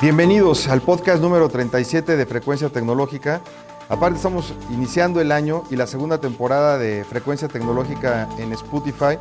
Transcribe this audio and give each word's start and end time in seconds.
Bienvenidos 0.00 0.66
al 0.66 0.82
podcast 0.82 1.22
número 1.22 1.48
37 1.48 2.16
de 2.16 2.26
Frecuencia 2.26 2.68
Tecnológica. 2.68 3.40
Aparte 3.88 4.16
estamos 4.16 4.52
iniciando 4.70 5.20
el 5.20 5.30
año 5.30 5.62
y 5.70 5.76
la 5.76 5.86
segunda 5.86 6.18
temporada 6.18 6.78
de 6.78 7.04
Frecuencia 7.04 7.46
Tecnológica 7.46 8.28
en 8.38 8.52
Spotify. 8.52 9.18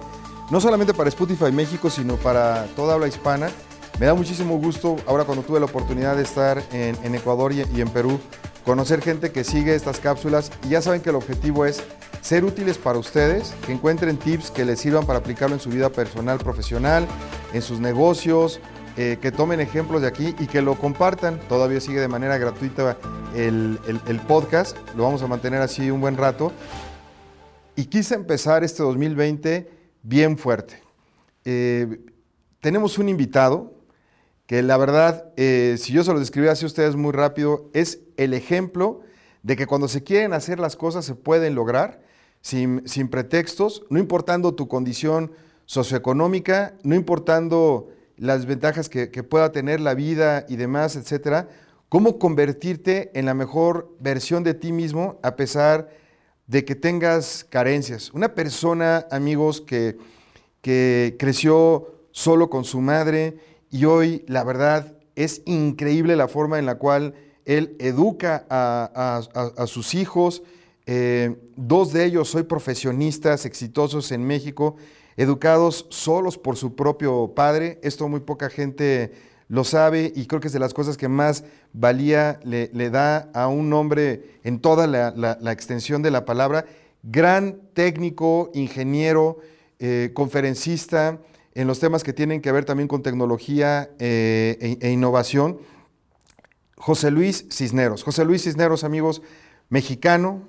No 0.49 0.59
solamente 0.59 0.93
para 0.93 1.09
Spotify 1.09 1.51
México, 1.51 1.91
sino 1.91 2.15
para 2.15 2.65
toda 2.75 2.95
habla 2.95 3.07
hispana. 3.07 3.49
Me 3.99 4.07
da 4.07 4.15
muchísimo 4.15 4.57
gusto, 4.57 4.95
ahora 5.05 5.25
cuando 5.25 5.43
tuve 5.43 5.59
la 5.59 5.67
oportunidad 5.67 6.17
de 6.17 6.23
estar 6.23 6.61
en, 6.71 7.15
Ecuador 7.15 7.53
y, 7.53 7.63
y 7.75 7.79
en 7.79 7.89
Perú, 7.89 8.19
conocer 8.65 9.01
gente 9.01 9.31
que 9.31 9.43
sigue 9.43 9.75
estas 9.75 9.99
cápsulas 9.99 10.51
y 10.65 10.69
ya 10.69 10.81
saben 10.81 11.01
que 11.01 11.11
el 11.11 11.15
objetivo 11.15 11.65
es 11.65 11.83
ser 12.21 12.45
útiles 12.45 12.79
para 12.79 12.97
ustedes, 12.97 13.53
que 13.65 13.73
encuentren 13.73 14.17
tips 14.17 14.49
que 14.49 14.65
les 14.65 14.79
sirvan 14.79 15.05
para 15.05 15.19
aplicarlo 15.19 15.55
en 15.55 15.61
su 15.61 15.69
vida 15.69 15.89
personal, 15.89 16.39
profesional, 16.39 17.05
en 17.53 17.61
sus 17.61 17.79
negocios, 17.79 18.59
eh, 18.95 19.17
que 19.19 19.31
tomen 19.31 19.59
ejemplos 19.59 20.03
de 20.03 20.07
aquí 20.07 20.35
y 20.39 20.45
que 20.45 20.61
lo 20.61 20.75
compartan. 20.75 21.39
Todavía 21.49 21.81
sigue 21.81 21.99
de 21.99 22.07
manera 22.07 22.37
gratuita 22.37 22.95
el, 23.35 23.79
podcast, 24.27 24.77
lo 24.95 25.03
vamos 25.03 25.23
a 25.23 25.27
mantener 25.27 25.61
así 25.61 25.89
un 25.89 25.99
buen 25.99 26.15
rato. 26.15 26.51
Y 27.75 27.85
quise 27.85 28.13
empezar 28.13 28.63
este 28.63 28.83
2020 28.83 29.67
bien 30.03 30.37
fuerte. 30.37 30.83
Eh, 31.43 32.01
tenemos 32.59 32.99
un 32.99 33.09
invitado 33.09 33.73
que 34.45 34.61
la 34.61 34.77
verdad, 34.77 35.25
eh, 35.37 35.77
si 35.79 35.91
yo 35.91 36.03
se 36.03 36.13
lo 36.13 36.19
describía 36.19 36.51
así 36.51 36.65
a 36.65 36.67
ustedes 36.67 36.95
muy 36.95 37.13
rápido, 37.13 37.71
es 37.73 37.99
el 38.17 38.35
ejemplo 38.35 39.01
de 39.41 39.55
que 39.55 39.65
cuando 39.65 39.87
se 39.87 40.03
quieren 40.03 40.33
hacer 40.33 40.59
las 40.59 40.75
cosas 40.75 41.03
se 41.03 41.15
pueden 41.15 41.55
lograr 41.55 42.03
sin, 42.41 42.87
sin 42.87 43.07
pretextos, 43.07 43.85
no 43.89 43.97
importando 43.97 44.53
tu 44.53 44.67
condición 44.67 45.31
socioeconómica, 45.65 46.75
no 46.83 46.93
importando 46.93 47.87
las 48.23 48.45
ventajas 48.45 48.87
que, 48.87 49.07
pueda 49.23 49.51
tener 49.51 49.81
la 49.81 49.95
vida 49.95 50.45
y 50.47 50.55
demás, 50.55 50.95
etcétera, 50.95 51.49
cómo 51.89 52.19
convertirte 52.19 53.11
en 53.19 53.25
la 53.25 53.33
mejor 53.33 53.93
versión 53.99 54.45
de 54.45 54.53
ti 54.53 54.71
mismo 54.71 55.19
a 55.23 55.35
pesar 55.35 55.89
de 56.47 56.63
que 56.63 56.73
tengas 56.73 57.45
carencias. 57.49 58.11
Una 58.13 58.33
persona, 58.33 59.05
amigos, 59.11 59.59
que, 59.59 59.97
que 60.61 61.17
creció 61.19 61.95
solo 62.11 62.49
con 62.49 62.63
su 62.63 62.79
madre 62.79 63.39
y 63.69 63.83
hoy, 63.83 64.23
la 64.29 64.45
verdad, 64.45 64.95
es 65.15 65.41
increíble 65.43 66.15
la 66.15 66.29
forma 66.29 66.59
en 66.59 66.65
la 66.65 66.75
cual 66.75 67.15
él 67.43 67.75
educa 67.77 68.45
a, 68.49 69.67
sus 69.67 69.95
hijos. 69.95 70.43
Eh, 70.85 71.35
dos 71.57 71.91
de 71.91 72.05
ellos 72.05 72.29
soy 72.29 72.43
profesionistas 72.43 73.45
exitosos 73.45 74.13
en 74.13 74.23
México 74.23 74.77
educados 75.17 75.85
solos 75.89 76.37
por 76.37 76.57
su 76.57 76.75
propio 76.75 77.33
padre. 77.35 77.79
Esto 77.83 78.07
muy 78.07 78.21
poca 78.21 78.49
gente 78.49 79.11
lo 79.47 79.63
sabe 79.63 80.11
y 80.15 80.25
creo 80.25 80.41
que 80.41 80.47
es 80.47 80.53
de 80.53 80.59
las 80.59 80.73
cosas 80.73 80.97
que 80.97 81.07
más 81.07 81.43
valía 81.73 82.39
le, 82.43 82.89
da 82.89 83.29
a 83.33 83.47
un 83.47 83.71
hombre 83.73 84.39
en 84.43 84.59
toda 84.59 84.87
la, 84.87 85.51
extensión 85.51 86.01
de 86.01 86.11
la 86.11 86.25
palabra. 86.25 86.65
Gran 87.03 87.59
técnico, 87.73 88.49
ingeniero, 88.53 89.39
eh, 89.79 90.11
conferencista 90.13 91.19
en 91.53 91.67
los 91.67 91.79
temas 91.79 92.03
que 92.03 92.13
tienen 92.13 92.41
que 92.41 92.51
ver 92.51 92.65
también 92.65 92.87
con 92.87 93.03
tecnología 93.03 93.91
eh, 93.99 94.77
e, 94.81 94.87
e, 94.87 94.91
innovación. 94.91 95.59
José 96.75 97.11
Luis 97.11 97.45
Cisneros. 97.51 98.03
José 98.03 98.25
Luis 98.25 98.43
Cisneros, 98.43 98.83
amigos, 98.83 99.21
mexicano, 99.69 100.41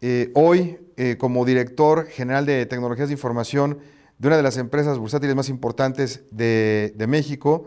eh, 0.00 0.30
hoy 0.34 0.78
eh, 0.96 1.16
como 1.18 1.44
director 1.44 2.06
general 2.06 2.46
de 2.46 2.66
tecnologías 2.66 3.08
de 3.08 3.14
información 3.14 3.78
de 4.18 4.28
una 4.28 4.36
de 4.36 4.44
las 4.44 4.56
empresas 4.56 4.96
bursátiles 4.96 5.34
más 5.34 5.48
importantes 5.48 6.22
de, 6.30 6.94
México. 7.08 7.64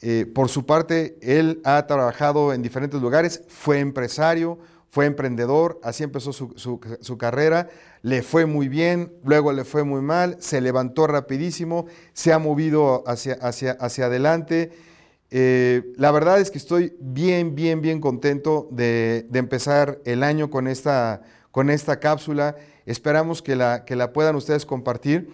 Eh, 0.00 0.26
por 0.34 0.48
su 0.48 0.66
parte, 0.66 1.16
él 1.20 1.60
ha 1.64 1.86
trabajado 1.86 2.52
en 2.52 2.62
diferentes 2.62 3.00
lugares, 3.00 3.42
fue 3.48 3.78
empresario, 3.78 4.58
fue 4.88 5.06
emprendedor, 5.06 5.80
así 5.84 6.02
empezó 6.02 6.32
su, 6.32 7.18
carrera, 7.18 7.68
le 8.02 8.22
fue 8.22 8.46
muy 8.46 8.68
bien, 8.68 9.12
luego 9.22 9.52
le 9.52 9.64
fue 9.64 9.84
muy 9.84 10.00
mal, 10.00 10.36
se 10.40 10.60
levantó 10.60 11.06
rapidísimo, 11.06 11.86
se 12.12 12.32
ha 12.32 12.40
movido 12.40 13.04
hacia, 13.06 13.34
hacia, 13.34 13.72
hacia 13.72 14.06
adelante. 14.06 14.72
la 15.30 16.10
verdad 16.10 16.40
es 16.40 16.50
que 16.50 16.58
estoy 16.58 16.96
bien, 16.98 17.54
bien, 17.54 17.80
bien 17.80 18.00
contento 18.00 18.66
de, 18.72 19.26
de 19.28 19.38
empezar 19.38 20.00
el 20.04 20.24
año 20.24 20.50
con 20.50 20.66
esta 20.66 21.22
con 21.50 21.70
esta 21.70 22.00
cápsula. 22.00 22.56
Esperamos 22.86 23.42
que 23.42 23.56
la, 23.56 23.84
que 23.84 23.96
la 23.96 24.12
puedan 24.12 24.36
ustedes 24.36 24.66
compartir. 24.66 25.30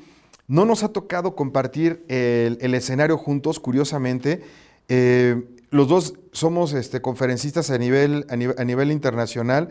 No 0.48 0.64
nos 0.64 0.84
ha 0.84 0.92
tocado 0.92 1.34
compartir 1.34 2.04
el, 2.08 2.74
escenario 2.74 3.18
juntos, 3.18 3.58
curiosamente. 3.58 4.42
Eh, 4.88 5.42
los 5.70 5.88
dos 5.88 6.14
somos 6.32 6.72
este, 6.72 7.02
conferencistas 7.02 7.70
a 7.70 7.78
nivel, 7.78 8.26
a 8.28 8.36
nivel, 8.36 8.92
internacional. 8.92 9.70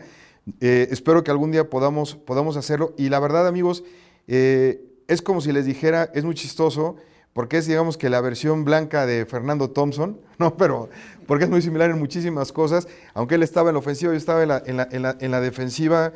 Eh, 0.60 0.88
espero 0.90 1.24
que 1.24 1.30
algún 1.30 1.50
día 1.50 1.70
podamos, 1.70 2.14
podamos 2.14 2.56
hacerlo. 2.56 2.94
Y 2.98 3.08
la 3.08 3.20
verdad, 3.20 3.46
amigos, 3.46 3.84
eh, 4.28 4.82
es 5.08 5.22
como 5.22 5.40
si 5.40 5.52
les 5.52 5.64
dijera, 5.64 6.10
es 6.14 6.24
muy 6.24 6.34
chistoso, 6.34 6.96
porque 7.32 7.58
es, 7.58 7.66
digamos, 7.66 7.96
que 7.96 8.10
la 8.10 8.20
versión 8.20 8.64
blanca 8.64 9.06
de 9.06 9.24
Fernando 9.24 9.70
Thompson, 9.70 10.20
¿no? 10.38 10.56
Pero 10.58 10.90
porque 11.26 11.44
es 11.44 11.50
muy 11.50 11.62
similar 11.62 11.90
en 11.90 11.98
muchísimas 11.98 12.52
cosas. 12.52 12.86
Aunque 13.14 13.36
él 13.36 13.42
estaba 13.42 13.70
en 13.70 13.74
la 13.74 13.78
ofensiva, 13.78 14.12
yo 14.12 14.18
estaba 14.18 14.42
en 14.42 14.48
la, 14.48 14.62
en 14.90 15.02
la, 15.02 15.16
en 15.18 15.30
la 15.30 15.40
defensiva. 15.40 16.12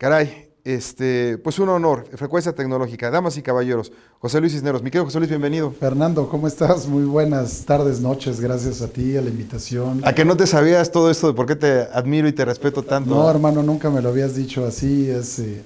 Caray, 0.00 0.48
este, 0.64 1.36
pues 1.36 1.58
un 1.58 1.68
honor, 1.68 2.06
frecuencia 2.14 2.54
tecnológica, 2.54 3.10
damas 3.10 3.36
y 3.36 3.42
caballeros. 3.42 3.92
José 4.18 4.40
Luis 4.40 4.54
Cisneros, 4.54 4.82
mi 4.82 4.88
querido 4.88 5.04
José 5.04 5.18
Luis, 5.18 5.28
bienvenido. 5.28 5.72
Fernando, 5.72 6.26
¿cómo 6.26 6.48
estás? 6.48 6.88
Muy 6.88 7.04
buenas 7.04 7.66
tardes, 7.66 8.00
noches, 8.00 8.40
gracias 8.40 8.80
a 8.80 8.88
ti, 8.88 9.18
a 9.18 9.20
la 9.20 9.28
invitación. 9.28 10.00
A 10.02 10.14
que 10.14 10.24
no 10.24 10.38
te 10.38 10.46
sabías 10.46 10.90
todo 10.90 11.10
esto 11.10 11.26
de 11.26 11.34
por 11.34 11.44
qué 11.44 11.54
te 11.54 11.82
admiro 11.92 12.26
y 12.28 12.32
te 12.32 12.46
respeto 12.46 12.82
tanto. 12.82 13.14
No, 13.14 13.30
hermano, 13.30 13.62
nunca 13.62 13.90
me 13.90 14.00
lo 14.00 14.08
habías 14.08 14.34
dicho 14.34 14.64
así, 14.64 15.10
es, 15.10 15.38
eh, 15.38 15.62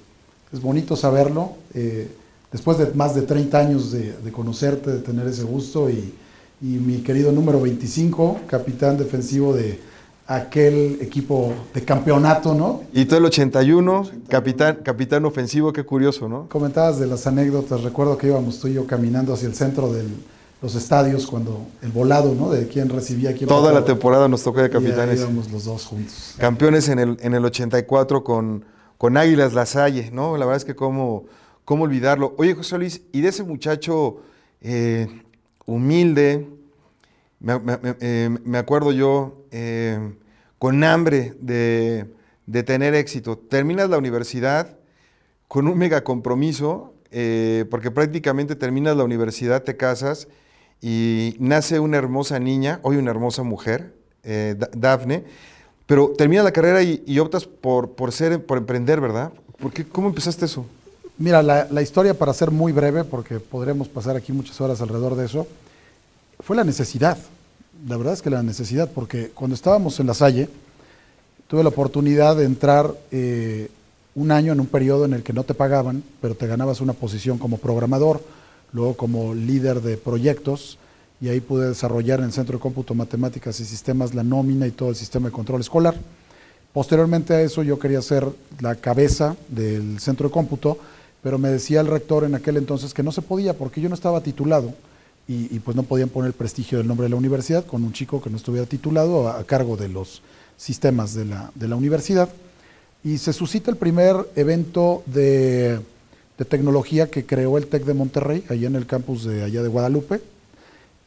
es 0.52 0.60
bonito 0.60 0.96
saberlo. 0.96 1.52
Eh, 1.72 2.10
después 2.50 2.76
de 2.78 2.86
más 2.86 3.14
de 3.14 3.22
30 3.22 3.56
años 3.56 3.92
de, 3.92 4.32
conocerte, 4.32 4.90
de 4.90 4.98
tener 4.98 5.28
ese 5.28 5.44
gusto 5.44 5.88
y, 5.88 6.12
y 6.60 6.66
mi 6.66 7.04
querido 7.04 7.30
número 7.30 7.60
25, 7.60 8.40
capitán 8.48 8.98
defensivo 8.98 9.54
de 9.54 9.93
aquel 10.26 10.98
equipo 11.02 11.52
de 11.74 11.84
campeonato, 11.84 12.54
¿no? 12.54 12.82
Y 12.92 13.04
todo 13.04 13.18
el 13.18 13.26
81, 13.26 14.10
capitán, 14.28 14.78
capitán 14.82 15.24
ofensivo, 15.24 15.72
qué 15.72 15.84
curioso, 15.84 16.28
¿no? 16.28 16.48
Comentabas 16.48 16.98
de 16.98 17.06
las 17.06 17.26
anécdotas, 17.26 17.82
recuerdo 17.82 18.16
que 18.16 18.28
íbamos 18.28 18.58
tú 18.58 18.68
y 18.68 18.74
yo 18.74 18.86
caminando 18.86 19.34
hacia 19.34 19.48
el 19.48 19.54
centro 19.54 19.92
de 19.92 20.04
los 20.62 20.74
estadios 20.74 21.26
cuando 21.26 21.66
el 21.82 21.90
volado, 21.90 22.34
¿no? 22.34 22.50
De 22.50 22.66
quién 22.68 22.88
recibía 22.88 23.34
quién. 23.34 23.48
Toda 23.48 23.70
la 23.70 23.84
temporada 23.84 24.26
nos 24.28 24.42
tocó 24.42 24.62
de 24.62 24.70
capitanes. 24.70 25.18
Y 25.18 25.22
íbamos 25.22 25.50
los 25.50 25.64
dos 25.64 25.84
juntos. 25.84 26.34
Campeones 26.38 26.88
en 26.88 26.98
el, 26.98 27.18
en 27.20 27.34
el 27.34 27.44
84 27.44 28.24
con, 28.24 28.64
con 28.96 29.18
Águilas 29.18 29.52
Lasalle, 29.52 30.10
¿no? 30.10 30.38
La 30.38 30.46
verdad 30.46 30.56
es 30.56 30.64
que 30.64 30.74
cómo, 30.74 31.24
cómo 31.66 31.84
olvidarlo. 31.84 32.34
Oye, 32.38 32.54
José 32.54 32.78
Luis, 32.78 33.02
y 33.12 33.20
de 33.20 33.28
ese 33.28 33.42
muchacho 33.42 34.22
eh, 34.62 35.06
humilde, 35.66 36.48
me, 37.44 38.38
me, 38.42 38.58
acuerdo 38.58 38.92
yo, 38.92 39.44
eh, 39.50 40.14
con 40.58 40.82
hambre 40.82 41.34
de, 41.40 42.06
tener 42.64 42.94
éxito. 42.94 43.36
Terminas 43.36 43.90
la 43.90 43.98
universidad 43.98 44.78
con 45.46 45.68
un 45.68 45.76
mega 45.76 46.02
compromiso, 46.02 46.94
eh, 47.10 47.66
porque 47.70 47.90
prácticamente 47.90 48.56
terminas 48.56 48.96
la 48.96 49.04
universidad, 49.04 49.62
te 49.62 49.76
casas 49.76 50.26
y 50.80 51.36
nace 51.38 51.80
una 51.80 51.98
hermosa 51.98 52.38
niña, 52.38 52.80
hoy 52.82 52.96
una 52.96 53.10
hermosa 53.10 53.42
mujer, 53.42 53.94
eh, 54.22 54.56
Dafne, 54.74 55.24
pero 55.86 56.12
terminas 56.16 56.44
la 56.44 56.52
carrera 56.52 56.82
y, 56.82 57.18
optas 57.18 57.44
por, 57.44 57.90
por, 57.90 58.10
ser, 58.10 58.44
por 58.44 58.56
emprender, 58.56 59.00
¿verdad? 59.02 59.32
¿Por 59.58 59.72
¿Cómo 59.88 60.08
empezaste 60.08 60.46
eso? 60.46 60.64
Mira, 61.18 61.42
la, 61.42 61.68
la, 61.70 61.82
historia, 61.82 62.14
para 62.14 62.32
ser 62.32 62.50
muy 62.50 62.72
breve, 62.72 63.04
porque 63.04 63.38
podremos 63.38 63.86
pasar 63.86 64.16
aquí 64.16 64.32
muchas 64.32 64.60
horas 64.62 64.80
alrededor 64.80 65.14
de 65.14 65.26
eso, 65.26 65.46
fue 66.40 66.56
la 66.56 66.64
necesidad 66.64 67.18
la 67.86 67.96
verdad 67.96 68.14
es 68.14 68.22
que 68.22 68.30
la 68.30 68.42
necesidad, 68.42 68.90
porque 68.90 69.30
cuando 69.34 69.54
estábamos 69.54 70.00
en 70.00 70.06
la 70.06 70.14
Salle, 70.14 70.48
tuve 71.48 71.62
la 71.62 71.68
oportunidad 71.68 72.36
de 72.36 72.44
entrar 72.44 72.94
eh, 73.10 73.68
un 74.14 74.30
año 74.30 74.52
en 74.52 74.60
un 74.60 74.66
periodo 74.66 75.04
en 75.04 75.12
el 75.12 75.22
que 75.22 75.32
no 75.32 75.44
te 75.44 75.54
pagaban, 75.54 76.02
pero 76.20 76.34
te 76.34 76.46
ganabas 76.46 76.80
una 76.80 76.94
posición 76.94 77.38
como 77.38 77.58
programador, 77.58 78.22
luego 78.72 78.96
como 78.96 79.34
líder 79.34 79.82
de 79.82 79.96
proyectos, 79.96 80.78
y 81.20 81.28
ahí 81.28 81.40
pude 81.40 81.68
desarrollar 81.68 82.20
en 82.20 82.26
el 82.26 82.32
Centro 82.32 82.58
de 82.58 82.62
Cómputo, 82.62 82.94
Matemáticas 82.94 83.60
y 83.60 83.64
Sistemas 83.64 84.14
la 84.14 84.24
nómina 84.24 84.66
y 84.66 84.70
todo 84.70 84.88
el 84.90 84.96
sistema 84.96 85.28
de 85.28 85.32
control 85.32 85.60
escolar. 85.60 85.94
Posteriormente 86.72 87.34
a 87.34 87.40
eso 87.40 87.62
yo 87.62 87.78
quería 87.78 88.02
ser 88.02 88.26
la 88.60 88.74
cabeza 88.74 89.36
del 89.48 90.00
Centro 90.00 90.28
de 90.28 90.32
Cómputo, 90.32 90.78
pero 91.22 91.38
me 91.38 91.50
decía 91.50 91.80
el 91.80 91.86
rector 91.86 92.24
en 92.24 92.34
aquel 92.34 92.56
entonces 92.56 92.94
que 92.94 93.02
no 93.02 93.12
se 93.12 93.22
podía 93.22 93.56
porque 93.56 93.80
yo 93.80 93.88
no 93.88 93.94
estaba 93.94 94.20
titulado 94.22 94.74
y, 95.26 95.58
pues 95.60 95.74
no 95.74 95.84
podían 95.84 96.10
poner 96.10 96.28
el 96.28 96.34
prestigio 96.34 96.78
del 96.78 96.86
nombre 96.86 97.04
de 97.04 97.10
la 97.10 97.16
universidad 97.16 97.64
con 97.64 97.82
un 97.82 97.94
chico 97.94 98.20
que 98.20 98.28
no 98.28 98.36
estuviera 98.36 98.66
titulado 98.66 99.28
a, 99.28 99.42
cargo 99.44 99.76
de 99.76 99.88
los 99.88 100.20
sistemas 100.58 101.14
de 101.14 101.24
la, 101.24 101.50
de 101.54 101.66
la, 101.66 101.76
universidad. 101.76 102.28
Y 103.02 103.16
se 103.16 103.32
suscita 103.32 103.70
el 103.70 103.78
primer 103.78 104.16
evento 104.36 105.02
de, 105.06 105.80
de, 106.36 106.44
tecnología 106.44 107.10
que 107.10 107.24
creó 107.24 107.56
el 107.56 107.68
TEC 107.68 107.84
de 107.84 107.94
Monterrey, 107.94 108.44
allá 108.50 108.66
en 108.66 108.76
el 108.76 108.86
campus 108.86 109.24
de 109.24 109.42
allá 109.42 109.62
de 109.62 109.68
Guadalupe, 109.68 110.20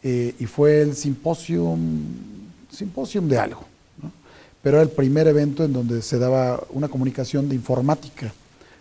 eh, 0.02 0.34
y 0.40 0.46
fue 0.48 0.82
el 0.82 0.96
Simposium 0.96 2.04
simposium 2.72 3.28
de 3.28 3.38
algo. 3.38 3.66
¿no? 4.02 4.12
Pero 4.64 4.78
era 4.78 4.84
el 4.84 4.90
primer 4.90 5.28
evento 5.28 5.64
en 5.64 5.74
donde 5.74 6.02
se 6.02 6.18
daba 6.18 6.64
una 6.72 6.88
comunicación 6.88 7.50
de 7.50 7.56
informática 7.56 8.34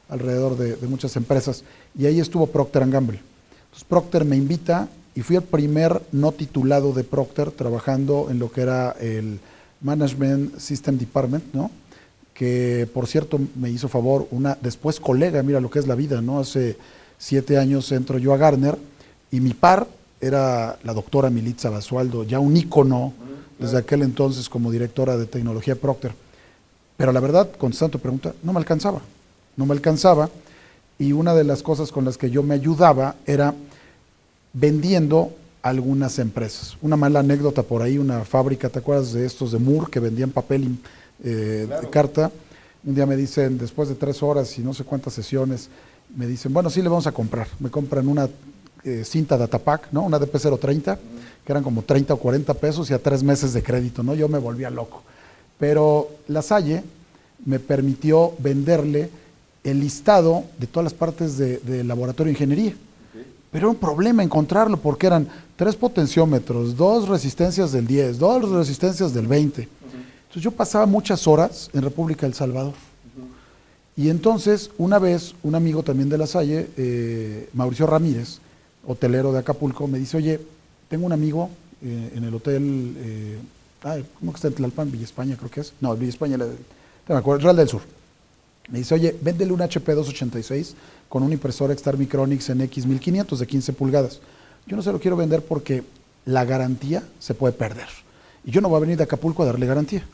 alrededor 0.09 0.57
de, 0.57 0.77
de 0.77 0.87
muchas 0.87 1.15
empresas. 1.17 1.63
Y 1.99 2.07
ahí 2.07 2.21
estuvo 2.21 2.47
Procter 2.47 2.89
Gamble. 2.89 3.21
Entonces 3.65 3.85
Procter 3.85 4.25
me 4.25 4.37
invita 4.37 4.89
y 5.17 5.23
fui 5.23 5.37
el 5.37 5.43
primer 5.43 6.03
no 6.13 6.31
titulado 6.31 6.93
de 6.93 7.03
Procter 7.03 7.51
trabajando 7.51 8.29
en 8.31 8.39
lo 8.39 8.53
que 8.53 8.61
era 8.61 8.95
el 9.01 9.41
Management 9.81 10.59
System 10.59 10.99
Department, 10.99 11.45
¿no? 11.55 11.71
que 12.35 12.87
por 12.93 13.07
cierto 13.07 13.41
me 13.55 13.71
hizo 13.71 13.89
favor 13.89 14.29
una 14.31 14.59
después 14.61 15.01
colega, 15.01 15.43
mira 15.43 15.59
lo 15.59 15.71
que 15.71 15.79
es 15.79 15.87
la 15.87 15.95
vida, 15.95 16.21
¿no? 16.21 16.39
Hace 16.39 16.77
siete 17.17 17.57
años 17.57 17.91
entro 17.93 18.19
yo 18.19 18.35
a 18.35 18.37
Garner 18.37 18.77
y 19.31 19.41
mi 19.41 19.55
par 19.55 19.87
era 20.21 20.79
la 20.85 20.93
doctora 20.93 21.31
Militza 21.31 21.71
Basualdo, 21.71 22.25
ya 22.25 22.39
un 22.39 22.55
ícono 22.55 23.15
desde 23.59 23.79
aquel 23.79 24.03
entonces 24.03 24.51
como 24.51 24.71
directora 24.71 25.17
de 25.17 25.25
tecnología 25.25 25.77
Procter. 25.77 26.13
Pero 26.99 27.11
la 27.13 27.21
verdad, 27.21 27.51
contestando 27.57 27.93
tu 27.93 28.01
pregunta, 28.01 28.35
no 28.43 28.53
me 28.53 28.59
alcanzaba, 28.59 29.01
no 29.57 29.65
me 29.65 29.73
alcanzaba 29.73 30.29
y 30.99 31.13
una 31.13 31.35
de 31.35 31.45
las 31.45 31.63
cosas 31.63 31.91
con 31.91 32.05
las 32.05 32.19
que 32.19 32.31
yo 32.31 32.43
me 32.43 32.55
ayudaba 32.55 33.17
era 33.25 33.55
vendiendo 34.59 35.33
algunas 35.61 36.19
empresas. 36.19 36.77
Una 36.81 36.97
mala 36.97 37.21
anécdota 37.21 37.63
por 37.63 37.83
ahí, 37.83 37.99
una 37.99 38.25
fábrica, 38.25 38.71
¿te 38.71 38.79
acuerdas 38.79 39.13
de 39.13 39.27
estos 39.27 39.53
de 39.53 39.59
Moore 39.59 39.91
que 39.91 40.01
vendían 40.01 40.31
papel 40.31 40.79
eh, 41.23 41.65
claro. 41.67 41.83
de 41.83 41.91
carta? 41.91 42.33
Un 42.85 42.95
día 42.95 43.05
me 43.05 43.17
dicen, 43.17 43.59
después 43.59 43.89
de 43.89 43.97
tres 43.97 44.23
horas 44.23 44.59
y 44.59 44.63
no 44.63 44.73
sé 44.73 44.85
cuántas 44.85 45.13
sesiones, 45.13 45.69
me 46.17 46.27
dicen, 46.27 46.55
bueno, 46.55 46.71
sí 46.71 46.81
le 46.81 46.89
vamos 46.89 47.07
a 47.07 47.13
comprar. 47.13 47.49
Me 47.59 47.69
compran 47.69 48.09
una 48.09 48.29
eh, 48.85 49.03
cinta 49.05 49.37
Datapack, 49.37 49.89
¿no? 49.93 50.03
Una 50.03 50.19
DP030, 50.19 50.99
que 51.45 51.53
eran 51.53 51.63
como 51.63 51.83
30 51.83 52.15
o 52.15 52.17
40 52.17 52.55
pesos 52.55 52.91
y 52.91 52.95
a 52.95 53.03
tres 53.03 53.23
meses 53.23 53.53
de 53.53 53.63
crédito, 53.63 54.03
¿no? 54.03 54.15
Yo 54.15 54.29
me 54.29 54.39
volvía 54.39 54.71
loco. 54.71 55.03
Pero 55.59 56.09
la 56.29 56.41
Salle 56.41 56.83
me 57.45 57.59
permitió 57.59 58.33
venderle 58.39 59.11
el 59.65 59.81
listado 59.81 60.45
de 60.59 60.67
todas 60.67 60.85
las 60.85 60.95
partes 60.95 61.37
de, 61.37 61.59
de 61.59 61.85
laboratorio 61.85 62.33
de 62.33 62.39
ingeniería. 62.39 62.75
Pero 63.51 63.67
era 63.67 63.71
un 63.71 63.77
problema 63.77 64.23
encontrarlo 64.23 64.77
porque 64.77 65.07
eran 65.07 65.29
tres 65.57 65.77
potenciómetros, 65.77 66.77
dos 66.77 67.09
resistencias 67.09 67.73
del 67.73 67.87
10, 67.87 68.19
dos 68.19 68.51
resistencias 68.51 69.15
del 69.15 69.27
20. 69.27 69.63
Entonces 69.63 70.43
yo 70.43 70.51
pasaba 70.51 70.87
muchas 70.87 71.27
horas 71.27 71.71
en 71.73 71.83
República 71.83 72.27
del 72.27 72.35
Salvador. 72.35 72.75
Y 73.97 74.11
entonces, 74.11 74.71
una 74.77 74.99
vez, 74.99 75.35
un 75.43 75.55
amigo 75.55 75.83
también 75.83 76.11
de 76.11 76.19
la 76.19 76.27
Salle, 76.27 76.69
eh, 76.77 77.49
Mauricio 77.55 77.87
Ramírez, 77.87 78.41
hotelero 78.87 79.33
de 79.33 79.39
Acapulco, 79.39 79.89
me 79.89 79.99
dice, 79.99 80.19
oye, 80.19 80.39
tengo 80.91 81.07
un 81.07 81.13
amigo 81.13 81.49
eh, 81.83 82.13
en 82.15 82.25
el 82.25 82.35
hotel, 82.35 82.95
eh, 82.99 83.39
ay, 83.83 84.05
¿cómo 84.19 84.33
que 84.33 84.37
está 84.37 84.49
en 84.49 84.55
Tlalpan? 84.55 84.93
Villa 84.93 85.05
España 85.05 85.37
creo 85.39 85.51
que 85.51 85.61
es. 85.61 85.73
No, 85.81 85.97
Villa 85.97 86.11
España, 86.11 86.37
la, 86.37 86.45
no 86.45 86.53
me 87.09 87.17
acuerdo, 87.17 87.45
Real 87.45 87.57
del 87.57 87.69
Sur. 87.69 87.81
Me 88.69 88.79
dice, 88.79 88.95
oye, 88.95 89.17
véndele 89.23 89.53
un 89.53 89.63
HP 89.63 89.95
286 89.95 90.75
con 91.09 91.23
una 91.23 91.35
impresora 91.35 91.73
Extar 91.73 91.97
Micronics 91.97 92.51
en 92.51 92.61
X1500 92.61 93.37
de 93.37 93.47
15 93.47 93.73
pulgadas. 93.73 94.21
Yo 94.67 94.77
no 94.77 94.83
se 94.83 94.93
lo 94.93 95.01
quiero 95.01 95.17
vender 95.17 95.45
porque 95.45 95.85
la 96.25 96.45
garantía 96.45 97.03
se 97.19 97.35
puede 97.35 97.53
perder. 97.53 97.89
Y 98.45 98.51
yo 98.51 98.61
no 98.61 98.69
voy 98.69 98.79
a 98.79 98.81
venir 98.81 98.97
de 98.97 99.05
Acapulco 99.05 99.43
a 99.43 99.47
darle 99.47 99.67
garantía. 99.67 100.05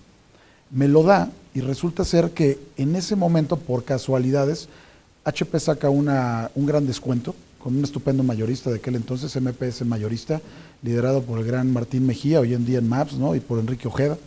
Me 0.71 0.89
lo 0.89 1.03
da 1.03 1.31
y 1.55 1.61
resulta 1.61 2.05
ser 2.05 2.31
que 2.31 2.59
en 2.77 2.97
ese 2.97 3.17
momento, 3.17 3.57
por 3.57 3.85
casualidades, 3.85 4.69
HP 5.25 5.61
saca 5.61 5.91
una, 5.91 6.51
un 6.55 6.67
gran 6.67 6.87
descuento 6.87 7.35
con 7.59 7.77
un 7.77 7.85
estupendo 7.85 8.23
mayorista 8.23 8.71
de 8.71 8.77
aquel 8.77 8.97
entonces, 8.97 9.41
MPS 9.41 9.87
mayorista, 9.87 10.41
liderado 10.83 11.23
por 11.23 11.39
el 11.39 11.45
gran 11.45 11.73
Martín 11.73 12.07
Mejía, 12.07 12.41
hoy 12.41 12.55
en 12.55 12.67
día 12.67 12.79
en 12.79 12.89
Maps, 12.89 13.15
¿no? 13.15 13.37
y 13.37 13.41
por 13.41 13.59
Enrique 13.59 13.87
Ojeda. 13.87 14.19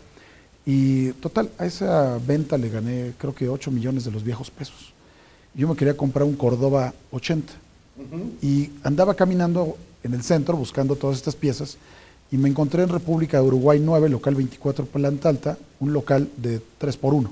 Y 0.66 1.12
total, 1.14 1.50
a 1.58 1.66
esa 1.66 2.18
venta 2.26 2.58
le 2.58 2.70
gané 2.70 3.14
creo 3.18 3.36
que 3.36 3.50
8 3.50 3.72
millones 3.72 4.06
de 4.06 4.12
los 4.12 4.24
viejos 4.24 4.50
pesos. 4.50 4.95
Yo 5.56 5.68
me 5.68 5.76
quería 5.76 5.96
comprar 5.96 6.26
un 6.26 6.36
Córdoba 6.36 6.94
80 7.12 7.54
uh 7.98 8.02
-huh. 8.02 8.32
y 8.42 8.72
andaba 8.84 9.14
caminando 9.14 9.78
en 10.04 10.14
el 10.14 10.22
centro 10.22 10.58
buscando 10.58 10.96
todas 10.96 11.18
estas 11.18 11.36
piezas 11.36 11.78
y 12.32 12.38
me 12.38 12.50
encontré 12.50 12.84
en 12.84 12.90
República 12.90 13.40
de 13.40 13.48
Uruguay 13.48 13.80
9, 13.80 14.10
local 14.10 14.36
24 14.36 14.86
planta 14.86 15.30
alta, 15.30 15.58
un 15.80 15.94
local 15.94 16.30
de 16.38 16.62
3 16.78 16.98
por 16.98 17.14
1 17.14 17.32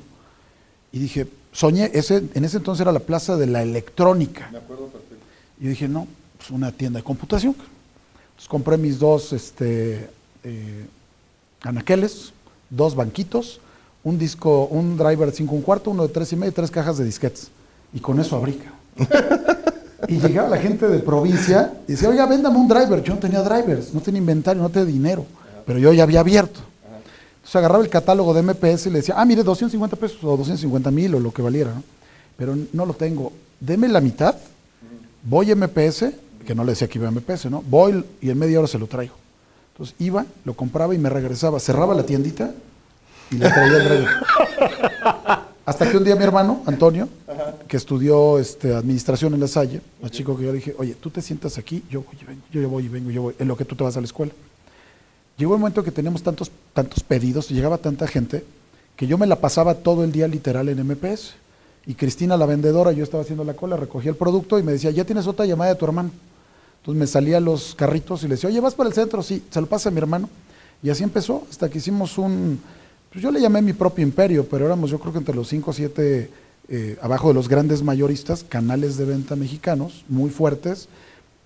Y 0.92 1.00
dije, 1.00 1.28
soñé, 1.52 1.92
ese, 1.94 2.24
en 2.34 2.46
ese 2.46 2.58
entonces 2.58 2.82
era 2.82 2.92
la 2.92 3.00
plaza 3.00 3.36
de 3.36 3.48
la 3.48 3.64
electrónica. 3.64 4.50
Me 4.52 4.60
acuerdo 4.60 4.88
perfecto. 4.88 5.26
Y 5.60 5.68
dije, 5.68 5.88
no, 5.88 6.08
pues 6.38 6.52
una 6.52 6.72
tienda 6.72 7.00
de 7.00 7.04
computación. 7.04 7.56
Entonces 7.56 8.48
compré 8.48 8.78
mis 8.78 9.00
dos 9.00 9.34
este, 9.34 10.10
eh, 10.44 10.86
anaqueles, 11.62 12.34
dos 12.70 12.96
banquitos, 12.96 13.60
un 14.04 14.18
disco, 14.18 14.66
un 14.66 14.98
driver 14.98 15.30
de 15.30 15.36
5 15.36 15.56
un 15.56 15.62
cuarto, 15.62 15.92
uno 15.92 16.04
de 16.04 16.14
3 16.14 16.34
y 16.34 16.36
medio, 16.36 16.54
tres 16.54 16.70
cajas 16.70 16.98
de 16.98 17.06
disquetes. 17.06 17.50
Y 17.94 18.00
con 18.00 18.20
eso 18.20 18.36
abrica. 18.36 18.72
y 20.08 20.20
llegaba 20.20 20.50
la 20.50 20.58
gente 20.58 20.88
de 20.88 21.00
provincia 21.00 21.74
y 21.88 21.94
decía, 21.94 22.10
oiga, 22.10 22.26
véndame 22.26 22.58
un 22.58 22.68
driver. 22.68 23.02
Yo 23.04 23.14
no 23.14 23.20
tenía 23.20 23.42
drivers, 23.42 23.94
no 23.94 24.02
tenía 24.02 24.20
inventario, 24.20 24.62
no 24.62 24.70
tenía 24.70 24.86
dinero, 24.86 25.26
pero 25.66 25.80
yo 25.80 25.94
ya 25.94 26.04
había 26.04 26.22
abierto. 26.22 26.60
Entonces 27.36 27.56
agarraba 27.56 27.84
el 27.84 27.90
catálogo 27.90 28.34
de 28.34 28.42
MPS 28.42 28.88
y 28.88 28.90
le 28.90 29.00
decía, 29.00 29.16
ah, 29.18 29.26
mire, 29.26 29.44
250 29.44 29.96
pesos 29.96 30.24
o 30.24 30.38
250 30.38 30.92
mil 30.92 31.16
o 31.16 31.20
lo 31.20 31.32
que 31.32 31.42
valiera, 31.42 31.74
¿no? 31.74 31.84
Pero 32.38 32.58
no 32.72 32.86
lo 32.86 32.94
tengo. 32.94 33.32
Deme 33.60 33.88
la 33.88 34.02
mitad, 34.02 34.36
voy 35.24 35.52
a 35.52 35.56
MPS, 35.56 36.06
que 36.46 36.56
no 36.56 36.64
le 36.64 36.72
decía 36.72 36.88
que 36.88 37.00
iba 37.00 37.08
a 37.08 37.12
MPS, 37.12 37.46
¿no? 37.46 37.62
Voy 37.62 38.04
y 38.22 38.30
en 38.30 38.40
media 38.40 38.60
hora 38.60 38.68
se 38.68 38.80
lo 38.80 38.88
traigo. 38.88 39.16
Entonces 39.74 39.96
iba, 40.00 40.26
lo 40.46 40.54
compraba 40.54 40.96
y 40.96 40.98
me 40.98 41.10
regresaba. 41.10 41.60
Cerraba 41.60 41.94
la 41.96 42.06
tiendita 42.06 42.52
y 43.32 43.36
le 43.36 43.50
traía 43.50 43.78
el 43.78 43.84
driver. 43.90 44.10
Hasta 45.66 45.90
que 45.90 45.96
un 45.96 46.04
día 46.04 46.16
mi 46.16 46.24
hermano, 46.24 46.62
Antonio, 46.66 47.08
Ajá. 47.28 47.56
que 47.68 47.78
estudió 47.78 48.38
este, 48.38 48.76
administración 48.76 49.34
en 49.34 49.40
la 49.40 49.48
Salle, 49.48 49.82
más 50.02 50.10
okay. 50.10 50.20
chico 50.20 50.38
que 50.38 50.44
yo 50.44 50.52
le 50.52 50.58
dije, 50.58 50.76
oye, 50.78 50.94
tú 50.96 51.10
te 51.10 51.22
sientas 51.22 51.58
aquí, 51.58 51.84
yo 51.90 52.04
voy 52.04 52.18
y 52.22 52.26
vengo, 52.26 52.42
yo 52.52 52.70
voy 52.70 52.86
y 52.86 52.88
vengo, 52.90 53.12
yo 53.12 53.22
voy, 53.22 53.36
en 53.40 53.48
lo 53.48 53.56
que 53.56 53.64
tú 53.64 53.76
te 53.76 53.84
vas 53.84 53.96
a 53.96 54.02
la 54.02 54.06
escuela. 54.06 54.34
Llegó 55.38 55.54
el 55.54 55.62
momento 55.62 55.84
que 55.84 55.92
teníamos 55.92 56.22
tantos, 56.22 56.52
tantos 56.74 57.02
pedidos, 57.02 57.50
llegaba 57.50 57.78
tanta 57.78 58.08
gente, 58.08 58.44
que 58.98 59.08
yo 59.08 59.18
me 59.18 59.26
la 59.26 59.38
pasaba 59.38 59.76
todo 59.76 60.04
el 60.04 60.12
día 60.12 60.28
literal 60.28 60.68
en 60.68 60.86
MPS. 60.86 61.36
Y 61.86 61.96
Cristina, 61.96 62.38
la 62.38 62.46
vendedora, 62.46 62.92
yo 62.92 63.04
estaba 63.04 63.24
haciendo 63.24 63.44
la 63.44 63.54
cola, 63.56 63.76
recogía 63.76 64.12
el 64.12 64.18
producto 64.18 64.60
y 64.60 64.64
me 64.64 64.74
decía, 64.74 64.92
ya 64.92 65.06
tienes 65.06 65.28
otra 65.28 65.46
llamada 65.46 65.74
de 65.74 65.80
tu 65.80 65.86
hermano. 65.86 66.12
Entonces 66.82 67.00
me 67.00 67.08
salía 67.08 67.38
a 67.38 67.40
los 67.40 67.76
carritos 67.76 68.24
y 68.24 68.28
le 68.28 68.36
decía, 68.36 68.50
oye, 68.50 68.60
¿vas 68.60 68.76
para 68.76 68.90
el 68.90 68.96
centro? 68.96 69.24
Sí, 69.24 69.44
se 69.50 69.60
lo 69.60 69.68
pasa 69.68 69.90
a 69.90 69.92
mi 69.92 69.98
hermano. 69.98 70.30
Y 70.82 70.90
así 70.90 71.04
empezó, 71.04 71.46
hasta 71.50 71.70
que 71.70 71.78
hicimos 71.78 72.18
un, 72.18 72.60
pues 73.14 73.22
yo 73.22 73.32
le 73.32 73.40
llamé 73.40 73.62
mi 73.62 73.74
propio 73.74 74.04
imperio, 74.04 74.44
pero 74.50 74.66
éramos 74.66 74.90
yo 74.90 75.00
creo 75.00 75.14
que 75.14 75.20
entre 75.20 75.36
los 75.36 75.48
5 75.48 75.70
o 75.70 75.74
7, 75.74 76.30
eh, 76.68 76.98
abajo 77.00 77.28
de 77.28 77.36
los 77.36 77.48
grandes 77.48 77.84
mayoristas, 77.84 78.44
canales 78.44 78.98
de 78.98 79.06
venta 79.06 79.36
mexicanos 79.36 80.04
muy 80.10 80.32
fuertes. 80.32 80.90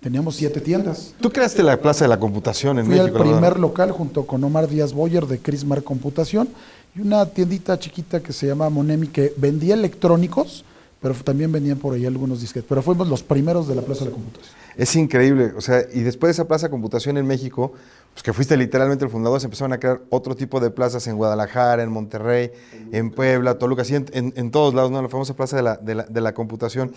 Teníamos 0.00 0.36
siete 0.36 0.60
tiendas. 0.60 1.12
Tú 1.20 1.28
creaste 1.28 1.62
la 1.62 1.76
Plaza 1.78 2.04
de 2.04 2.08
la 2.08 2.20
Computación 2.20 2.78
en 2.78 2.86
Fui 2.86 2.94
México. 2.94 3.18
el 3.18 3.22
primer 3.22 3.56
¿no? 3.56 3.62
local 3.62 3.90
junto 3.90 4.26
con 4.26 4.42
Omar 4.44 4.68
Díaz 4.68 4.92
Boyer 4.94 5.26
de 5.26 5.40
Crismar 5.40 5.82
Computación 5.82 6.48
y 6.94 7.00
una 7.00 7.26
tiendita 7.26 7.78
chiquita 7.78 8.20
que 8.20 8.32
se 8.32 8.46
llama 8.46 8.70
Monemi 8.70 9.08
que 9.08 9.34
vendía 9.36 9.74
electrónicos, 9.74 10.64
pero 11.02 11.14
también 11.16 11.50
vendían 11.52 11.78
por 11.78 11.94
ahí 11.94 12.06
algunos 12.06 12.40
disquetes. 12.40 12.68
Pero 12.68 12.80
fuimos 12.80 13.08
los 13.08 13.22
primeros 13.24 13.68
de 13.68 13.74
la 13.74 13.82
Plaza 13.82 14.04
de 14.04 14.10
la 14.10 14.16
Computación. 14.16 14.54
Es 14.76 14.94
increíble, 14.94 15.52
o 15.56 15.60
sea, 15.60 15.84
y 15.92 16.00
después 16.00 16.28
de 16.28 16.32
esa 16.32 16.46
Plaza 16.46 16.68
de 16.68 16.70
Computación 16.70 17.18
en 17.18 17.26
México, 17.26 17.72
pues 18.18 18.24
que 18.24 18.32
fuiste 18.32 18.56
literalmente 18.56 19.04
el 19.04 19.12
fundador, 19.12 19.38
se 19.38 19.46
empezaron 19.46 19.72
a 19.72 19.78
crear 19.78 20.02
otro 20.10 20.34
tipo 20.34 20.58
de 20.58 20.70
plazas 20.70 21.06
en 21.06 21.16
Guadalajara, 21.16 21.84
en 21.84 21.90
Monterrey, 21.92 22.50
en 22.90 23.12
Puebla, 23.12 23.58
Toluca, 23.58 23.82
así 23.82 23.94
en, 23.94 24.06
en, 24.12 24.32
en 24.34 24.50
todos 24.50 24.74
lados, 24.74 24.90
¿no? 24.90 25.00
La 25.00 25.08
famosa 25.08 25.36
Plaza 25.36 25.56
de 25.56 25.62
la, 25.62 25.76
de 25.76 25.94
la, 25.94 26.02
de 26.02 26.20
la 26.20 26.34
Computación. 26.34 26.90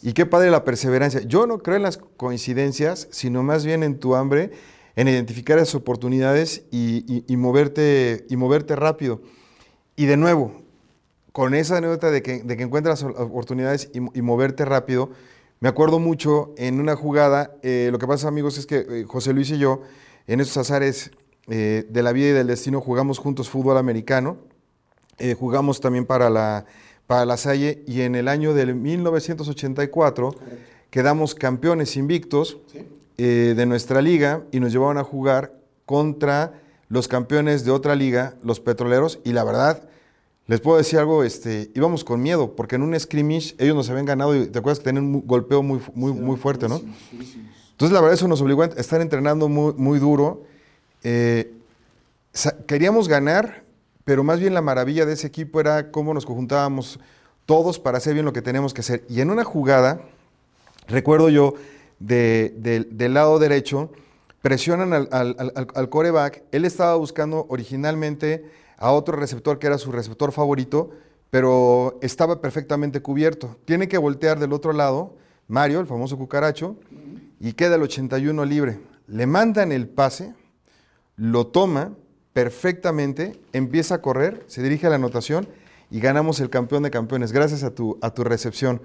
Y 0.00 0.14
qué 0.14 0.24
padre 0.24 0.50
la 0.50 0.64
perseverancia. 0.64 1.20
Yo 1.26 1.46
no 1.46 1.58
creo 1.58 1.76
en 1.76 1.82
las 1.82 1.98
coincidencias, 1.98 3.06
sino 3.10 3.42
más 3.42 3.66
bien 3.66 3.82
en 3.82 3.98
tu 3.98 4.14
hambre, 4.14 4.50
en 4.96 5.08
identificar 5.08 5.58
esas 5.58 5.74
oportunidades 5.74 6.62
y, 6.70 7.04
y, 7.06 7.22
y 7.28 7.36
moverte, 7.36 8.24
y 8.30 8.36
moverte 8.38 8.74
rápido. 8.74 9.20
Y 9.94 10.06
de 10.06 10.16
nuevo, 10.16 10.62
con 11.32 11.52
esa 11.52 11.76
anécdota 11.76 12.10
de 12.10 12.22
que, 12.22 12.44
de 12.44 12.56
que 12.56 12.62
encuentras 12.62 13.02
oportunidades 13.02 13.90
y, 13.92 13.98
y, 14.18 14.22
moverte 14.22 14.64
rápido, 14.64 15.10
me 15.60 15.68
acuerdo 15.68 15.98
mucho 15.98 16.54
en 16.56 16.80
una 16.80 16.96
jugada, 16.96 17.58
eh, 17.62 17.90
lo 17.92 17.98
que 17.98 18.06
pasa 18.06 18.26
amigos 18.26 18.56
es 18.56 18.64
que 18.64 18.86
eh, 18.88 19.04
José 19.06 19.34
Luis 19.34 19.50
y 19.50 19.58
yo, 19.58 19.82
en 20.26 20.40
esos 20.40 20.56
azares 20.56 21.10
eh, 21.48 21.86
de 21.88 22.02
la 22.02 22.12
vida 22.12 22.28
y 22.28 22.32
del 22.32 22.46
destino, 22.46 22.80
jugamos 22.80 23.18
juntos 23.18 23.48
fútbol 23.48 23.76
americano, 23.76 24.38
eh, 25.18 25.34
jugamos 25.38 25.80
también 25.80 26.06
para 26.06 26.30
la, 26.30 26.64
para 27.06 27.24
la 27.24 27.36
Salle 27.36 27.82
y 27.86 28.02
en 28.02 28.14
el 28.14 28.28
año 28.28 28.54
del 28.54 28.74
1984 28.74 30.32
Correcto. 30.32 30.56
quedamos 30.90 31.34
campeones 31.34 31.96
invictos 31.96 32.58
¿Sí? 32.72 32.78
eh, 33.18 33.54
de 33.56 33.66
nuestra 33.66 34.00
liga 34.02 34.44
y 34.52 34.60
nos 34.60 34.72
llevaron 34.72 34.98
a 34.98 35.04
jugar 35.04 35.52
contra 35.84 36.60
los 36.88 37.08
campeones 37.08 37.64
de 37.64 37.70
otra 37.70 37.94
liga, 37.94 38.34
los 38.42 38.60
petroleros, 38.60 39.18
y 39.24 39.32
la 39.32 39.44
verdad, 39.44 39.88
les 40.46 40.60
puedo 40.60 40.76
decir 40.76 40.98
algo, 40.98 41.24
este, 41.24 41.70
íbamos 41.74 42.04
con 42.04 42.20
miedo, 42.20 42.54
porque 42.54 42.76
en 42.76 42.82
un 42.82 42.98
scrimmage 42.98 43.54
ellos 43.58 43.74
nos 43.74 43.88
habían 43.88 44.04
ganado 44.04 44.36
y 44.36 44.46
te 44.46 44.58
acuerdas 44.58 44.78
que 44.78 44.84
tenían 44.84 45.04
un 45.06 45.26
golpeo 45.26 45.62
muy, 45.62 45.80
muy, 45.94 46.12
muy 46.12 46.36
fuerte, 46.36 46.68
¿no? 46.68 46.80
Entonces, 47.72 47.92
la 47.92 48.00
verdad, 48.00 48.14
eso 48.14 48.28
nos 48.28 48.40
obligó 48.40 48.62
a 48.62 48.66
estar 48.66 49.00
entrenando 49.00 49.48
muy, 49.48 49.74
muy 49.74 49.98
duro. 49.98 50.44
Eh, 51.02 51.52
queríamos 52.66 53.08
ganar, 53.08 53.64
pero 54.04 54.22
más 54.24 54.40
bien 54.40 54.54
la 54.54 54.62
maravilla 54.62 55.04
de 55.04 55.14
ese 55.14 55.26
equipo 55.26 55.60
era 55.60 55.90
cómo 55.90 56.14
nos 56.14 56.24
conjuntábamos 56.24 57.00
todos 57.46 57.78
para 57.78 57.98
hacer 57.98 58.14
bien 58.14 58.24
lo 58.24 58.32
que 58.32 58.42
tenemos 58.42 58.72
que 58.72 58.80
hacer. 58.80 59.04
Y 59.08 59.20
en 59.20 59.30
una 59.30 59.44
jugada, 59.44 60.00
recuerdo 60.86 61.28
yo, 61.28 61.54
del 61.98 63.14
lado 63.14 63.38
derecho, 63.38 63.90
presionan 64.40 64.92
al, 64.92 65.08
al, 65.10 65.88
coreback, 65.88 66.42
él 66.50 66.64
estaba 66.64 66.96
buscando 66.96 67.46
originalmente 67.48 68.44
a 68.76 68.90
otro 68.90 69.16
receptor 69.16 69.58
que 69.58 69.68
era 69.68 69.78
su 69.78 69.92
receptor 69.92 70.32
favorito, 70.32 70.90
pero 71.30 71.98
estaba 72.02 72.40
perfectamente 72.40 73.00
cubierto. 73.00 73.56
Tiene 73.64 73.88
que 73.88 73.98
voltear 73.98 74.38
del 74.38 74.52
otro 74.52 74.72
lado, 74.72 75.14
Mario, 75.46 75.80
el 75.80 75.86
famoso 75.86 76.18
cucaracho, 76.18 76.76
y 77.42 77.52
queda 77.52 77.74
el 77.74 77.82
81 77.82 78.44
libre. 78.46 78.78
Le 79.08 79.26
mandan 79.26 79.72
el 79.72 79.88
pase, 79.88 80.32
lo 81.16 81.48
toma 81.48 81.90
perfectamente, 82.32 83.38
empieza 83.52 83.96
a 83.96 84.00
correr, 84.00 84.44
se 84.46 84.62
dirige 84.62 84.86
a 84.86 84.90
la 84.90 84.96
anotación 84.96 85.46
y 85.90 86.00
ganamos 86.00 86.40
el 86.40 86.48
campeón 86.48 86.84
de 86.84 86.90
campeones 86.90 87.32
gracias 87.32 87.64
a 87.64 87.72
tu, 87.72 87.98
a 88.00 88.14
tu 88.14 88.24
recepción. 88.24 88.80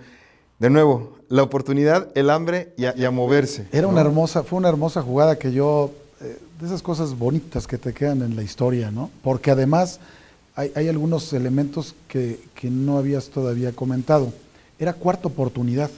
De 0.60 0.72
nuevo, 0.72 1.20
la 1.30 1.44
oportunidad, 1.44 2.10
el 2.16 2.32
hambre 2.32 2.74
y 2.78 2.86
a, 2.86 3.12
moverse. 3.12 3.68
Era 3.72 3.88
una 3.88 4.02
hermosa, 4.02 4.44
fue 4.44 4.58
una 4.58 4.70
hermosa 4.70 5.04
jugada 5.04 5.38
que 5.38 5.52
yo, 5.52 5.92
eh, 6.20 6.40
de 6.60 6.66
esas 6.66 6.82
cosas 6.82 7.16
bonitas 7.16 7.68
que 7.68 7.78
te 7.78 7.94
quedan 7.94 8.24
en 8.24 8.36
la 8.36 8.42
historia, 8.42 8.90
¿no? 8.90 9.12
Porque 9.22 9.52
además 9.52 10.00
hay, 10.56 10.88
algunos 10.88 11.32
elementos 11.34 11.94
que, 12.08 12.40
no 12.64 12.98
habías 12.98 13.30
todavía 13.30 13.72
comentado. 13.74 14.34
Era 14.80 14.94
cuarta 14.94 15.28
oportunidad. 15.28 15.92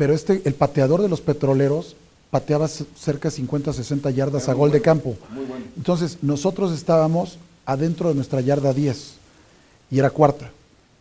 Pero 0.00 0.14
este, 0.14 0.40
el 0.46 0.54
pateador 0.54 1.02
de 1.02 1.10
los 1.10 1.20
petroleros 1.20 1.94
pateaba 2.30 2.68
cerca 2.68 3.28
de 3.28 3.36
50, 3.36 3.74
60 3.74 4.10
yardas 4.12 4.48
a 4.48 4.54
gol 4.54 4.70
de 4.70 4.80
campo. 4.80 5.14
Muy 5.28 5.44
bueno. 5.44 5.66
Entonces, 5.76 6.16
nosotros 6.22 6.72
estábamos 6.72 7.36
adentro 7.66 8.08
de 8.08 8.14
nuestra 8.14 8.40
yarda 8.40 8.72
10 8.72 9.12
y 9.90 9.98
era 9.98 10.08
cuarta. 10.08 10.52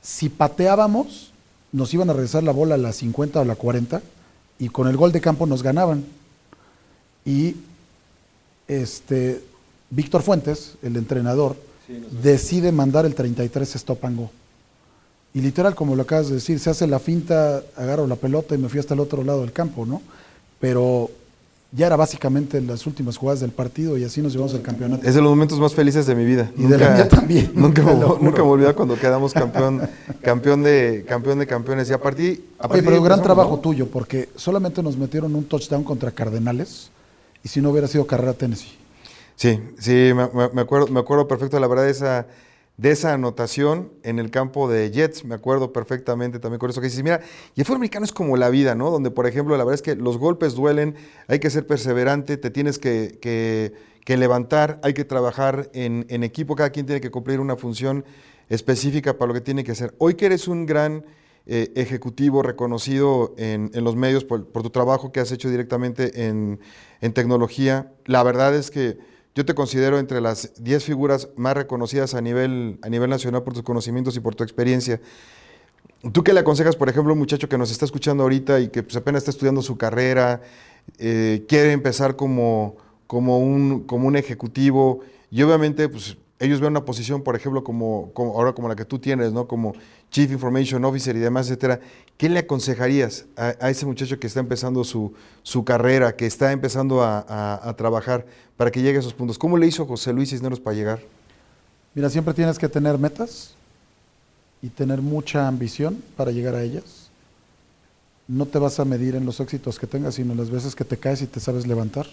Si 0.02 0.28
pateábamos, 0.28 1.32
nos 1.72 1.94
iban 1.94 2.10
a 2.10 2.14
regresar 2.14 2.44
la 2.44 2.52
bola 2.52 2.76
a 2.76 2.78
la 2.78 2.92
50 2.92 3.40
o 3.40 3.46
la 3.46 3.56
40 3.56 4.02
y 4.60 4.68
con 4.68 4.90
el 4.90 4.98
gol 4.98 5.14
de 5.14 5.22
campo 5.22 5.46
nos 5.46 5.64
ganaban. 5.64 6.04
Y 7.24 7.56
este 8.68 9.42
Víctor 9.92 10.24
Fuentes, 10.24 10.74
el 10.82 10.98
entrenador, 10.98 11.56
decide 12.22 12.74
mandar 12.74 13.06
el 13.06 13.16
33 13.16 13.76
stop 13.78 14.04
and 14.04 14.18
go. 14.18 14.32
Y 15.34 15.42
literal, 15.42 15.76
como 15.76 15.96
lo 15.96 16.04
acabas 16.04 16.30
de 16.30 16.36
decir, 16.36 16.60
se 16.60 16.70
hace 16.70 16.88
la 16.88 17.00
finta, 17.00 17.62
agarro 17.76 18.08
la 18.08 18.16
pelota 18.16 18.56
y 18.56 18.58
me 18.58 18.68
fui 18.68 18.80
hasta 18.80 18.96
el 18.96 19.00
otro 19.00 19.24
lado 19.24 19.42
del 19.42 19.52
campo, 19.52 19.86
¿no? 19.86 20.02
Pero 20.60 21.12
ya 21.72 21.86
era 21.86 21.96
básicamente 21.96 22.60
las 22.62 22.88
últimas 22.88 23.16
jugadas 23.16 23.42
del 23.42 23.52
partido 23.52 23.96
y 23.96 24.04
así 24.04 24.22
nos 24.22 24.34
llevamos 24.34 24.56
al 24.56 24.64
campeonato. 24.64 25.08
Es 25.08 25.14
de 25.14 25.22
los 25.22 25.30
momentos 25.30 25.60
más 25.60 25.76
felices 25.76 26.08
de 26.08 26.16
mi 26.16 26.26
vida. 26.26 26.52
Y 26.58 26.64
de 26.64 26.78
la 26.80 26.90
mía 26.90 27.08
también. 27.08 27.52
Nunca, 27.56 27.84
nunca 28.22 28.44
me 28.44 28.50
olvidé 28.50 28.74
cuando 28.74 28.98
quedamos 28.98 29.34
campeón, 29.34 29.88
campeón, 30.22 30.64
de, 30.64 31.06
campeón 31.08 31.38
de 31.38 31.46
campeones. 31.46 31.90
Y 31.90 31.94
a 31.94 32.02
partir, 32.02 32.44
a 32.58 32.68
Oye, 32.68 32.82
pero 32.82 33.02
gran 33.04 33.22
trabajo 33.22 33.60
tuyo, 33.60 33.88
porque 33.88 34.30
solamente 34.36 34.82
nos 34.82 34.98
metieron 34.98 35.36
un 35.36 35.44
touchdown 35.44 35.84
contra 35.84 36.10
Cardenales 36.10 36.90
y 37.44 37.50
si 37.50 37.62
no 37.62 37.70
hubiera 37.70 37.88
sido 37.88 38.08
carrera 38.08 38.34
Tennessee. 38.34 38.76
Sí, 39.36 39.60
sí, 39.78 40.12
me, 40.14 40.62
acuerdo, 40.62 40.88
me 40.88 41.00
acuerdo 41.00 41.28
perfecto, 41.28 41.60
la 41.60 41.68
verdad, 41.68 41.88
esa 41.88 42.26
de 42.80 42.92
esa 42.92 43.14
anotación 43.14 43.92
en 44.04 44.20
el 44.20 44.32
campo 44.32 44.70
de 44.70 44.90
Jets, 44.90 45.26
me 45.26 45.36
acuerdo 45.36 45.74
perfectamente 45.74 46.40
también 46.40 46.60
con 46.60 46.70
eso 46.70 46.80
que 46.80 46.88
dices, 46.88 47.04
mira, 47.04 47.20
y 47.54 47.60
el 47.60 47.66
fútbol 47.66 47.78
americano 47.78 48.06
es 48.06 48.14
como 48.14 48.38
la 48.38 48.50
vida, 48.50 48.74
¿no? 48.74 48.90
Donde, 48.90 49.12
por 49.12 49.28
ejemplo, 49.28 49.58
la 49.58 49.66
verdad 49.66 49.76
es 49.76 49.82
que 49.82 49.98
los 49.98 50.18
golpes 50.18 50.54
duelen, 50.54 50.96
hay 51.28 51.40
que 51.40 51.50
ser 51.50 51.68
perseverante, 51.68 52.38
te 52.38 52.50
tienes 52.50 52.80
que, 52.80 53.74
levantar, 54.08 54.80
hay 54.82 54.94
que 54.94 55.04
trabajar 55.04 55.70
en, 55.74 56.24
equipo, 56.24 56.56
cada 56.56 56.70
quien 56.70 56.86
tiene 56.86 57.02
que 57.02 57.12
cumplir 57.12 57.42
una 57.42 57.58
función 57.58 58.06
específica 58.48 59.18
para 59.18 59.28
lo 59.28 59.34
que 59.34 59.42
tiene 59.42 59.66
que 59.66 59.74
hacer. 59.74 59.94
Hoy 59.98 60.14
que 60.14 60.28
eres 60.28 60.48
un 60.48 60.66
gran 60.66 61.06
eh, 61.48 61.74
ejecutivo 61.76 62.44
reconocido 62.44 63.36
en, 63.38 63.72
los 63.74 63.98
medios 63.98 64.24
por, 64.24 64.46
tu 64.46 64.70
trabajo 64.70 65.12
que 65.12 65.20
has 65.20 65.34
hecho 65.34 65.50
directamente 65.50 66.28
en, 66.28 66.62
en 67.02 67.12
tecnología, 67.12 67.92
la 68.06 68.24
verdad 68.24 68.56
es 68.56 68.72
que 68.72 68.98
yo 69.36 69.46
te 69.46 69.54
considero 69.54 70.00
entre 70.00 70.22
las 70.22 70.54
10 70.62 70.84
figuras 70.84 71.30
más 71.36 71.56
reconocidas 71.56 72.14
a 72.14 72.22
nivel, 72.22 72.80
a 72.82 72.90
nivel 72.90 73.10
nacional 73.10 73.44
por 73.44 73.54
tus 73.54 73.64
conocimientos 73.64 74.16
y 74.16 74.20
por 74.20 74.36
tu 74.36 74.44
experiencia. 74.44 75.00
¿Tú 76.12 76.24
qué 76.24 76.34
le 76.34 76.40
aconsejas, 76.40 76.76
por 76.76 76.90
ejemplo, 76.90 77.12
a 77.12 77.14
un 77.14 77.20
muchacho 77.20 77.50
que 77.50 77.58
nos 77.58 77.72
está 77.72 77.86
escuchando 77.86 78.24
ahorita 78.24 78.60
y 78.60 78.70
que 78.70 78.84
pues, 78.84 78.96
apenas 78.96 79.22
está 79.22 79.32
estudiando 79.32 79.62
su 79.62 79.78
carrera, 79.78 80.42
eh, 80.98 81.46
quiere 81.48 81.72
empezar 81.74 82.16
como, 82.16 82.78
como, 83.06 83.40
un, 83.40 83.82
como 83.82 84.08
un 84.08 84.16
ejecutivo 84.16 85.02
y 85.30 85.42
obviamente 85.44 85.90
pues, 85.90 86.18
ellos 86.40 86.62
ven 86.62 86.72
una 86.72 86.86
posición, 86.86 87.22
por 87.22 87.36
ejemplo, 87.36 87.64
como, 87.66 88.12
ahora 88.16 88.54
como 88.54 88.70
la 88.70 88.76
que 88.76 88.86
tú 88.86 88.98
tienes, 88.98 89.34
¿no? 89.34 89.46
Como 89.46 89.74
Chief 90.10 90.32
Information 90.32 90.84
Officer 90.86 91.16
y 91.16 91.20
demás, 91.20 91.48
etcétera. 91.48 91.82
¿Qué 92.18 92.30
le 92.30 92.40
aconsejarías 92.40 93.26
a, 93.36 93.70
ese 93.70 93.86
muchacho 93.86 94.20
que 94.20 94.28
está 94.28 94.40
empezando 94.40 94.84
su, 94.86 95.14
carrera, 95.66 96.16
que 96.16 96.26
está 96.26 96.54
empezando 96.54 97.04
a, 97.04 97.76
trabajar 97.78 98.26
para 98.56 98.72
que 98.72 98.82
llegue 98.82 98.98
a 98.98 99.00
esos 99.02 99.14
puntos? 99.14 99.38
¿Cómo 99.38 99.58
le 99.58 99.68
hizo 99.68 99.86
José 99.86 100.14
Luis 100.14 100.30
Cisneros 100.30 100.62
para 100.62 100.76
llegar? 100.76 101.00
Mira, 101.94 102.10
siempre 102.10 102.34
tienes 102.34 102.58
que 102.58 102.70
tener 102.70 102.98
metas 102.98 103.54
y 104.62 104.70
tener 104.70 105.02
mucha 105.02 105.46
ambición 105.48 106.02
para 106.16 106.32
llegar 106.32 106.56
a 106.56 106.64
ellas. 106.64 107.10
No 108.30 108.46
te 108.46 108.60
vas 108.60 108.80
a 108.80 108.86
medir 108.86 109.16
en 109.16 109.26
los 109.26 109.42
éxitos 109.42 109.78
que 109.78 109.88
tengas, 109.88 110.16
sino 110.16 110.32
en 110.32 110.38
las 110.38 110.50
veces 110.50 110.74
que 110.74 110.86
te 110.86 110.96
caes 110.96 111.22
y 111.22 111.28
te 111.28 111.42
sabes 111.42 111.68
levantar 111.68 112.08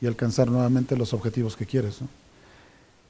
y 0.00 0.06
alcanzar 0.06 0.50
nuevamente 0.50 0.96
los 0.96 1.12
objetivos 1.12 1.56
que 1.56 1.66
quieres. 1.66 2.00
¿no? 2.00 2.08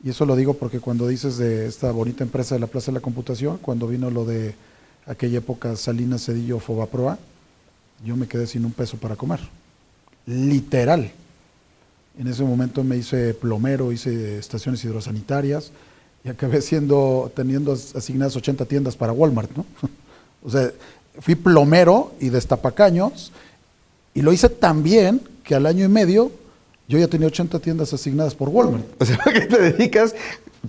Y 0.03 0.11
eso 0.11 0.25
lo 0.25 0.37
digo 0.37 0.55
porque 0.55 0.81
cuando 0.81 1.09
dices 1.09 1.39
de 1.39 1.67
esta 1.67 1.91
bonita 1.91 2.23
empresa 2.23 2.55
de 2.55 2.61
la 2.61 2.69
Plaza 2.69 2.93
de 2.93 2.97
la 2.97 3.01
Computación, 3.01 3.59
cuando 3.59 3.89
vino 3.89 4.11
lo 4.11 4.25
de 4.25 4.55
aquella 5.07 5.39
época 5.39 5.75
Salinas 5.77 6.25
Cedillo 6.25 6.61
Fobaproa, 6.61 7.19
yo 8.05 8.17
me 8.17 8.29
quedé 8.29 8.47
sin 8.47 8.65
un 8.65 8.73
peso 8.73 8.97
para 8.97 9.17
comer. 9.17 9.41
Literal. 10.27 11.11
En 12.19 12.27
ese 12.27 12.45
momento 12.45 12.85
me 12.85 12.97
hice 12.97 13.35
plomero, 13.35 13.93
hice 13.93 14.39
estaciones 14.39 14.85
hidrosanitarias 14.85 15.73
y 16.25 16.29
acabé 16.29 16.61
siendo, 16.63 17.33
teniendo 17.35 17.73
asignadas 17.73 18.37
80 18.37 18.65
tiendas 18.67 18.97
para 18.97 19.13
Walmart, 19.13 19.51
¿no? 19.57 19.65
o 20.45 20.51
sea, 20.51 20.71
fui 21.21 21.35
plomero 21.35 22.13
y 22.21 22.29
destapacaños 22.29 23.33
y 24.15 24.23
lo 24.23 24.33
hice 24.33 24.49
tan 24.49 24.83
bien 24.83 25.21
que 25.43 25.55
al 25.55 25.67
año 25.67 25.85
y 25.85 25.89
medio 25.89 26.31
yo 26.89 26.99
ya 26.99 27.07
tenía 27.07 27.27
80 27.27 27.59
tiendas 27.61 27.93
asignadas 27.93 28.35
por 28.35 28.49
Walmart. 28.49 28.85
O 29.01 29.05
sea, 29.05 29.19
que 29.33 29.43
te 29.43 29.61
dedicas, 29.61 30.15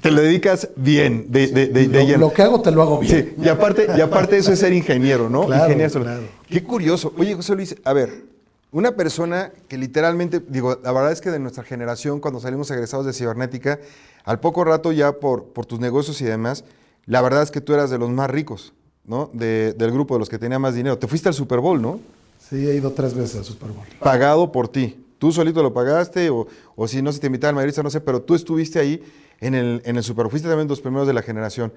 te 0.01 0.11
lo 0.11 0.21
dedicas 0.21 0.69
bien, 0.75 1.31
de, 1.31 1.47
de, 1.47 1.87
lo, 1.87 2.17
lo, 2.17 2.33
que 2.33 2.41
hago 2.41 2.61
te 2.61 2.71
lo 2.71 2.81
hago 2.81 2.99
bien. 2.99 3.33
Sí, 3.37 3.43
y 3.43 3.47
aparte, 3.47 3.87
y 3.97 4.01
aparte 4.01 4.37
eso 4.37 4.51
es 4.51 4.59
ser 4.59 4.73
ingeniero, 4.73 5.29
¿no? 5.29 5.45
Claro, 5.45 5.71
ingeniero. 5.71 6.19
Qué 6.47 6.61
curioso. 6.63 7.13
Oye, 7.17 7.33
José 7.33 7.55
Luis, 7.55 7.75
a 7.85 7.93
ver, 7.93 8.25
una 8.71 8.91
persona 8.91 9.51
que 9.69 9.77
literalmente, 9.77 10.41
digo, 10.45 10.77
la 10.83 10.91
verdad 10.91 11.13
es 11.13 11.21
que 11.21 11.31
de 11.31 11.39
nuestra 11.39 11.63
generación, 11.63 12.19
cuando 12.19 12.41
salimos 12.41 12.69
egresados 12.69 13.05
de 13.05 13.13
cibernética, 13.13 13.79
al 14.25 14.41
poco 14.41 14.65
rato 14.65 14.91
ya 14.91 15.13
por, 15.13 15.45
por 15.45 15.65
tus 15.65 15.79
negocios 15.79 16.19
y 16.21 16.25
demás, 16.25 16.65
la 17.05 17.21
verdad 17.21 17.43
es 17.43 17.49
que 17.49 17.61
tú 17.61 17.73
eras 17.73 17.89
de 17.89 17.97
los 17.97 18.09
más 18.09 18.29
ricos, 18.29 18.73
¿no? 19.05 19.31
del 19.33 19.91
grupo, 19.91 20.15
de 20.15 20.19
los 20.19 20.29
que 20.29 20.37
tenía 20.37 20.59
más 20.59 20.75
dinero. 20.75 20.99
Te 20.99 21.07
fuiste 21.07 21.29
al 21.29 21.33
Super 21.33 21.59
Bowl, 21.59 21.81
¿no? 21.81 22.01
Sí, 22.49 22.67
he 22.67 22.75
ido 22.75 22.91
tres 22.91 23.13
veces 23.13 23.37
al 23.37 23.45
Super 23.45 23.69
Bowl. 23.69 23.85
Pagado 23.99 24.51
por 24.51 24.67
ti 24.67 24.97
tú 25.19 25.31
solito 25.31 25.61
lo 25.61 25.73
pagaste 25.73 26.29
o, 26.29 26.47
si 26.87 27.01
no, 27.01 27.11
si 27.11 27.19
te 27.19 27.27
invitaron 27.27 27.55
a 27.55 27.57
mayorista, 27.57 27.83
no 27.83 27.91
sé, 27.91 28.01
pero 28.01 28.21
tú 28.21 28.33
estuviste 28.33 28.79
ahí 28.79 29.03
en 29.39 29.53
el, 29.53 29.81
en 29.85 29.97
el 29.97 30.03
Super, 30.03 30.29
fuiste 30.29 30.47
también 30.47 30.67
los 30.67 30.81
primeros 30.81 31.05
de 31.05 31.13
la 31.13 31.21
generación. 31.21 31.71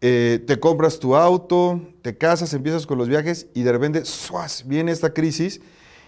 Eh, 0.00 0.42
te 0.46 0.58
compras 0.58 0.98
tu 0.98 1.14
auto, 1.14 1.80
te 2.02 2.16
casas, 2.16 2.52
empiezas 2.54 2.86
con 2.86 2.98
los 2.98 3.08
viajes 3.08 3.46
y 3.54 3.62
de 3.62 3.70
repente 3.70 4.04
¡suas! 4.04 4.66
viene 4.66 4.90
esta 4.90 5.14
crisis 5.14 5.60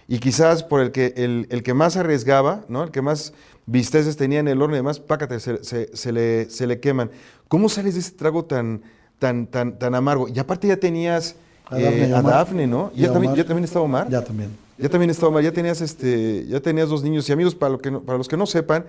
y 0.09 0.19
quizás 0.19 0.63
por 0.63 0.81
el 0.81 0.91
que, 0.91 1.13
el, 1.15 1.63
que 1.63 1.73
más 1.73 1.95
arriesgaba, 1.95 2.65
¿no? 2.67 2.83
el 2.83 2.91
que 2.91 3.01
más 3.01 3.33
visteces 3.65 4.17
tenía 4.17 4.39
en 4.39 4.49
el 4.49 4.61
horno 4.61 4.75
y 4.75 4.79
demás, 4.79 4.99
pácate, 4.99 5.39
se, 5.39 6.11
le, 6.11 6.49
se 6.49 6.67
le 6.67 6.79
queman. 6.81 7.09
¿Cómo 7.47 7.69
sales 7.69 7.93
de 7.93 8.01
ese 8.01 8.11
trago 8.11 8.43
tan, 8.43 8.81
tan, 9.17 9.47
tan, 9.47 9.79
tan 9.79 9.95
amargo? 9.95 10.27
Y 10.27 10.37
aparte 10.39 10.67
ya 10.67 10.77
tenías 10.77 11.37
a 11.69 11.77
Dafne, 12.21 12.63
eh, 12.63 12.67
¿no? 12.67 12.91
¿Ya, 12.93 13.11
también, 13.11 13.33
¿Ya 13.35 13.45
también 13.45 13.63
estaba 13.63 13.85
Omar? 13.85 14.09
Ya 14.09 14.23
también. 14.23 14.64
Ya 14.77 14.89
también 14.89 15.09
estaba, 15.09 15.41
ya 15.41 15.51
tenías 15.51 15.79
este, 15.81 16.45
ya 16.47 16.59
tenías 16.59 16.89
dos 16.89 17.01
niños 17.01 17.27
y 17.29 17.31
amigos, 17.31 17.55
para, 17.55 17.71
lo 17.71 17.79
que 17.79 17.91
para 17.91 18.17
los 18.17 18.27
que 18.27 18.35
no 18.35 18.45
sepan, 18.45 18.85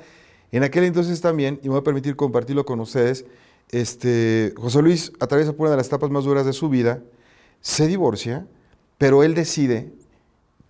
en 0.50 0.62
aquel 0.62 0.85
entonces 0.85 1.21
también, 1.21 1.61
y 1.62 1.66
me 1.66 1.71
voy 1.71 1.81
a 1.81 1.85
permitir 1.85 2.16
compartirlo 2.16 2.64
con 2.64 2.81
ustedes, 2.81 3.25
este, 3.71 4.52
José 4.57 4.83
Luis 4.83 5.12
atraviesa 5.21 5.52
por 5.52 5.62
una 5.62 5.71
de 5.73 5.76
las 5.76 5.87
etapas 5.87 6.11
más 6.11 6.25
duras 6.25 6.45
de 6.45 6.52
su 6.52 6.69
vida, 6.69 7.02
se 7.61 7.87
divorcia, 7.87 8.47
pero 8.99 9.23
él 9.23 9.35
decide 9.35 9.93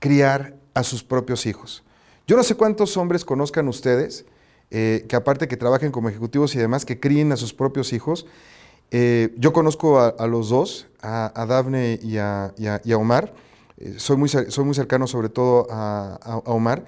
criar 0.01 0.55
a 0.75 0.83
sus 0.83 1.03
propios 1.03 1.47
hijos. 1.47 1.83
Yo 2.27 2.37
no 2.37 2.43
sé 2.43 2.55
cuántos 2.55 2.97
hombres 2.97 3.25
conozcan 3.25 3.69
ustedes, 3.69 4.27
eh, 4.71 5.07
que 5.09 5.17
aparte 5.17 5.49
que 5.49 5.57
trabajen 5.57 5.93
como 5.93 6.09
ejecutivos 6.09 6.55
y 6.55 6.59
demás, 6.59 6.85
que 6.85 6.99
críen 6.99 7.33
a 7.33 7.37
sus 7.37 7.55
propios 7.55 7.93
hijos. 7.93 8.27
Eh, 8.91 9.35
yo 9.39 9.53
conozco 9.53 10.01
a, 10.01 10.27
los 10.27 10.49
dos, 10.49 10.89
a, 11.01 11.41
a 11.41 11.47
Dafne 11.47 11.99
y 12.03 12.19
a, 12.19 12.53
y 12.57 12.93
a 12.93 12.97
Omar. 12.97 13.33
Eh, 13.79 13.97
soy, 13.99 14.17
muy, 14.17 14.31
muy 14.65 14.75
cercano 14.75 15.07
sobre 15.07 15.29
todo 15.29 15.67
a, 15.71 16.41
Omar, 16.47 16.85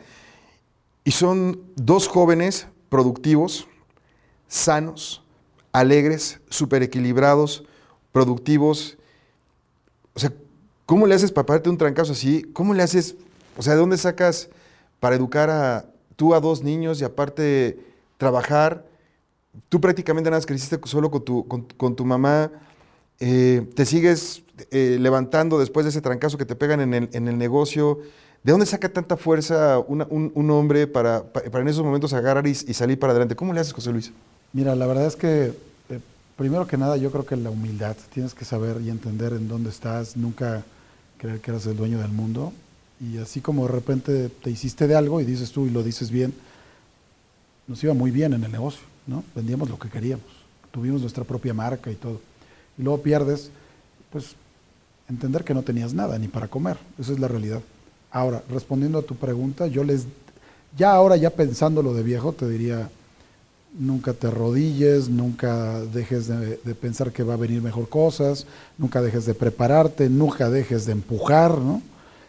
y 1.04 1.10
son 1.10 1.60
dos 1.76 2.08
jóvenes 2.08 2.66
productivos, 2.88 3.66
sanos, 4.46 5.22
alegres, 5.72 6.40
súper 6.48 6.82
equilibrados, 6.82 7.64
productivos. 8.12 8.96
O 10.14 10.20
sea, 10.20 10.32
¿cómo 10.86 11.06
le 11.06 11.14
haces 11.14 11.32
para 11.32 11.46
pararte 11.46 11.70
un 11.70 11.78
trancazo 11.78 12.12
así? 12.12 12.42
¿Cómo 12.52 12.74
le 12.74 12.82
haces? 12.82 13.16
O 13.56 13.62
sea, 13.62 13.74
¿de 13.74 13.80
dónde 13.80 13.98
sacas 13.98 14.48
para 15.00 15.16
educar 15.16 15.50
a 15.50 15.86
tú 16.16 16.34
a 16.34 16.40
dos 16.40 16.62
niños 16.62 17.00
y 17.00 17.04
aparte 17.04 17.78
trabajar? 18.16 18.86
Tú 19.68 19.80
prácticamente 19.80 20.30
nada 20.30 20.38
más 20.38 20.46
creciste 20.46 20.78
solo 20.84 21.10
con 21.10 21.24
tu, 21.24 21.46
con, 21.46 21.96
tu 21.96 22.04
mamá. 22.04 22.50
Eh, 23.20 23.66
te 23.74 23.84
sigues 23.84 24.44
eh, 24.70 24.98
levantando 25.00 25.58
después 25.58 25.84
de 25.84 25.90
ese 25.90 26.00
trancazo 26.00 26.38
que 26.38 26.44
te 26.44 26.56
pegan 26.56 26.80
en 26.80 26.94
el, 26.94 27.08
en 27.12 27.28
el 27.28 27.38
negocio. 27.38 28.00
¿De 28.42 28.52
dónde 28.52 28.66
saca 28.66 28.88
tanta 28.88 29.16
fuerza 29.16 29.78
un, 29.78 30.50
hombre 30.50 30.86
para, 30.86 31.24
para, 31.24 31.60
en 31.60 31.68
esos 31.68 31.84
momentos 31.84 32.12
agarrar 32.12 32.46
y, 32.46 32.50
y, 32.50 32.74
salir 32.74 32.98
para 32.98 33.10
adelante? 33.12 33.34
¿Cómo 33.34 33.52
le 33.52 33.60
haces, 33.60 33.72
José 33.72 33.90
Luis? 33.90 34.12
Mira, 34.52 34.74
la 34.74 34.86
verdad 34.86 35.06
es 35.06 35.16
que, 35.16 35.52
eh, 35.90 36.00
primero 36.36 36.66
que 36.66 36.76
nada, 36.76 36.96
yo 36.96 37.10
creo 37.10 37.26
que 37.26 37.36
la 37.36 37.50
humildad. 37.50 37.96
Tienes 38.14 38.34
que 38.34 38.44
saber 38.44 38.80
y 38.80 38.90
entender 38.90 39.32
en 39.32 39.48
dónde 39.48 39.70
estás, 39.70 40.16
nunca 40.16 40.64
creer 41.18 41.40
que 41.40 41.50
eres 41.50 41.66
el 41.66 41.76
dueño 41.76 41.98
del 41.98 42.12
mundo. 42.12 42.52
Y 43.00 43.18
así 43.18 43.40
como 43.40 43.66
de 43.66 43.72
repente 43.72 44.28
te 44.28 44.50
hiciste 44.50 44.86
de 44.86 44.96
algo 44.96 45.20
y 45.20 45.24
dices 45.24 45.52
tú 45.52 45.66
y 45.66 45.70
lo 45.70 45.82
dices 45.82 46.10
bien, 46.10 46.32
nos 47.66 47.82
iba 47.84 47.94
muy 47.94 48.10
bien 48.10 48.32
en 48.32 48.42
el 48.42 48.50
negocio, 48.50 48.82
¿no? 49.06 49.22
Vendíamos 49.34 49.68
lo 49.68 49.78
que 49.78 49.88
queríamos, 49.88 50.26
tuvimos 50.70 51.00
nuestra 51.00 51.22
propia 51.22 51.54
marca 51.54 51.90
y 51.90 51.94
todo. 51.94 52.20
Y 52.78 52.82
luego 52.82 53.02
pierdes, 53.02 53.50
pues, 54.10 54.34
entender 55.08 55.44
que 55.44 55.54
no 55.54 55.62
tenías 55.62 55.94
nada 55.94 56.18
ni 56.18 56.28
para 56.28 56.48
comer. 56.48 56.76
Esa 56.98 57.12
es 57.12 57.18
la 57.18 57.28
realidad. 57.28 57.60
Ahora, 58.10 58.42
respondiendo 58.50 58.98
a 58.98 59.02
tu 59.02 59.14
pregunta, 59.16 59.66
yo 59.66 59.84
les, 59.84 60.06
ya 60.76 60.92
ahora, 60.92 61.16
ya 61.16 61.30
pensándolo 61.30 61.94
de 61.94 62.02
viejo, 62.02 62.32
te 62.32 62.48
diría, 62.48 62.88
nunca 63.78 64.12
te 64.12 64.28
arrodilles, 64.28 65.08
nunca 65.08 65.80
dejes 65.80 66.28
de, 66.28 66.74
pensar 66.74 67.12
que 67.12 67.22
va 67.22 67.34
a 67.34 67.38
venir 67.38 67.60
mejor 67.62 67.88
cosas, 67.88 68.46
nunca 68.78 69.02
dejes 69.02 69.26
de 69.26 69.34
prepararte, 69.34 70.08
nunca 70.08 70.48
dejes 70.50 70.86
de 70.86 70.92
empujar, 70.92 71.58
¿no? 71.58 71.82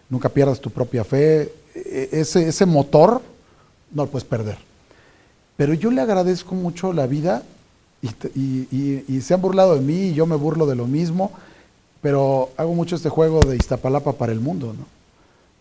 nunca 0.09 0.29
pierdas 0.29 0.59
tu 0.59 0.69
propia 0.69 1.03
fe. 1.03 1.53
E, 1.73 2.09
ese, 2.11 2.47
ese 2.47 2.65
motor 2.65 3.21
no 3.91 4.03
lo 4.03 4.09
puedes 4.09 4.27
perder. 4.27 4.57
Pero 5.55 5.73
yo 5.73 5.91
le 5.91 6.01
agradezco 6.01 6.55
mucho 6.55 6.93
la 6.93 7.05
vida 7.05 7.43
y, 8.01 9.03
y, 9.07 9.21
se 9.21 9.33
han 9.33 9.41
burlado 9.41 9.75
de 9.75 9.81
mí 9.81 10.07
y 10.07 10.13
yo 10.13 10.25
me 10.25 10.37
burlo 10.37 10.65
de 10.65 10.75
lo 10.75 10.87
mismo, 10.87 11.33
pero 12.01 12.51
hago 12.57 12.73
mucho 12.73 12.95
este 12.95 13.09
juego 13.09 13.39
de 13.41 13.55
Iztapalapa 13.55 14.13
para 14.13 14.31
el 14.31 14.39
mundo. 14.39 14.73
¿no? 14.73 14.85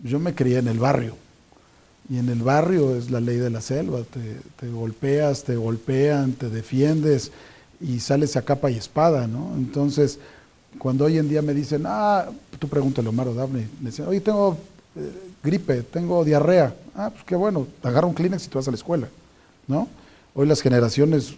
Yo 0.09 0.18
me 0.18 0.35
crié 0.35 0.59
en 0.59 0.68
el 0.68 0.78
barrio. 0.78 1.16
Y 2.11 2.18
en 2.18 2.28
el 2.30 2.42
barrio 2.42 2.97
es 2.97 3.11
la 3.11 3.21
ley 3.21 3.37
de 3.37 3.50
la 3.50 3.61
selva, 3.61 4.00
te, 4.02 4.68
golpeas, 4.68 5.45
te 5.45 5.57
golpean, 5.57 6.33
te 6.33 6.49
defiendes 6.49 7.33
y 7.80 8.00
sales 8.00 8.37
a 8.37 8.42
capa 8.42 8.71
y 8.71 8.78
espada, 8.78 9.26
¿no? 9.26 9.52
Entonces, 9.57 10.18
cuando 10.78 11.04
hoy 11.04 11.18
en 11.18 11.28
día 11.28 11.42
me 11.42 11.52
dicen, 11.52 11.85
ah, 11.87 12.25
tú 12.59 12.66
pregúntale 12.66 13.09
a 13.09 13.11
Omar 13.11 13.28
o 13.28 13.35
Daphne, 13.35 13.68
me 13.80 13.90
dicen, 13.90 14.07
oye, 14.07 14.21
tengo 14.21 14.57
eh, 14.97 15.12
gripe, 15.42 15.83
tengo 15.83 16.25
diarrea, 16.25 16.75
ah, 16.95 17.11
pues 17.11 17.25
qué 17.25 17.37
bueno, 17.37 17.66
agarra 17.83 18.07
un 18.07 18.14
Kleenex 18.14 18.47
y 18.47 18.49
tú 18.49 18.59
vas 18.59 18.66
a 18.68 18.71
la 18.71 18.78
escuela, 18.78 19.09
¿no? 19.66 19.87
Hoy 20.35 20.47
las 20.47 20.62
generaciones 20.62 21.35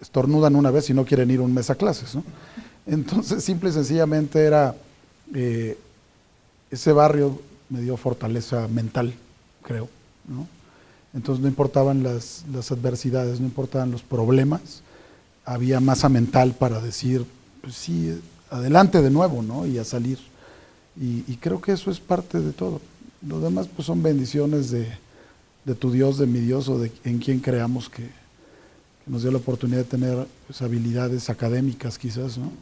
estornudan 0.00 0.56
una 0.56 0.70
vez 0.70 0.88
y 0.88 0.94
no 0.94 1.04
quieren 1.04 1.30
ir 1.30 1.42
un 1.42 1.52
mes 1.52 1.68
a 1.68 1.74
clases, 1.74 2.14
¿no? 2.14 2.24
Entonces, 2.86 3.44
simple 3.44 3.70
y 3.70 3.72
sencillamente 3.72 4.44
era, 4.44 4.74
eh, 5.34 5.78
ese 6.70 6.92
barrio 6.92 7.40
me 7.68 7.80
dio 7.80 7.96
fortaleza 7.96 8.68
mental, 8.68 9.14
creo. 9.62 9.88
¿no? 10.26 10.46
Entonces 11.14 11.42
no 11.42 11.48
importaban 11.48 12.02
las, 12.02 12.44
adversidades, 12.70 13.40
no 13.40 13.46
importaban 13.46 13.90
los 13.90 14.02
problemas, 14.02 14.82
había 15.44 15.80
masa 15.80 16.08
mental 16.08 16.54
para 16.58 16.80
decir, 16.80 17.26
pues 17.60 17.74
sí, 17.74 18.18
adelante 18.50 19.02
de 19.02 19.10
nuevo, 19.10 19.42
¿no? 19.42 19.66
Y 19.66 19.78
a 19.78 19.84
salir. 19.84 20.18
Y, 20.98 21.36
creo 21.36 21.60
que 21.60 21.72
eso 21.72 21.90
es 21.90 22.00
parte 22.00 22.38
de 22.40 22.52
todo. 22.52 22.80
Lo 23.26 23.40
demás 23.40 23.68
pues 23.74 23.86
son 23.86 24.02
bendiciones 24.02 24.70
de, 24.70 24.86
tu 25.74 25.90
Dios, 25.90 26.18
de 26.18 26.26
mi 26.26 26.40
Dios 26.40 26.68
o 26.68 26.78
de 26.78 26.92
en 27.04 27.18
quien 27.18 27.40
creamos 27.40 27.88
que, 27.88 28.08
nos 29.04 29.22
dio 29.22 29.32
la 29.32 29.38
oportunidad 29.38 29.78
de 29.78 29.84
tener 29.84 30.28
pues, 30.46 30.62
habilidades 30.62 31.28
académicas 31.28 31.98
quizás, 31.98 32.38
¿no? 32.38 32.52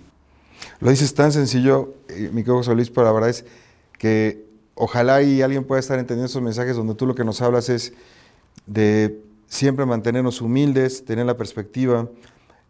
Lo 0.81 0.91
dices 0.91 1.15
tan 1.15 1.33
sencillo, 1.33 1.95
eh, 2.09 2.31
mi 2.33 2.43
querido 2.43 2.75
Luis, 2.75 2.91
pero 2.91 3.07
la 3.07 3.13
verdad 3.13 3.31
es 3.31 3.45
que 3.99 4.47
ojalá 4.75 5.23
y 5.23 5.43
alguien 5.43 5.65
pueda 5.65 5.81
estar 5.81 5.99
entendiendo 5.99 6.27
esos 6.27 6.43
mensajes 6.43 6.77
donde 6.77 6.95
tú 6.95 7.07
lo 7.07 7.15
que 7.15 7.25
nos 7.25 7.43
hablas 7.43 7.69
es 7.69 7.93
de 8.67 9.23
siempre 9.47 9.85
mantenernos 9.85 10.41
humildes, 10.41 11.05
tener 11.05 11.27
la 11.27 11.37
perspectiva, 11.37 12.09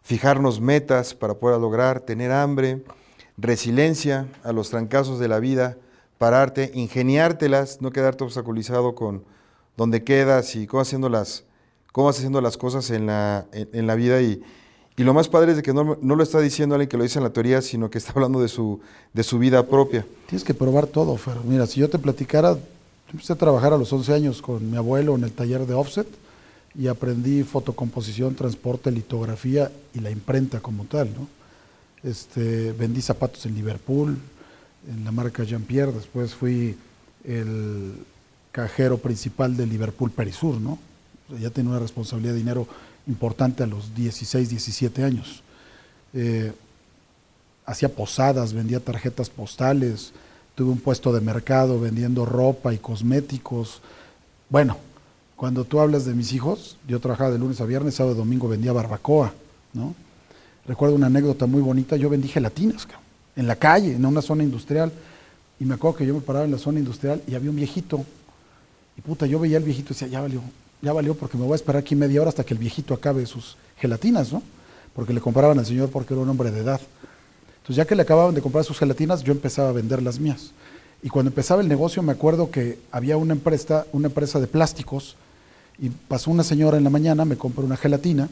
fijarnos 0.01 0.59
metas 0.59 1.13
para 1.13 1.35
poder 1.35 1.59
lograr, 1.59 2.01
tener 2.01 2.31
hambre, 2.31 2.83
resiliencia 3.37 4.27
a 4.43 4.51
los 4.51 4.69
trancazos 4.69 5.19
de 5.19 5.27
la 5.27 5.39
vida, 5.39 5.77
pararte, 6.17 6.71
ingeniártelas, 6.73 7.81
no 7.81 7.91
quedarte 7.91 8.23
obstaculizado 8.23 8.93
con 8.93 9.23
dónde 9.77 10.03
quedas 10.03 10.55
y 10.55 10.67
cómo 10.67 10.81
haciendo 10.81 11.07
las, 11.07 11.45
cómo 11.91 12.07
vas 12.07 12.17
haciendo 12.17 12.41
las 12.41 12.57
cosas 12.57 12.89
en 12.89 13.05
la, 13.05 13.45
en 13.53 13.87
la 13.87 13.95
vida 13.95 14.21
y, 14.21 14.43
y 14.97 15.03
lo 15.03 15.13
más 15.13 15.29
padre 15.29 15.51
es 15.51 15.57
de 15.57 15.63
que 15.63 15.73
no, 15.73 15.97
lo 16.01 16.23
está 16.23 16.39
diciendo 16.39 16.75
alguien 16.75 16.89
que 16.89 16.97
lo 16.97 17.03
dice 17.03 17.19
en 17.19 17.23
la 17.23 17.31
teoría, 17.31 17.61
sino 17.61 17.89
que 17.89 17.97
está 17.97 18.11
hablando 18.11 18.41
de 18.41 18.47
su, 18.47 18.79
de 19.13 19.23
su 19.23 19.39
vida 19.39 19.65
propia. 19.65 20.05
Tienes 20.27 20.43
que 20.43 20.53
probar 20.53 20.87
todo, 20.87 21.15
Fer. 21.17 21.37
Mira, 21.45 21.65
si 21.65 21.79
yo 21.79 21.89
te 21.89 21.97
platicara, 21.97 22.57
empecé 23.11 23.33
a 23.33 23.37
trabajar 23.37 23.73
a 23.73 23.77
los 23.77 23.91
11 23.91 24.13
años 24.13 24.41
con 24.41 24.69
mi 24.69 24.77
abuelo 24.77 25.15
en 25.15 25.23
el 25.23 25.31
taller 25.31 25.65
de 25.65 25.73
offset 25.73 26.07
y 26.77 26.87
aprendí 26.87 27.43
fotocomposición, 27.43 28.35
transporte, 28.35 28.91
litografía 28.91 29.71
y 29.93 29.99
la 29.99 30.11
imprenta 30.11 30.59
como 30.59 30.85
tal. 30.85 31.09
¿no? 31.13 31.27
Este, 32.03 32.73
vendí 32.73 33.01
zapatos 33.01 33.45
en 33.45 33.55
Liverpool, 33.55 34.17
en 34.89 35.05
la 35.05 35.11
marca 35.11 35.43
Jean-Pierre, 35.43 35.91
después 35.91 36.33
fui 36.33 36.75
el 37.23 37.93
cajero 38.51 38.97
principal 38.97 39.55
de 39.55 39.67
Liverpool 39.67 40.11
Perisur, 40.11 40.59
¿no? 40.59 40.79
ya 41.39 41.49
tenía 41.49 41.71
una 41.71 41.79
responsabilidad 41.79 42.33
de 42.33 42.39
dinero 42.39 42.67
importante 43.07 43.63
a 43.63 43.67
los 43.67 43.93
16, 43.95 44.49
17 44.49 45.03
años. 45.03 45.43
Eh, 46.13 46.51
hacía 47.65 47.89
posadas, 47.89 48.53
vendía 48.53 48.79
tarjetas 48.79 49.29
postales, 49.29 50.13
tuve 50.55 50.71
un 50.71 50.79
puesto 50.79 51.13
de 51.13 51.21
mercado 51.21 51.79
vendiendo 51.79 52.25
ropa 52.25 52.73
y 52.73 52.77
cosméticos. 52.77 53.81
Bueno, 54.49 54.77
cuando 55.35 55.63
tú 55.63 55.79
hablas 55.79 56.05
de 56.05 56.13
mis 56.13 56.33
hijos, 56.33 56.77
yo 56.87 56.99
trabajaba 56.99 57.31
de 57.31 57.39
lunes 57.39 57.61
a 57.61 57.65
viernes, 57.65 57.95
sábado 57.95 58.15
y 58.15 58.19
domingo 58.19 58.47
vendía 58.47 58.73
barbacoa, 58.73 59.33
¿no? 59.73 59.95
Recuerdo 60.67 60.95
una 60.95 61.07
anécdota 61.07 61.47
muy 61.47 61.61
bonita, 61.61 61.95
yo 61.95 62.09
vendí 62.09 62.27
gelatinas, 62.27 62.87
en 63.35 63.47
la 63.47 63.55
calle, 63.55 63.95
en 63.95 64.05
una 64.05 64.21
zona 64.21 64.43
industrial, 64.43 64.91
y 65.59 65.65
me 65.65 65.75
acuerdo 65.75 65.97
que 65.97 66.05
yo 66.05 66.13
me 66.13 66.21
paraba 66.21 66.45
en 66.45 66.51
la 66.51 66.57
zona 66.57 66.79
industrial 66.79 67.23
y 67.27 67.33
había 67.33 67.49
un 67.49 67.55
viejito, 67.55 68.05
y 68.97 69.01
puta, 69.01 69.25
yo 69.25 69.39
veía 69.39 69.57
al 69.57 69.63
viejito 69.63 69.87
y 69.87 69.93
decía, 69.93 70.07
ya 70.07 70.21
valió, 70.21 70.41
ya 70.81 70.93
valió 70.93 71.15
porque 71.15 71.37
me 71.37 71.43
voy 71.43 71.53
a 71.53 71.55
esperar 71.55 71.81
aquí 71.81 71.95
media 71.95 72.21
hora 72.21 72.29
hasta 72.29 72.43
que 72.43 72.53
el 72.53 72.59
viejito 72.59 72.93
acabe 72.93 73.25
sus 73.25 73.55
gelatinas, 73.77 74.31
¿no? 74.31 74.41
Porque 74.95 75.13
le 75.13 75.21
compraban 75.21 75.57
al 75.59 75.65
señor 75.65 75.89
porque 75.89 76.13
era 76.13 76.23
un 76.23 76.29
hombre 76.29 76.51
de 76.51 76.61
edad. 76.61 76.81
Entonces, 77.57 77.75
ya 77.75 77.85
que 77.85 77.95
le 77.95 78.01
acababan 78.01 78.33
de 78.33 78.41
comprar 78.41 78.63
sus 78.63 78.79
gelatinas, 78.79 79.23
yo 79.23 79.31
empezaba 79.31 79.69
a 79.69 79.73
vender 79.73 80.01
las 80.01 80.19
mías. 80.19 80.51
Y 81.03 81.09
cuando 81.09 81.29
empezaba 81.29 81.61
el 81.61 81.67
negocio, 81.67 82.01
me 82.03 82.11
acuerdo 82.11 82.51
que 82.51 82.79
había 82.91 83.17
una 83.17 83.33
empresa, 83.33 83.85
una 83.91 84.07
empresa 84.07 84.39
de 84.39 84.47
plásticos, 84.47 85.15
y 85.79 85.89
pasó 85.89 86.29
una 86.29 86.43
señora 86.43 86.77
en 86.77 86.83
la 86.83 86.89
mañana, 86.89 87.25
me 87.25 87.37
compró 87.37 87.63
una 87.63 87.77
gelatina, 87.77 88.29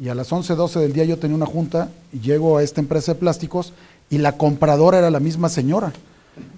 y 0.00 0.08
a 0.08 0.14
las 0.14 0.32
11, 0.32 0.54
12 0.54 0.80
del 0.80 0.92
día 0.92 1.04
yo 1.04 1.18
tenía 1.18 1.36
una 1.36 1.46
junta, 1.46 1.90
y 2.12 2.20
llego 2.20 2.58
a 2.58 2.62
esta 2.62 2.80
empresa 2.80 3.14
de 3.14 3.20
plásticos, 3.20 3.72
y 4.10 4.18
la 4.18 4.36
compradora 4.36 4.98
era 4.98 5.10
la 5.10 5.20
misma 5.20 5.48
señora. 5.48 5.92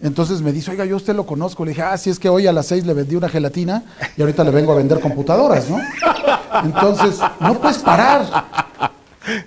Entonces 0.03 0.43
me 0.43 0.53
dice, 0.53 0.71
oiga, 0.71 0.85
yo 0.85 0.97
usted 0.97 1.15
lo 1.15 1.27
conozco. 1.27 1.65
Le 1.65 1.71
dije, 1.71 1.83
ah, 1.83 1.97
sí, 1.97 2.11
es 2.11 2.19
que 2.19 2.29
hoy 2.29 2.47
a 2.47 2.53
las 2.53 2.67
seis 2.67 2.87
le 2.87 2.95
vendí 2.95 3.17
una 3.17 3.29
gelatina 3.29 3.83
y 4.17 4.21
ahorita 4.21 4.45
le 4.45 4.51
vengo 4.51 4.73
a 4.73 4.77
vender 4.77 5.01
computadoras, 5.01 5.69
¿no? 5.69 5.79
Entonces, 6.65 7.19
no 7.41 7.59
puedes 7.61 7.79
parar. 7.79 8.47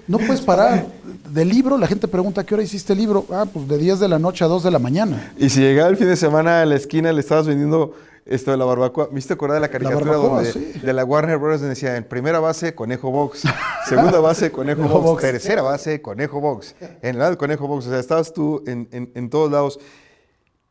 No 0.08 0.18
puedes 0.18 0.42
parar. 0.42 0.88
Del 1.30 1.50
libro, 1.50 1.78
la 1.78 1.88
gente 1.88 2.08
pregunta, 2.08 2.44
¿qué 2.44 2.56
hora 2.56 2.64
hiciste 2.64 2.94
el 2.94 3.00
libro? 3.00 3.26
Ah, 3.32 3.46
pues 3.52 3.68
de 3.68 3.78
10 3.78 4.00
de 4.00 4.08
la 4.08 4.20
noche 4.20 4.44
a 4.44 4.48
2 4.48 4.64
de 4.64 4.72
la 4.72 4.80
mañana. 4.80 5.32
Y 5.38 5.50
si 5.50 5.62
llegaba 5.62 5.90
el 5.90 5.98
fin 5.98 6.08
de 6.08 6.16
semana 6.16 6.62
a 6.62 6.66
la 6.66 6.76
esquina 6.76 7.14
le 7.14 7.22
estabas 7.22 7.46
vendiendo 7.48 7.94
esto 8.26 8.52
de 8.52 8.58
la 8.58 8.66
barbacoa. 8.66 9.10
¿Me 9.12 9.20
hiciste 9.20 9.34
acordar 9.34 9.56
de 9.56 9.62
la 9.62 9.70
caricatura 9.70 10.42
de 10.42 10.94
la 10.94 11.06
Warner 11.06 11.38
Bros. 11.38 11.62
decía, 11.62 11.98
en 11.98 12.04
primera 12.04 12.40
base, 12.40 12.76
Conejo 12.76 13.12
Box, 13.12 13.44
segunda 13.88 14.20
base, 14.20 14.52
Conejo, 14.52 14.84
Box, 14.88 15.22
tercera 15.22 15.62
base, 15.62 16.02
Conejo 16.02 16.40
Box, 16.40 16.76
en 16.80 17.16
el 17.16 17.20
lado 17.20 17.38
Conejo 17.38 17.68
Box. 17.68 17.88
O 17.88 17.90
sea, 17.90 18.00
estabas 18.00 18.34
tú 18.34 18.64
en, 18.68 18.88
en 18.92 19.30
todos 19.30 19.52
lados. 19.52 19.80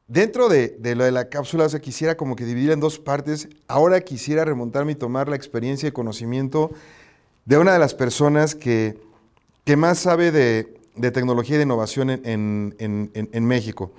Dentro 0.09 0.49
de, 0.49 0.79
lo 0.97 1.05
de 1.05 1.13
la 1.13 1.29
cápsula, 1.29 1.67
o 1.67 1.69
sea, 1.69 1.81
quisiera 1.81 2.17
como 2.17 2.35
que 2.35 2.47
dividir 2.47 2.71
en 2.71 2.81
dos 2.81 2.99
partes. 2.99 3.49
Ahora 3.69 4.01
quisiera 4.01 4.43
remontarme 4.43 4.93
y 4.93 4.95
tomar 4.95 5.29
la 5.29 5.37
experiencia 5.37 5.87
y 5.87 5.93
conocimiento 5.93 6.71
de 7.45 7.59
una 7.59 7.75
de 7.75 7.79
las 7.79 7.95
personas 7.95 8.55
que, 8.55 8.99
que 9.65 9.77
más 9.77 9.99
sabe 9.99 10.33
de, 10.33 10.75
tecnología 11.13 11.57
y 11.57 11.59
de 11.59 11.65
innovación 11.65 12.09
en, 12.25 13.47
México. 13.47 13.93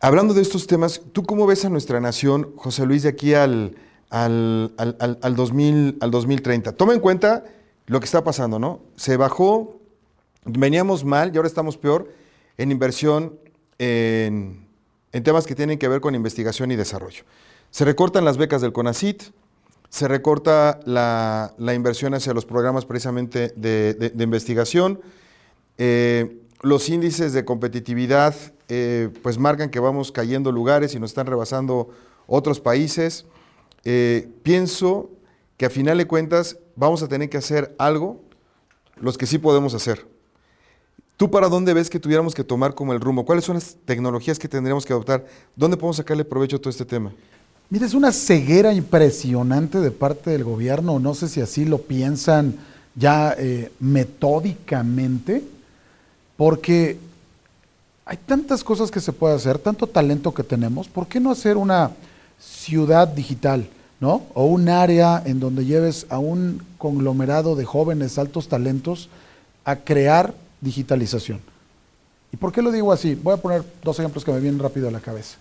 Hablando 0.00 0.32
de 0.32 0.40
estos 0.40 0.66
temas, 0.66 1.02
¿tú 1.12 1.24
cómo 1.24 1.46
ves 1.46 1.66
a 1.66 1.68
nuestra 1.68 2.00
nación, 2.00 2.54
José 2.56 2.86
Luis, 2.86 3.02
de 3.02 3.10
aquí 3.10 3.34
al, 3.34 3.76
al, 4.08 4.72
al, 4.78 5.18
al, 5.20 5.36
2000, 5.36 5.98
al 6.00 6.10
2030. 6.10 6.72
Toma 6.72 6.94
en 6.94 7.00
cuenta 7.00 7.44
lo 7.86 8.00
que 8.00 8.06
está 8.06 8.24
pasando, 8.24 8.58
¿no? 8.58 8.80
Se 8.96 9.18
bajó, 9.18 9.78
veníamos 10.44 11.04
mal 11.04 11.32
y 11.32 11.36
ahora 11.36 11.48
estamos 11.48 11.76
peor 11.76 12.10
en 12.56 12.72
inversión 12.72 13.38
en, 13.78 14.69
en 15.12 15.22
temas 15.22 15.46
que 15.46 15.54
tienen 15.54 15.78
que 15.78 15.88
ver 15.88 16.00
con 16.00 16.14
investigación 16.14 16.70
y 16.70 16.76
desarrollo. 16.76 17.24
Se 17.70 17.84
recortan 17.84 18.24
las 18.24 18.36
becas 18.36 18.62
del 18.62 18.72
CONACIT, 18.72 19.22
se 19.88 20.08
recorta 20.08 20.80
la, 20.84 21.52
inversión 21.74 22.14
hacia 22.14 22.32
los 22.32 22.46
programas 22.46 22.84
precisamente 22.84 23.52
de 23.56 24.12
investigación. 24.18 25.00
Eh, 25.78 26.36
los 26.62 26.90
índices 26.90 27.32
de 27.32 27.44
competitividad 27.46 28.34
eh, 28.68 29.08
pues 29.22 29.38
marcan 29.38 29.70
que 29.70 29.80
vamos 29.80 30.12
cayendo 30.12 30.52
lugares 30.52 30.94
y 30.94 31.00
nos 31.00 31.10
están 31.10 31.26
rebasando 31.26 31.88
otros 32.26 32.60
países. 32.60 33.24
Eh, 33.84 34.28
pienso 34.42 35.10
que 35.56 35.66
a 35.66 35.70
final 35.70 35.96
de 35.96 36.06
cuentas 36.06 36.58
vamos 36.76 37.02
a 37.02 37.08
tener 37.08 37.30
que 37.30 37.38
hacer 37.38 37.74
algo, 37.78 38.20
los 38.96 39.16
que 39.16 39.26
sí 39.26 39.38
podemos 39.38 39.72
hacer. 39.72 40.06
¿Tú 41.20 41.30
para 41.30 41.50
dónde 41.50 41.74
ves 41.74 41.90
que 41.90 42.00
tuviéramos 42.00 42.34
que 42.34 42.42
tomar 42.42 42.74
como 42.74 42.94
el 42.94 43.00
rumbo? 43.00 43.26
¿Cuáles 43.26 43.44
son 43.44 43.56
las 43.56 43.76
tecnologías 43.84 44.38
que 44.38 44.48
tendríamos 44.48 44.86
que 44.86 44.94
adoptar? 44.94 45.26
¿Dónde 45.54 45.76
podemos 45.76 45.96
sacarle 45.98 46.24
provecho 46.24 46.56
a 46.56 46.58
todo 46.58 46.70
este 46.70 46.86
tema? 46.86 47.12
Mira, 47.68 47.84
es 47.84 47.92
una 47.92 48.10
ceguera 48.10 48.72
impresionante 48.72 49.80
de 49.80 49.90
parte 49.90 50.30
del 50.30 50.44
gobierno, 50.44 50.98
no 50.98 51.12
sé 51.12 51.28
si 51.28 51.42
así 51.42 51.66
lo 51.66 51.76
piensan 51.76 52.54
ya 52.94 53.34
eh, 53.36 53.70
metódicamente, 53.80 55.44
porque 56.38 56.96
hay 58.06 58.16
tantas 58.16 58.64
cosas 58.64 58.90
que 58.90 59.00
se 59.00 59.12
puede 59.12 59.34
hacer, 59.34 59.58
tanto 59.58 59.86
talento 59.86 60.32
que 60.32 60.42
tenemos, 60.42 60.88
¿por 60.88 61.06
qué 61.06 61.20
no 61.20 61.30
hacer 61.30 61.58
una 61.58 61.90
ciudad 62.38 63.06
digital, 63.06 63.68
¿no? 64.00 64.22
O 64.32 64.46
un 64.46 64.70
área 64.70 65.22
en 65.26 65.38
donde 65.38 65.66
lleves 65.66 66.06
a 66.08 66.18
un 66.18 66.62
conglomerado 66.78 67.56
de 67.56 67.66
jóvenes 67.66 68.16
altos 68.16 68.48
talentos 68.48 69.10
a 69.66 69.76
crear 69.76 70.32
digitalización. 70.60 71.40
¿Y 72.32 72.36
por 72.36 72.52
qué 72.52 72.62
lo 72.62 72.70
digo 72.70 72.92
así? 72.92 73.14
Voy 73.14 73.34
a 73.34 73.38
poner 73.38 73.64
dos 73.82 73.98
ejemplos 73.98 74.24
que 74.24 74.32
me 74.32 74.40
vienen 74.40 74.60
rápido 74.60 74.88
a 74.88 74.90
la 74.90 75.00
cabeza. 75.00 75.36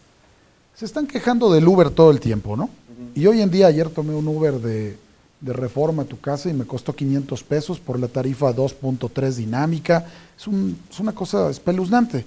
Se 0.75 0.85
están 0.85 1.07
quejando 1.07 1.51
del 1.51 1.67
Uber 1.67 1.89
todo 1.89 2.09
el 2.11 2.19
tiempo, 2.19 2.55
¿no? 2.55 2.63
Uh 2.63 2.67
-huh. 2.67 3.21
Y 3.21 3.27
hoy 3.27 3.41
en 3.41 3.51
día, 3.51 3.67
ayer 3.67 3.89
tomé 3.89 4.15
un 4.15 4.27
Uber 4.27 4.53
de, 4.59 4.97
de, 5.41 5.53
reforma 5.53 6.03
a 6.03 6.05
tu 6.05 6.19
casa 6.19 6.49
y 6.49 6.53
me 6.53 6.65
costó 6.65 6.95
500 6.95 7.43
pesos 7.43 7.79
por 7.79 7.99
la 7.99 8.07
tarifa 8.07 8.55
2.3 8.55 9.33
dinámica. 9.33 10.07
Es, 10.37 10.47
un, 10.47 10.79
es 10.89 10.99
una 10.99 11.13
cosa 11.13 11.49
espeluznante. 11.49 12.25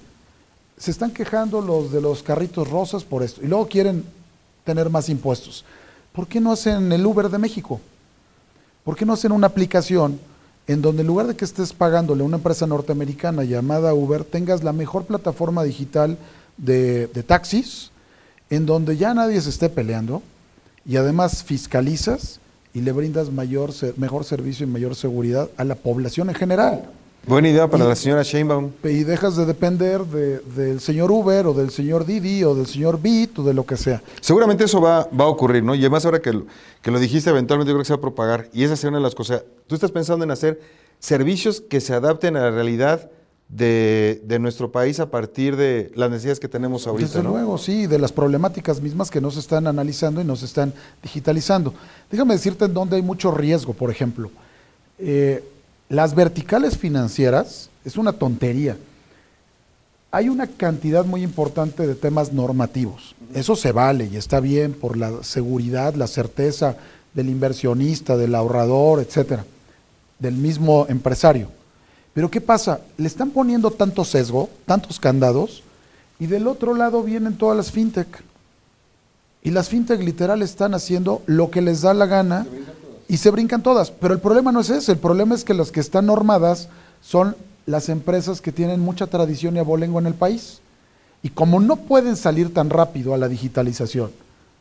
Se 0.77 0.91
están 0.91 1.11
quejando 1.11 1.61
los 1.61 1.91
de 1.91 2.01
los 2.01 2.23
carritos 2.23 2.69
rosas 2.69 3.03
por 3.03 3.23
esto. 3.23 3.41
Y 3.43 3.47
luego 3.47 3.67
quieren 3.67 4.03
tener 4.63 4.89
más 4.89 5.09
impuestos. 5.09 5.65
¿Por 6.13 6.27
qué 6.27 6.39
no 6.39 6.51
hacen 6.51 6.91
el 6.91 7.05
Uber 7.05 7.29
de 7.29 7.37
México? 7.39 7.81
¿Por 8.83 8.95
qué 8.95 9.05
no 9.05 9.13
hacen 9.13 9.31
una 9.31 9.47
aplicación 9.47 10.19
en 10.67 10.81
donde 10.81 11.01
en 11.01 11.07
lugar 11.07 11.27
de 11.27 11.35
que 11.35 11.45
estés 11.45 11.73
pagándole 11.73 12.23
a 12.23 12.25
una 12.25 12.37
empresa 12.37 12.65
norteamericana 12.67 13.43
llamada 13.43 13.93
Uber, 13.93 14.23
tengas 14.23 14.63
la 14.63 14.73
mejor 14.73 15.05
plataforma 15.05 15.63
digital 15.63 16.17
de, 16.57 17.07
taxis, 17.27 17.91
en 18.49 18.65
donde 18.65 18.95
ya 18.97 19.13
nadie 19.13 19.41
se 19.41 19.49
esté 19.49 19.69
peleando 19.69 20.21
y 20.85 20.97
además 20.97 21.43
fiscalizas 21.43 22.39
y 22.73 22.81
le 22.81 22.91
brindas 22.91 23.31
mayor, 23.31 23.71
mejor 23.97 24.23
servicio 24.23 24.65
y 24.65 24.69
mayor 24.69 24.95
seguridad 24.95 25.49
a 25.57 25.63
la 25.63 25.75
población 25.75 26.29
en 26.29 26.35
general? 26.35 26.89
Buena 27.25 27.47
idea 27.47 27.69
para 27.69 27.85
y, 27.85 27.87
la 27.87 27.95
señora 27.95 28.23
Sheinbaum. 28.23 28.71
Y 28.83 29.03
dejas 29.03 29.37
de 29.37 29.45
depender 29.45 30.01
de, 30.01 30.39
del 30.39 30.81
señor 30.81 31.09
Uber 31.09 31.47
o 31.47 31.53
del 31.53 31.71
señor 31.71 32.05
Didi 32.05 32.43
o 32.43 32.53
del 32.53 32.67
señor 32.67 33.01
Bit 33.01 33.39
o 33.39 33.43
de 33.43 33.53
lo 33.53 33.65
que 33.65 33.77
sea. 33.77 34.01
Seguramente 34.19 34.65
eso 34.65 34.81
va, 34.81 35.07
va 35.17 35.25
a 35.25 35.27
ocurrir, 35.27 35.63
¿no? 35.63 35.73
Y 35.73 35.79
además 35.79 36.03
ahora 36.03 36.21
que 36.21 36.33
lo, 36.33 36.45
que 36.81 36.91
lo 36.91 36.99
dijiste, 36.99 37.29
eventualmente 37.29 37.69
yo 37.69 37.75
creo 37.75 37.83
que 37.83 37.87
se 37.87 37.93
va 37.93 37.97
a 37.97 38.01
propagar. 38.01 38.49
Y 38.51 38.63
esa 38.63 38.73
es 38.73 38.83
una 38.83 38.97
de 38.97 39.03
las 39.03 39.15
cosas. 39.15 39.43
Tú 39.67 39.75
estás 39.75 39.91
pensando 39.91 40.25
en 40.25 40.31
hacer 40.31 40.59
servicios 40.99 41.61
que 41.61 41.79
se 41.79 41.93
adapten 41.93 42.35
a 42.35 42.41
la 42.41 42.51
realidad 42.51 43.09
de, 43.47 44.21
de 44.25 44.39
nuestro 44.39 44.71
país 44.73 44.99
a 44.99 45.09
partir 45.09 45.55
de 45.55 45.91
las 45.95 46.09
necesidades 46.09 46.41
que 46.41 46.49
tenemos 46.49 46.87
ahorita. 46.87 47.07
Desde 47.07 47.23
¿no? 47.23 47.29
luego, 47.29 47.57
sí, 47.57 47.87
de 47.87 47.99
las 47.99 48.11
problemáticas 48.11 48.81
mismas 48.81 49.09
que 49.09 49.21
nos 49.21 49.37
están 49.37 49.67
analizando 49.67 50.19
y 50.19 50.25
nos 50.25 50.43
están 50.43 50.73
digitalizando. 51.01 51.73
Déjame 52.11 52.33
decirte 52.33 52.65
en 52.65 52.73
dónde 52.73 52.97
hay 52.97 53.01
mucho 53.01 53.31
riesgo, 53.31 53.73
por 53.73 53.89
ejemplo. 53.89 54.29
Eh, 54.99 55.43
las 55.89 56.15
verticales 56.15 56.77
financieras 56.77 57.69
es 57.85 57.97
una 57.97 58.13
tontería. 58.13 58.77
Hay 60.11 60.29
una 60.29 60.47
cantidad 60.47 61.05
muy 61.05 61.23
importante 61.23 61.87
de 61.87 61.95
temas 61.95 62.33
normativos. 62.33 63.15
Eso 63.33 63.55
se 63.55 63.71
vale 63.71 64.09
y 64.11 64.17
está 64.17 64.39
bien 64.39 64.73
por 64.73 64.95
la 64.95 65.23
seguridad, 65.23 65.95
la 65.95 66.07
certeza 66.07 66.77
del 67.13 67.29
inversionista, 67.29 68.17
del 68.17 68.35
ahorrador, 68.35 68.99
etcétera, 68.99 69.45
del 70.19 70.35
mismo 70.35 70.85
empresario. 70.89 71.47
Pero 72.13 72.29
¿qué 72.29 72.41
pasa? 72.41 72.81
Le 72.97 73.07
están 73.07 73.31
poniendo 73.31 73.71
tanto 73.71 74.05
sesgo, 74.05 74.49
tantos 74.65 74.99
candados, 74.99 75.63
y 76.19 76.27
del 76.27 76.47
otro 76.47 76.75
lado 76.75 77.01
vienen 77.03 77.37
todas 77.37 77.57
las 77.57 77.71
fintech. 77.71 78.23
Y 79.41 79.51
las 79.51 79.69
fintech 79.69 79.99
literal 79.99 80.41
están 80.41 80.73
haciendo 80.73 81.21
lo 81.25 81.49
que 81.51 81.61
les 81.61 81.81
da 81.81 81.93
la 81.93 82.05
gana 82.05 82.45
y 83.07 83.17
se 83.17 83.31
brincan 83.31 83.63
todas. 83.63 83.91
Pero 83.91 84.13
el 84.13 84.19
problema 84.19 84.51
no 84.51 84.61
es 84.61 84.69
ese, 84.69 84.91
el 84.93 84.97
problema 84.97 85.35
es 85.35 85.43
que 85.43 85.53
las 85.53 85.71
que 85.71 85.79
están 85.79 86.05
normadas 86.05 86.69
son 87.01 87.35
las 87.65 87.89
empresas 87.89 88.41
que 88.41 88.51
tienen 88.51 88.79
mucha 88.79 89.07
tradición 89.07 89.55
y 89.55 89.59
abolengo 89.59 89.99
en 89.99 90.07
el 90.07 90.13
país. 90.13 90.59
Y 91.21 91.29
como 91.29 91.59
no 91.59 91.77
pueden 91.77 92.15
salir 92.17 92.53
tan 92.53 92.69
rápido 92.69 93.13
a 93.13 93.17
la 93.17 93.29
digitalización, 93.29 94.11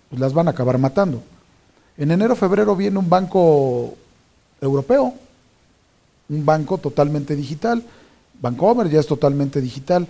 pues 0.08 0.20
las 0.20 0.32
van 0.32 0.46
a 0.48 0.52
acabar 0.52 0.78
matando. 0.78 1.22
En 1.96 2.10
enero, 2.10 2.36
febrero 2.36 2.76
viene 2.76 2.98
un 2.98 3.08
banco 3.08 3.94
europeo, 4.60 5.14
un 6.28 6.46
banco 6.46 6.78
totalmente 6.78 7.34
digital. 7.34 7.82
Bancomer 8.40 8.88
ya 8.88 9.00
es 9.00 9.06
totalmente 9.06 9.60
digital. 9.60 10.06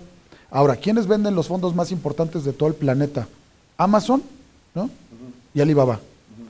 Ahora, 0.51 0.75
¿quiénes 0.75 1.07
venden 1.07 1.35
los 1.35 1.47
fondos 1.47 1.73
más 1.73 1.91
importantes 1.91 2.43
de 2.43 2.53
todo 2.53 2.69
el 2.69 2.75
planeta? 2.75 3.27
Amazon, 3.77 4.21
¿no? 4.75 4.83
Uh 4.83 4.87
-huh. 4.87 4.89
Y 5.55 5.61
Alibaba. 5.61 5.95
Uh 5.95 5.97
-huh. 5.97 6.47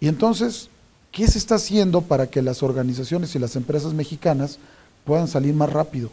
Y 0.00 0.08
entonces, 0.08 0.68
¿Qué 1.16 1.26
se 1.26 1.38
está 1.38 1.54
haciendo 1.54 2.02
para 2.02 2.26
que 2.26 2.42
las 2.42 2.62
organizaciones 2.62 3.34
y 3.34 3.38
las 3.38 3.56
empresas 3.56 3.94
mexicanas 3.94 4.58
puedan 5.06 5.28
salir 5.28 5.54
más 5.54 5.72
rápido? 5.72 6.10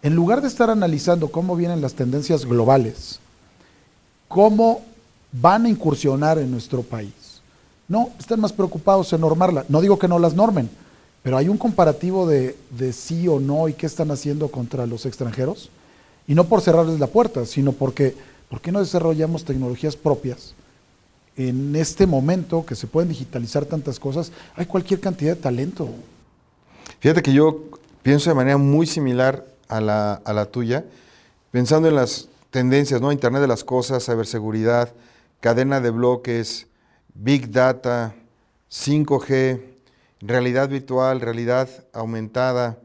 En 0.00 0.14
lugar 0.14 0.40
de 0.40 0.48
estar 0.48 0.70
analizando 0.70 1.30
cómo 1.30 1.56
vienen 1.56 1.82
las 1.82 1.92
tendencias 1.92 2.46
globales, 2.46 3.20
cómo 4.28 4.80
van 5.30 5.66
a 5.66 5.68
incursionar 5.68 6.38
en 6.38 6.50
nuestro 6.50 6.80
país, 6.80 7.42
no, 7.86 8.08
están 8.18 8.40
más 8.40 8.54
preocupados 8.54 9.12
en 9.12 9.20
normarla. 9.20 9.66
No 9.68 9.82
digo 9.82 9.98
que 9.98 10.08
no 10.08 10.18
las 10.18 10.32
normen, 10.32 10.70
pero 11.22 11.36
hay 11.36 11.50
un 11.50 11.58
comparativo 11.58 12.26
de, 12.26 12.56
de 12.70 12.94
sí 12.94 13.28
o 13.28 13.40
no 13.40 13.68
y 13.68 13.74
qué 13.74 13.84
están 13.84 14.10
haciendo 14.10 14.50
contra 14.50 14.86
los 14.86 15.04
extranjeros. 15.04 15.68
Y 16.26 16.34
no 16.34 16.44
por 16.44 16.62
cerrarles 16.62 16.98
la 16.98 17.08
puerta, 17.08 17.44
sino 17.44 17.72
porque, 17.72 18.16
¿por 18.48 18.62
qué 18.62 18.72
no 18.72 18.80
desarrollamos 18.80 19.44
tecnologías 19.44 19.96
propias? 19.96 20.54
En 21.48 21.74
este 21.76 22.06
momento 22.06 22.66
que 22.66 22.74
se 22.74 22.86
pueden 22.86 23.08
digitalizar 23.08 23.64
tantas 23.64 23.98
cosas, 23.98 24.32
hay 24.56 24.66
cualquier 24.66 25.00
cantidad 25.00 25.34
de 25.34 25.42
talento. 25.42 25.88
Fíjate 27.00 27.22
que 27.22 27.32
yo 27.32 27.64
pienso 28.02 28.30
de 28.30 28.36
manera 28.36 28.56
muy 28.56 28.86
similar 28.86 29.46
a 29.68 29.80
la, 29.80 30.14
a 30.14 30.32
la 30.32 30.46
tuya, 30.46 30.84
pensando 31.50 31.88
en 31.88 31.94
las 31.94 32.28
tendencias, 32.50 33.00
¿no? 33.00 33.12
Internet 33.12 33.42
de 33.42 33.48
las 33.48 33.64
cosas, 33.64 34.04
ciberseguridad, 34.04 34.92
cadena 35.40 35.80
de 35.80 35.90
bloques, 35.90 36.66
Big 37.14 37.50
Data, 37.50 38.14
5G, 38.70 39.60
realidad 40.20 40.68
virtual, 40.68 41.20
realidad 41.20 41.68
aumentada, 41.92 42.78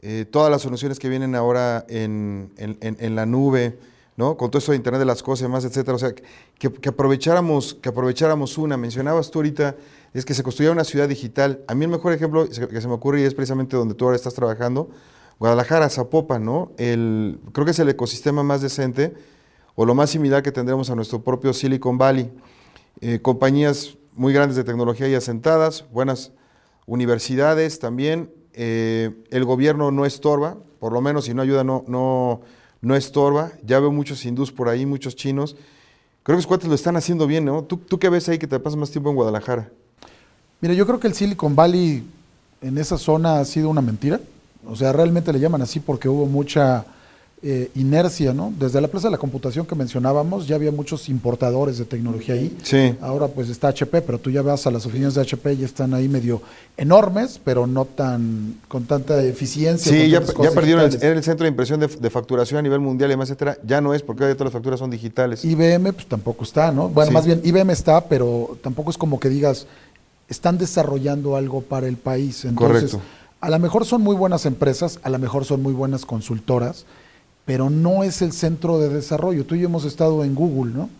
eh, 0.00 0.24
todas 0.30 0.50
las 0.50 0.62
soluciones 0.62 0.98
que 0.98 1.08
vienen 1.08 1.34
ahora 1.34 1.84
en, 1.88 2.52
en, 2.56 2.78
en, 2.80 2.96
en 3.00 3.16
la 3.16 3.26
nube, 3.26 3.78
¿no? 4.18 4.36
Con 4.36 4.50
todo 4.50 4.58
esto 4.58 4.72
de 4.72 4.76
Internet 4.76 4.98
de 4.98 5.04
las 5.06 5.22
cosas 5.22 5.42
y 5.42 5.44
demás, 5.44 5.64
etcétera. 5.64 5.94
O 5.94 5.98
sea, 5.98 6.12
que, 6.58 6.88
aprovecháramos, 6.88 7.74
que 7.80 7.88
aprovecháramos 7.88 8.58
una. 8.58 8.76
Mencionabas 8.76 9.30
tú 9.30 9.38
ahorita, 9.38 9.76
es 10.12 10.24
que 10.24 10.34
se 10.34 10.42
construyera 10.42 10.72
una 10.72 10.82
ciudad 10.82 11.08
digital. 11.08 11.62
A 11.68 11.74
mí 11.76 11.84
el 11.84 11.90
mejor 11.92 12.12
ejemplo 12.12 12.48
que 12.48 12.80
se 12.80 12.88
me 12.88 12.94
ocurre 12.94 13.20
y 13.20 13.24
es 13.24 13.32
precisamente 13.32 13.76
donde 13.76 13.94
tú 13.94 14.06
ahora 14.06 14.16
estás 14.16 14.34
trabajando, 14.34 14.90
Guadalajara, 15.38 15.88
Zapopan, 15.88 16.44
¿no? 16.44 16.72
Creo 16.76 17.64
que 17.64 17.70
es 17.70 17.78
el 17.78 17.88
ecosistema 17.90 18.42
más 18.42 18.60
decente 18.60 19.14
o 19.76 19.86
lo 19.86 19.94
más 19.94 20.10
similar 20.10 20.42
que 20.42 20.50
tendremos 20.50 20.90
a 20.90 20.96
nuestro 20.96 21.22
propio 21.22 21.52
Silicon 21.52 21.96
Valley. 21.96 22.32
Eh, 23.00 23.20
compañías 23.22 23.96
muy 24.14 24.32
grandes 24.32 24.56
de 24.56 24.64
tecnología 24.64 25.06
ya 25.06 25.18
asentadas, 25.18 25.84
buenas 25.92 26.32
universidades 26.86 27.78
también. 27.78 28.32
Eh, 28.52 29.14
el 29.30 29.44
gobierno 29.44 29.92
no 29.92 30.04
estorba, 30.04 30.56
por 30.80 30.92
lo 30.92 31.00
menos 31.00 31.26
si 31.26 31.34
no 31.34 31.42
ayuda, 31.42 31.62
no, 31.62 31.84
no, 31.86 32.40
no 32.80 32.94
estorba. 32.94 33.52
Ya 33.64 33.80
veo 33.80 33.92
muchos 33.92 34.24
hindús 34.24 34.52
por 34.52 34.68
ahí, 34.68 34.86
muchos 34.86 35.16
chinos. 35.16 35.56
Creo 36.22 36.36
que 36.36 36.40
los 36.40 36.46
cuates 36.46 36.68
lo 36.68 36.74
están 36.74 36.96
haciendo 36.96 37.26
bien, 37.26 37.44
¿no? 37.44 37.62
¿Tú, 37.64 37.78
¿Tú 37.78 37.98
qué 37.98 38.08
ves 38.08 38.28
ahí 38.28 38.38
que 38.38 38.46
te 38.46 38.58
pasas 38.58 38.78
más 38.78 38.90
tiempo 38.90 39.10
en 39.10 39.16
Guadalajara? 39.16 39.70
Mira, 40.60 40.74
yo 40.74 40.86
creo 40.86 41.00
que 41.00 41.06
el 41.06 41.14
Silicon 41.14 41.54
Valley 41.54 42.04
en 42.60 42.78
esa 42.78 42.98
zona 42.98 43.40
ha 43.40 43.44
sido 43.44 43.70
una 43.70 43.80
mentira. 43.80 44.20
O 44.66 44.76
sea, 44.76 44.92
realmente 44.92 45.32
le 45.32 45.40
llaman 45.40 45.62
así 45.62 45.80
porque 45.80 46.08
hubo 46.08 46.26
mucha 46.26 46.84
eh, 47.40 47.70
inercia, 47.76 48.32
¿no? 48.34 48.52
Desde 48.58 48.80
la 48.80 48.88
plaza 48.88 49.06
de 49.06 49.12
la 49.12 49.18
computación 49.18 49.64
que 49.64 49.74
mencionábamos, 49.76 50.48
ya 50.48 50.56
había 50.56 50.72
muchos 50.72 51.08
importadores 51.08 51.78
de 51.78 51.84
tecnología 51.84 52.34
ahí. 52.34 52.56
Sí. 52.64 52.94
Ahora 53.00 53.28
pues 53.28 53.48
está 53.48 53.68
HP, 53.68 54.02
pero 54.02 54.18
tú 54.18 54.30
ya 54.30 54.42
vas 54.42 54.66
a 54.66 54.72
las 54.72 54.84
oficinas 54.86 55.14
de 55.14 55.20
HP 55.22 55.52
y 55.54 55.62
están 55.64 55.94
ahí 55.94 56.08
medio 56.08 56.42
enormes, 56.76 57.40
pero 57.44 57.66
no 57.66 57.84
tan 57.84 58.56
con 58.66 58.84
tanta 58.86 59.22
eficiencia. 59.22 59.92
Sí, 59.92 60.10
ya, 60.10 60.20
perdieron, 60.20 60.84
el, 60.84 60.94
era 60.96 61.12
el 61.14 61.22
centro 61.22 61.44
de 61.44 61.50
impresión 61.50 61.78
de, 61.78 61.86
de 61.86 62.10
facturación 62.10 62.58
a 62.58 62.62
nivel 62.62 62.80
mundial 62.80 63.10
y 63.10 63.12
demás, 63.12 63.28
etcétera. 63.28 63.56
Ya 63.64 63.80
no 63.80 63.94
es, 63.94 64.02
porque 64.02 64.24
hoy 64.24 64.32
todas 64.32 64.46
las 64.46 64.52
facturas 64.54 64.80
son 64.80 64.90
digitales. 64.90 65.44
IBM 65.44 65.92
pues 65.92 66.06
tampoco 66.08 66.42
está, 66.44 66.72
¿no? 66.72 66.88
Bueno, 66.88 67.08
Sí. 67.10 67.14
más 67.14 67.24
bien 67.26 67.40
IBM 67.44 67.70
está, 67.72 68.04
pero 68.08 68.58
tampoco 68.62 68.90
es 68.90 68.98
como 68.98 69.20
que 69.20 69.28
digas, 69.28 69.66
están 70.28 70.58
desarrollando 70.58 71.36
algo 71.36 71.62
para 71.62 71.86
el 71.86 71.96
país. 71.96 72.44
Entonces, 72.44 72.90
Correcto. 72.92 73.00
a 73.40 73.48
lo 73.50 73.58
mejor 73.60 73.84
son 73.86 74.02
muy 74.02 74.16
buenas 74.16 74.44
empresas, 74.44 74.98
a 75.02 75.08
lo 75.10 75.18
mejor 75.18 75.44
son 75.44 75.62
muy 75.62 75.72
buenas 75.72 76.04
consultoras, 76.04 76.84
pero 77.48 77.70
no 77.70 78.02
es 78.04 78.20
el 78.20 78.32
centro 78.34 78.78
de 78.78 78.90
desarrollo. 78.90 79.42
Tú 79.46 79.54
y 79.54 79.60
yo 79.60 79.68
hemos 79.68 79.86
estado 79.86 80.22
en 80.22 80.34
Google, 80.34 80.70
¿no? 80.74 80.90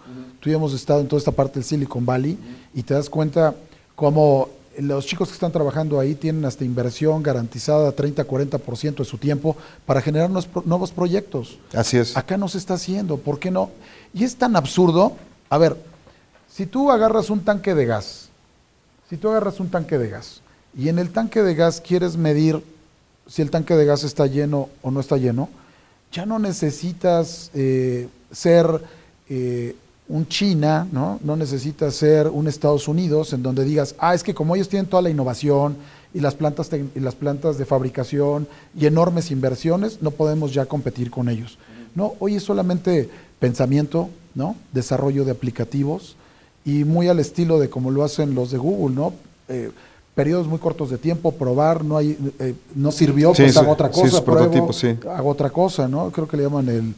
Tú 0.41 0.49
y 0.49 0.53
yo 0.53 0.57
hemos 0.57 0.73
estado 0.73 1.01
en 1.01 1.07
toda 1.07 1.19
esta 1.19 1.31
parte 1.31 1.57
del 1.59 1.65
Silicon 1.65 2.07
Valley 2.07 2.39
y 2.73 2.83
te 2.85 2.95
das 2.95 3.11
cuenta 3.11 3.55
cómo 3.95 4.49
los 4.79 5.05
chicos 5.05 5.29
que 5.29 5.35
están 5.35 5.53
trabajando 5.53 6.01
ahí 6.01 6.15
tienen 6.15 6.47
hasta 6.47 6.65
inversión 6.65 7.23
garantizada 7.23 7.95
30-40% 7.95 8.95
de 8.97 9.05
su 9.05 9.19
tiempo 9.19 9.59
para 9.85 10.01
generar 10.01 10.31
nuevos 10.31 10.47
pro- 10.47 10.63
nuevos 10.65 10.91
proyectos. 10.91 11.59
Así 11.75 11.99
es. 11.99 12.17
Acá 12.17 12.39
no 12.39 12.49
se 12.49 12.57
está 12.57 12.75
haciendo, 12.75 13.19
¿por 13.19 13.39
qué 13.39 13.51
no? 13.51 13.69
Y 14.15 14.25
es 14.25 14.37
tan 14.37 14.57
absurdo. 14.57 15.13
A 15.51 15.59
ver, 15.59 15.77
si 16.51 16.65
tú 16.65 16.91
agarras 16.91 17.29
un 17.29 17.41
tanque 17.41 17.75
de 17.75 17.85
gas, 17.85 18.31
si 19.11 19.19
tú 19.19 19.29
agarras 19.29 19.61
un 19.61 19.69
tanque 19.69 19.99
de 19.99 20.09
gas 20.09 20.41
y 20.75 20.89
en 20.89 20.99
el 20.99 21.11
tanque 21.11 21.43
de 21.43 21.55
gas 21.55 21.83
quieres 21.83 22.17
medir 22.17 22.63
si 23.27 23.43
el 23.43 23.51
tanque 23.51 23.75
de 23.77 23.85
gas 23.85 24.03
está 24.03 24.27
lleno 24.27 24.71
o 24.81 24.91
no 24.91 25.01
está 25.01 25.19
lleno, 25.19 25.51
ya 26.13 26.27
no 26.27 26.39
necesitas 26.39 27.51
eh, 27.55 28.09
ser 28.31 28.67
eh, 29.29 29.77
un 30.09 30.27
China, 30.27 30.89
¿no? 30.91 31.21
no 31.23 31.37
necesitas 31.37 31.95
ser 31.95 32.29
un 32.29 32.49
Estados 32.49 32.89
Unidos 32.89 33.33
en 33.33 33.43
donde 33.43 33.65
digas, 33.65 33.95
ah, 33.99 34.15
es 34.15 34.23
que 34.23 34.35
como 34.35 34.57
ellos 34.57 34.69
tienen 34.69 34.87
toda 34.87 35.03
la 35.03 35.11
innovación 35.11 35.77
y 36.15 36.21
las 36.21 36.35
plantas, 36.35 36.71
y 36.73 37.01
las 37.01 37.15
plantas 37.15 37.59
de 37.59 37.67
fabricación 37.67 38.49
y 38.75 38.87
enormes 38.87 39.31
inversiones, 39.31 40.01
no 40.01 40.11
podemos 40.11 40.55
ya 40.55 40.65
competir 40.67 41.11
con 41.11 41.29
ellos. 41.29 41.59
No, 41.95 42.15
hoy 42.21 42.37
es 42.37 42.43
solamente 42.43 43.11
pensamiento, 43.39 44.09
¿no? 44.35 44.57
desarrollo 44.73 45.25
de 45.25 45.33
aplicativos 45.33 46.17
y 46.65 46.85
muy 46.85 47.09
al 47.09 47.19
estilo 47.19 47.59
de 47.59 47.69
como 47.69 47.91
lo 47.91 48.05
hacen 48.05 48.35
los 48.35 48.51
de 48.51 48.59
Google, 48.59 48.95
¿no? 48.95 49.13
Eh, 49.49 49.71
periodos 50.19 50.49
muy 50.49 50.59
cortos 50.59 50.91
de 50.91 50.99
tiempo, 50.99 51.31
probar, 51.31 51.85
no 51.85 51.97
hay, 51.97 52.19
eh, 52.41 52.53
no 52.75 52.91
sirvió, 52.91 53.33
Sí, 53.37 53.45
pues 53.45 53.57
hago 53.57 53.71
otra 53.71 53.87
sí, 53.87 54.01
cosa, 54.01 54.11
sus 54.11 54.21
pruebo, 54.23 54.73
sí. 54.73 54.99
hago 55.09 55.29
otra 55.31 55.49
cosa, 55.49 55.87
¿no? 55.87 56.11
Creo 56.11 56.27
que 56.27 56.37
le 56.37 56.43
llaman 56.43 56.69
el 56.69 56.89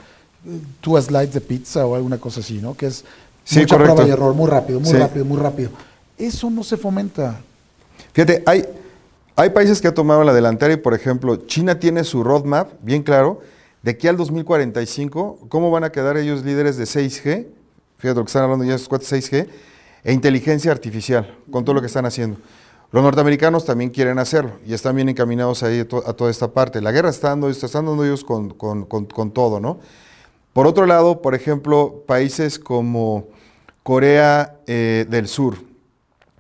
eh, 0.47 0.59
two 0.81 0.99
slides 0.99 1.35
de 1.35 1.43
pizza 1.43 1.85
o 1.85 1.95
alguna 1.95 2.17
cosa 2.17 2.41
así, 2.41 2.55
¿no? 2.63 2.73
Que 2.75 2.87
es 2.87 3.05
Sí, 3.45 3.59
mucha 3.59 3.75
correcto. 3.77 3.95
prueba 3.97 4.09
y 4.09 4.13
error, 4.15 4.35
muy 4.35 4.49
rápido, 4.49 4.81
muy 4.81 4.89
Sí. 4.89 4.97
rápido, 4.97 5.27
muy 5.27 5.37
rápido. 5.37 5.69
Eso 6.17 6.49
no 6.49 6.65
se 6.65 6.79
fomenta. 6.79 7.41
Fíjate, 8.15 8.43
hay, 8.47 8.65
hay 9.37 9.51
países 9.51 9.83
que 9.83 9.89
han 9.89 9.95
tomado 9.95 10.25
la 10.25 10.33
delantera 10.33 10.73
y, 10.73 10.79
por 10.79 10.95
ejemplo, 10.95 11.37
China 11.37 11.79
tiene 11.79 12.05
su 12.05 12.25
roadmap 12.25 12.71
bien 12.81 13.03
claro 13.03 13.41
de 13.83 13.99
que 13.99 14.09
al 14.09 14.17
2045, 14.17 15.41
cómo 15.51 15.71
van 15.71 15.85
a 15.85 15.93
quedar 15.93 16.17
ellos 16.17 16.43
líderes 16.43 16.79
de 16.79 16.85
6G, 16.85 17.47
fíjate 17.99 18.19
lo 18.19 18.25
que 18.25 18.31
están 18.31 18.45
hablando 18.45 18.65
ya, 18.65 18.79
cuates 18.89 19.13
6G, 19.13 19.47
e 20.05 20.13
inteligencia 20.15 20.73
artificial, 20.73 21.37
con 21.51 21.67
todo 21.67 21.75
lo 21.75 21.83
que 21.83 21.87
están 21.89 22.07
haciendo. 22.07 22.39
Los 22.93 23.03
norteamericanos 23.05 23.65
también 23.65 23.91
quieren 23.91 24.19
hacerlo 24.19 24.53
y 24.67 24.75
están 24.75 24.97
bien 24.97 25.09
encaminados 25.09 25.63
ahí 25.63 25.81
a, 25.81 25.83
a 26.11 26.13
toda 26.13 26.31
esta 26.31 26.49
parte. 26.49 26.81
La 26.81 26.91
guerra 26.91 27.11
está 27.11 27.29
dando, 27.29 27.49
están 27.49 27.87
dando 27.87 28.05
ellos 28.05 28.25
con, 28.25 28.51
con- 28.51 28.85
con- 28.85 29.07
con 29.07 29.31
todo, 29.31 29.61
¿no? 29.61 29.79
Por 30.53 30.67
otro 30.67 30.87
lado, 30.87 31.23
por 31.23 31.37
ejemplo, 31.37 32.03
países 32.07 32.59
como 32.59 33.29
Corea 33.85 34.57
eh, 34.67 35.07
del 35.09 35.29
Sur, 35.29 35.59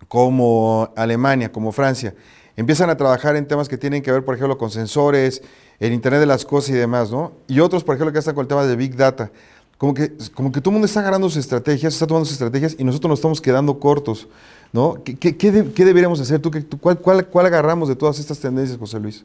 como 0.09 0.93
Alemania, 0.97 1.53
como 1.53 1.71
Francia, 1.71 2.15
empiezan 2.57 2.91
a 2.91 2.97
trabajar 2.97 3.37
en 3.37 3.47
temas 3.47 3.69
que 3.69 3.79
tienen 3.79 4.03
que 4.03 4.11
ver, 4.11 4.25
por 4.25 4.35
ejemplo, 4.35 4.59
con 4.59 4.71
sensores, 4.71 5.43
el 5.79 5.93
Internet 5.93 6.21
de 6.21 6.27
las 6.27 6.45
cosas 6.45 6.71
y 6.71 6.73
demás, 6.75 7.11
¿no? 7.13 7.33
Y 7.47 7.61
otros, 7.61 7.85
por 7.85 7.95
ejemplo, 7.95 8.13
que 8.13 8.19
están 8.19 8.35
con 8.35 8.43
el 8.43 8.49
tema 8.49 8.65
de 8.67 8.75
Big 8.75 8.97
Data. 8.97 9.31
Como 9.79 9.95
que, 9.95 10.13
como 10.35 10.53
que 10.53 10.61
todo 10.61 10.71
el 10.71 10.75
mundo 10.75 10.87
está 10.87 11.01
agarrando 11.01 11.29
sus 11.31 11.39
estrategias, 11.39 11.95
está 11.95 12.07
tomando 12.07 12.27
sus 12.27 12.35
estrategias 12.35 12.75
y 12.79 12.85
nosotros 12.85 13.09
nos 13.09 13.19
estamos 13.21 13.41
quedando 13.41 13.79
cortos, 13.79 14.29
¿no? 14.73 15.03
¿Qué, 15.05 15.17
qué- 15.17 15.37
qué 15.37 15.51
de- 15.53 15.73
qué 15.73 15.85
deberíamos 15.85 16.21
hacer? 16.21 16.41
¿Tú, 16.41 16.51
cuál, 16.81 16.99
cuál- 16.99 17.27
cuál 17.27 17.47
agarramos 17.47 17.89
de 17.89 17.97
todas 17.97 18.19
estas 18.19 18.39
tendencias, 18.39 18.79
José 18.79 19.01
Luis? 19.01 19.25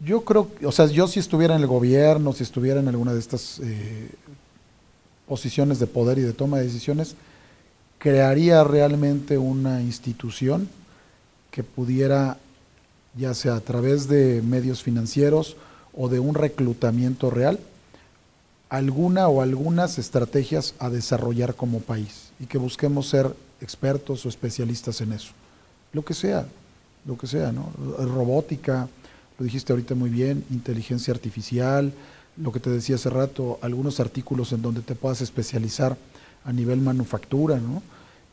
Yo 0.00 0.22
creo, 0.24 0.48
o 0.64 0.72
sea, 0.72 0.86
yo 0.86 1.06
si 1.08 1.20
estuviera 1.20 1.54
en 1.54 1.60
el 1.62 1.66
gobierno, 1.66 2.32
si 2.32 2.42
estuviera 2.42 2.80
en 2.80 2.88
alguna 2.88 3.12
de 3.14 3.20
estas 3.20 3.60
eh, 3.62 4.10
posiciones 5.26 5.78
de 5.78 5.86
poder 5.86 6.18
y 6.18 6.22
de 6.22 6.32
toma 6.32 6.58
de 6.58 6.64
decisiones, 6.64 7.14
crearía 7.98 8.62
realmente 8.64 9.38
una 9.38 9.80
institución 9.80 10.68
que 11.50 11.62
pudiera, 11.62 12.36
ya 13.16 13.32
sea 13.34 13.54
a 13.56 13.60
través 13.60 14.08
de 14.08 14.42
medios 14.42 14.82
financieros 14.82 15.56
o 15.96 16.08
de 16.08 16.20
un 16.20 16.34
reclutamiento 16.34 17.30
real, 17.30 17.58
alguna 18.68 19.28
o 19.28 19.40
algunas 19.40 19.98
estrategias 19.98 20.74
a 20.80 20.90
desarrollar 20.90 21.54
como 21.54 21.80
país 21.80 22.30
y 22.40 22.46
que 22.46 22.58
busquemos 22.58 23.08
ser 23.08 23.34
expertos 23.60 24.24
o 24.24 24.28
especialistas 24.28 25.00
en 25.00 25.12
eso. 25.12 25.32
Lo 25.92 26.04
que 26.04 26.14
sea, 26.14 26.46
lo 27.06 27.16
que 27.16 27.26
sea, 27.26 27.52
¿no? 27.52 27.70
Robótica, 27.98 28.88
lo 29.38 29.44
dijiste 29.44 29.72
ahorita 29.72 29.94
muy 29.94 30.10
bien, 30.10 30.44
inteligencia 30.50 31.12
artificial, 31.12 31.92
lo 32.36 32.52
que 32.52 32.60
te 32.60 32.70
decía 32.70 32.96
hace 32.96 33.10
rato, 33.10 33.58
algunos 33.62 34.00
artículos 34.00 34.52
en 34.52 34.62
donde 34.62 34.82
te 34.82 34.94
puedas 34.94 35.20
especializar 35.20 35.96
a 36.44 36.52
nivel 36.52 36.80
manufactura, 36.80 37.58
¿no? 37.58 37.82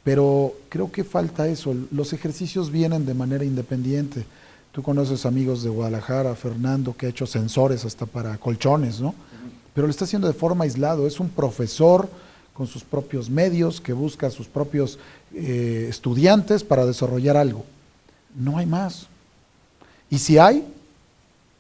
Pero 0.04 0.54
creo 0.70 0.92
que 0.92 1.04
falta 1.04 1.48
eso. 1.48 1.76
Los 1.92 2.14
ejercicios 2.14 2.72
vienen 2.72 3.06
de 3.06 3.14
manera 3.14 3.46
independiente. 3.46 4.26
Tú 4.72 4.82
conoces 4.82 5.26
amigos 5.26 5.62
de 5.64 5.70
Guadalajara, 5.70 6.34
Fernando, 6.36 6.96
que 6.98 7.06
ha 7.06 7.10
hecho 7.10 7.28
sensores 7.28 7.86
hasta 7.86 8.08
para 8.08 8.38
colchones, 8.38 9.00
¿no? 9.00 9.14
Pero 9.74 9.88
lo 9.88 9.92
está 9.92 10.06
haciendo 10.06 10.28
de 10.28 10.34
forma 10.34 10.64
aislado. 10.64 11.06
Es 11.06 11.20
un 11.20 11.30
profesor 11.30 12.10
con 12.54 12.68
sus 12.68 12.84
propios 12.84 13.30
medios 13.30 13.82
que 13.82 13.94
busca 13.94 14.28
a 14.28 14.32
sus 14.32 14.48
propios 14.48 15.00
eh, 15.34 15.88
estudiantes 15.90 16.64
para 16.64 16.86
desarrollar 16.86 17.38
algo. 17.38 17.66
No 18.36 18.58
hay 18.58 18.66
más. 18.66 19.08
Y 20.10 20.20
si 20.20 20.38
hay, 20.38 20.66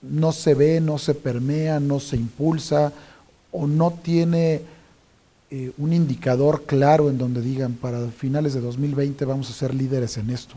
no 0.01 0.31
se 0.31 0.53
ve, 0.53 0.81
no 0.81 0.97
se 0.97 1.13
permea, 1.13 1.79
no 1.79 1.99
se 1.99 2.17
impulsa 2.17 2.91
o 3.51 3.67
no 3.67 3.91
tiene 3.91 4.61
eh, 5.49 5.71
un 5.77 5.93
indicador 5.93 6.63
claro 6.65 7.09
en 7.09 7.17
donde 7.17 7.41
digan 7.41 7.73
para 7.73 8.07
finales 8.07 8.53
de 8.53 8.61
2020 8.61 9.25
vamos 9.25 9.49
a 9.49 9.53
ser 9.53 9.73
líderes 9.73 10.17
en 10.17 10.29
esto. 10.29 10.55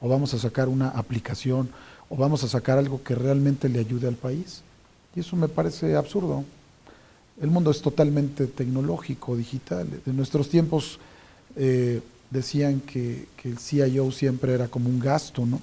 O 0.00 0.08
vamos 0.08 0.32
a 0.34 0.38
sacar 0.38 0.68
una 0.68 0.88
aplicación 0.88 1.68
o 2.08 2.16
vamos 2.16 2.42
a 2.44 2.48
sacar 2.48 2.78
algo 2.78 3.02
que 3.02 3.14
realmente 3.14 3.68
le 3.68 3.78
ayude 3.78 4.08
al 4.08 4.16
país. 4.16 4.62
Y 5.14 5.20
eso 5.20 5.36
me 5.36 5.48
parece 5.48 5.96
absurdo. 5.96 6.44
El 7.40 7.50
mundo 7.50 7.70
es 7.70 7.80
totalmente 7.80 8.46
tecnológico, 8.46 9.36
digital. 9.36 9.86
En 10.06 10.16
nuestros 10.16 10.48
tiempos 10.48 10.98
eh, 11.56 12.00
decían 12.30 12.80
que, 12.80 13.26
que 13.36 13.48
el 13.48 13.58
CIO 13.58 14.10
siempre 14.12 14.52
era 14.52 14.68
como 14.68 14.88
un 14.88 15.00
gasto, 15.00 15.46
¿no? 15.46 15.60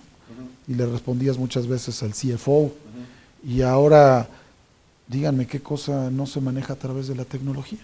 Y 0.68 0.74
le 0.74 0.86
respondías 0.86 1.38
muchas 1.38 1.68
veces 1.68 2.02
al 2.04 2.12
CFO. 2.12 2.72
Y 3.44 3.62
ahora, 3.62 4.28
díganme 5.08 5.48
qué 5.48 5.62
cosa 5.62 6.10
no 6.10 6.26
se 6.26 6.42
maneja 6.42 6.74
a 6.74 6.78
través 6.78 7.08
de 7.08 7.16
la 7.16 7.26
tecnología. 7.26 7.80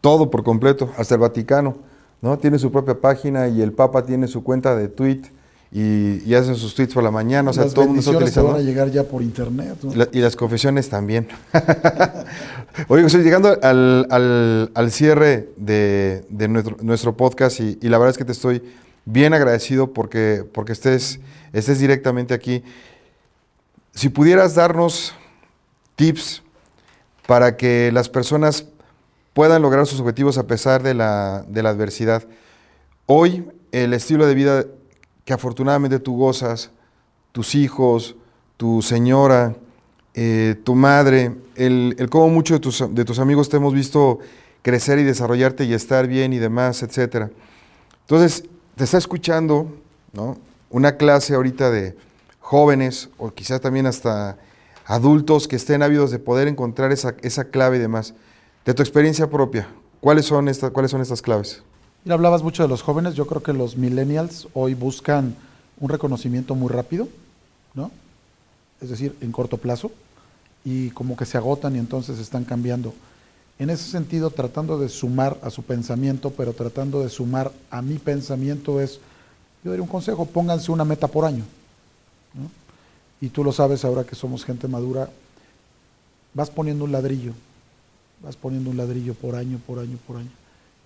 Todo 0.00 0.30
por 0.30 0.44
completo, 0.44 0.92
hasta 0.96 1.14
el 1.14 1.20
Vaticano, 1.20 1.76
¿no? 2.20 2.38
Tiene 2.38 2.58
su 2.58 2.70
propia 2.70 3.00
página 3.00 3.48
y 3.48 3.62
el 3.62 3.72
Papa 3.72 4.04
tiene 4.04 4.28
su 4.28 4.44
cuenta 4.44 4.76
de 4.76 4.88
tweet 4.88 5.22
y, 5.76 6.22
y 6.24 6.34
hace 6.34 6.54
sus 6.54 6.74
tweets 6.74 6.94
por 6.94 7.02
la 7.02 7.10
mañana, 7.10 7.50
o 7.50 7.52
sea, 7.52 7.64
Las 7.64 7.74
todo 7.74 7.82
el 7.82 7.88
mundo 7.88 8.00
está 8.00 8.12
bendiciones 8.12 8.32
te 8.34 8.40
utilizando. 8.40 8.52
van 8.52 8.60
a 8.60 8.64
llegar 8.64 8.90
ya 8.92 9.02
por 9.10 9.20
internet. 9.22 9.76
¿no? 9.82 9.92
Y 9.92 9.96
la- 9.96 10.08
y 10.12 10.18
las 10.20 10.36
confesiones 10.36 10.88
también. 10.88 11.26
Oye, 12.88 13.02
José, 13.02 13.18
llegando 13.22 13.48
al, 13.62 14.06
al- 14.10 14.70
al 14.74 14.90
cierre 14.92 15.48
de, 15.56 16.24
de 16.28 16.48
nuestro, 16.48 16.76
nuestro 16.80 17.16
podcast 17.16 17.60
y, 17.60 17.78
y 17.82 17.88
la 17.88 17.98
verdad 17.98 18.10
es 18.12 18.18
que 18.18 18.24
te 18.24 18.32
estoy 18.32 18.62
bien 19.04 19.34
agradecido 19.34 19.92
porque, 19.92 20.44
porque 20.52 20.72
estés, 20.72 21.20
estés 21.52 21.78
directamente 21.80 22.34
aquí. 22.34 22.62
Si 23.92 24.08
pudieras 24.08 24.54
darnos 24.54 25.12
tips 25.96 26.42
para 27.26 27.56
que 27.56 27.90
las 27.92 28.08
personas 28.08 28.66
puedan 29.32 29.62
lograr 29.62 29.86
sus 29.86 30.00
objetivos 30.00 30.38
a 30.38 30.46
pesar 30.46 30.82
de 30.82 30.94
la, 30.94 31.44
de 31.48 31.62
la 31.62 31.70
adversidad. 31.70 32.24
Hoy, 33.06 33.44
el 33.72 33.92
estilo 33.92 34.26
de 34.26 34.34
vida 34.34 34.64
que 35.24 35.32
afortunadamente 35.32 35.98
tú 35.98 36.16
gozas, 36.16 36.70
tus 37.32 37.54
hijos, 37.54 38.16
tu 38.56 38.82
señora, 38.82 39.56
eh, 40.14 40.56
tu 40.64 40.74
madre, 40.74 41.34
el, 41.56 41.96
el 41.98 42.08
cómo 42.10 42.28
muchos 42.28 42.56
de 42.56 42.60
tus, 42.60 42.94
de 42.94 43.04
tus 43.04 43.18
amigos 43.18 43.48
te 43.48 43.56
hemos 43.56 43.74
visto 43.74 44.20
crecer 44.62 44.98
y 44.98 45.02
desarrollarte 45.02 45.64
y 45.64 45.74
estar 45.74 46.06
bien 46.06 46.32
y 46.32 46.38
demás, 46.38 46.82
etcétera. 46.82 47.30
Entonces, 48.02 48.44
te 48.76 48.84
está 48.84 48.98
escuchando 48.98 49.72
¿no? 50.12 50.38
una 50.70 50.96
clase 50.96 51.34
ahorita 51.34 51.70
de 51.70 51.96
jóvenes 52.40 53.08
o 53.18 53.30
quizás 53.30 53.60
también 53.60 53.86
hasta 53.86 54.38
adultos 54.86 55.48
que 55.48 55.56
estén 55.56 55.82
ávidos 55.82 56.10
de 56.10 56.18
poder 56.18 56.48
encontrar 56.48 56.92
esa, 56.92 57.14
esa 57.22 57.44
clave 57.44 57.76
y 57.76 57.80
demás. 57.80 58.14
De 58.64 58.74
tu 58.74 58.82
experiencia 58.82 59.28
propia, 59.28 59.68
¿cuáles 60.00 60.26
son, 60.26 60.50
¿cuáles 60.72 60.90
son 60.90 61.00
estas 61.00 61.22
claves? 61.22 61.62
Mira, 62.04 62.16
hablabas 62.16 62.42
mucho 62.42 62.62
de 62.62 62.68
los 62.68 62.82
jóvenes, 62.82 63.14
yo 63.14 63.26
creo 63.26 63.42
que 63.42 63.54
los 63.54 63.78
millennials 63.78 64.46
hoy 64.52 64.74
buscan 64.74 65.34
un 65.80 65.88
reconocimiento 65.88 66.54
muy 66.54 66.68
rápido, 66.68 67.08
¿no? 67.72 67.90
Es 68.82 68.90
decir, 68.90 69.16
en 69.22 69.32
corto 69.32 69.56
plazo, 69.56 69.90
y 70.66 70.90
como 70.90 71.16
que 71.16 71.24
se 71.24 71.38
agotan 71.38 71.76
y 71.76 71.78
entonces 71.78 72.18
están 72.18 72.44
cambiando. 72.44 72.92
En 73.58 73.70
ese 73.70 73.90
sentido, 73.90 74.28
tratando 74.28 74.78
de 74.78 74.90
sumar 74.90 75.38
a 75.42 75.48
su 75.48 75.62
pensamiento, 75.62 76.30
pero 76.30 76.52
tratando 76.52 77.02
de 77.02 77.08
sumar 77.08 77.52
a 77.70 77.80
mi 77.80 77.94
pensamiento 77.94 78.82
es, 78.82 79.00
yo 79.64 79.70
daría 79.70 79.82
un 79.82 79.88
consejo, 79.88 80.26
pónganse 80.26 80.70
una 80.70 80.84
meta 80.84 81.08
por 81.08 81.24
año. 81.24 81.44
Y 83.18 83.30
tú 83.30 83.42
lo 83.42 83.52
sabes 83.52 83.82
ahora 83.82 84.04
que 84.04 84.14
somos 84.14 84.44
gente 84.44 84.68
madura, 84.68 85.08
vas 86.34 86.50
poniendo 86.50 86.84
un 86.84 86.92
ladrillo, 86.92 87.32
vas 88.22 88.36
poniendo 88.36 88.68
un 88.68 88.76
ladrillo 88.76 89.14
por 89.14 89.36
año, 89.36 89.58
por 89.66 89.78
año, 89.78 89.96
por 90.06 90.18
año. 90.18 90.43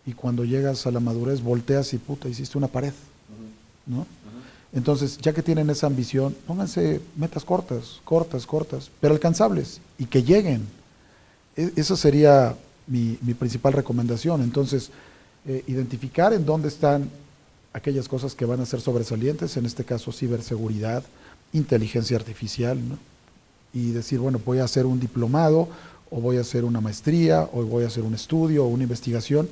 Y 0.08 0.14
cuando 0.14 0.42
llegas 0.42 0.86
a 0.86 0.90
la 0.90 1.00
madurez, 1.00 1.42
volteas 1.42 1.92
y 1.92 1.98
puta, 1.98 2.30
hiciste 2.30 2.56
una 2.56 2.66
pared. 2.66 2.94
¿no? 3.86 4.06
Entonces, 4.72 5.18
ya 5.18 5.34
que 5.34 5.42
tienen 5.42 5.68
esa 5.68 5.86
ambición, 5.86 6.34
pónganse 6.46 7.02
metas 7.14 7.44
cortas, 7.44 8.00
cortas, 8.04 8.46
cortas, 8.46 8.90
pero 9.02 9.12
alcanzables 9.12 9.82
y 9.98 10.06
que 10.06 10.22
lleguen. 10.22 10.66
E, 11.56 11.72
esa 11.76 11.94
sería 11.94 12.56
mi, 12.86 13.16
principal 13.34 13.74
recomendación. 13.74 14.40
Entonces, 14.40 14.88
eh, 15.46 15.62
identificar 15.66 16.32
en 16.32 16.46
dónde 16.46 16.68
están 16.68 17.10
aquellas 17.74 18.08
cosas 18.08 18.34
que 18.34 18.46
van 18.46 18.62
a 18.62 18.66
ser 18.66 18.80
sobresalientes, 18.80 19.58
en 19.58 19.66
este 19.66 19.84
caso 19.84 20.10
ciberseguridad, 20.10 21.02
inteligencia 21.52 22.16
artificial, 22.16 22.78
y 23.74 23.90
decir, 23.90 24.20
bueno, 24.20 24.40
voy 24.42 24.60
a 24.60 24.64
hacer 24.64 24.86
un 24.86 25.00
diplomado, 25.00 25.68
o 26.10 26.22
voy 26.22 26.38
a 26.38 26.40
hacer 26.40 26.64
una 26.64 26.80
maestría, 26.80 27.46
o 27.52 27.62
voy 27.64 27.84
a 27.84 27.88
hacer 27.88 28.04
un 28.04 28.14
estudio, 28.14 28.64
o 28.64 28.68
una 28.68 28.84
investigación, 28.84 29.50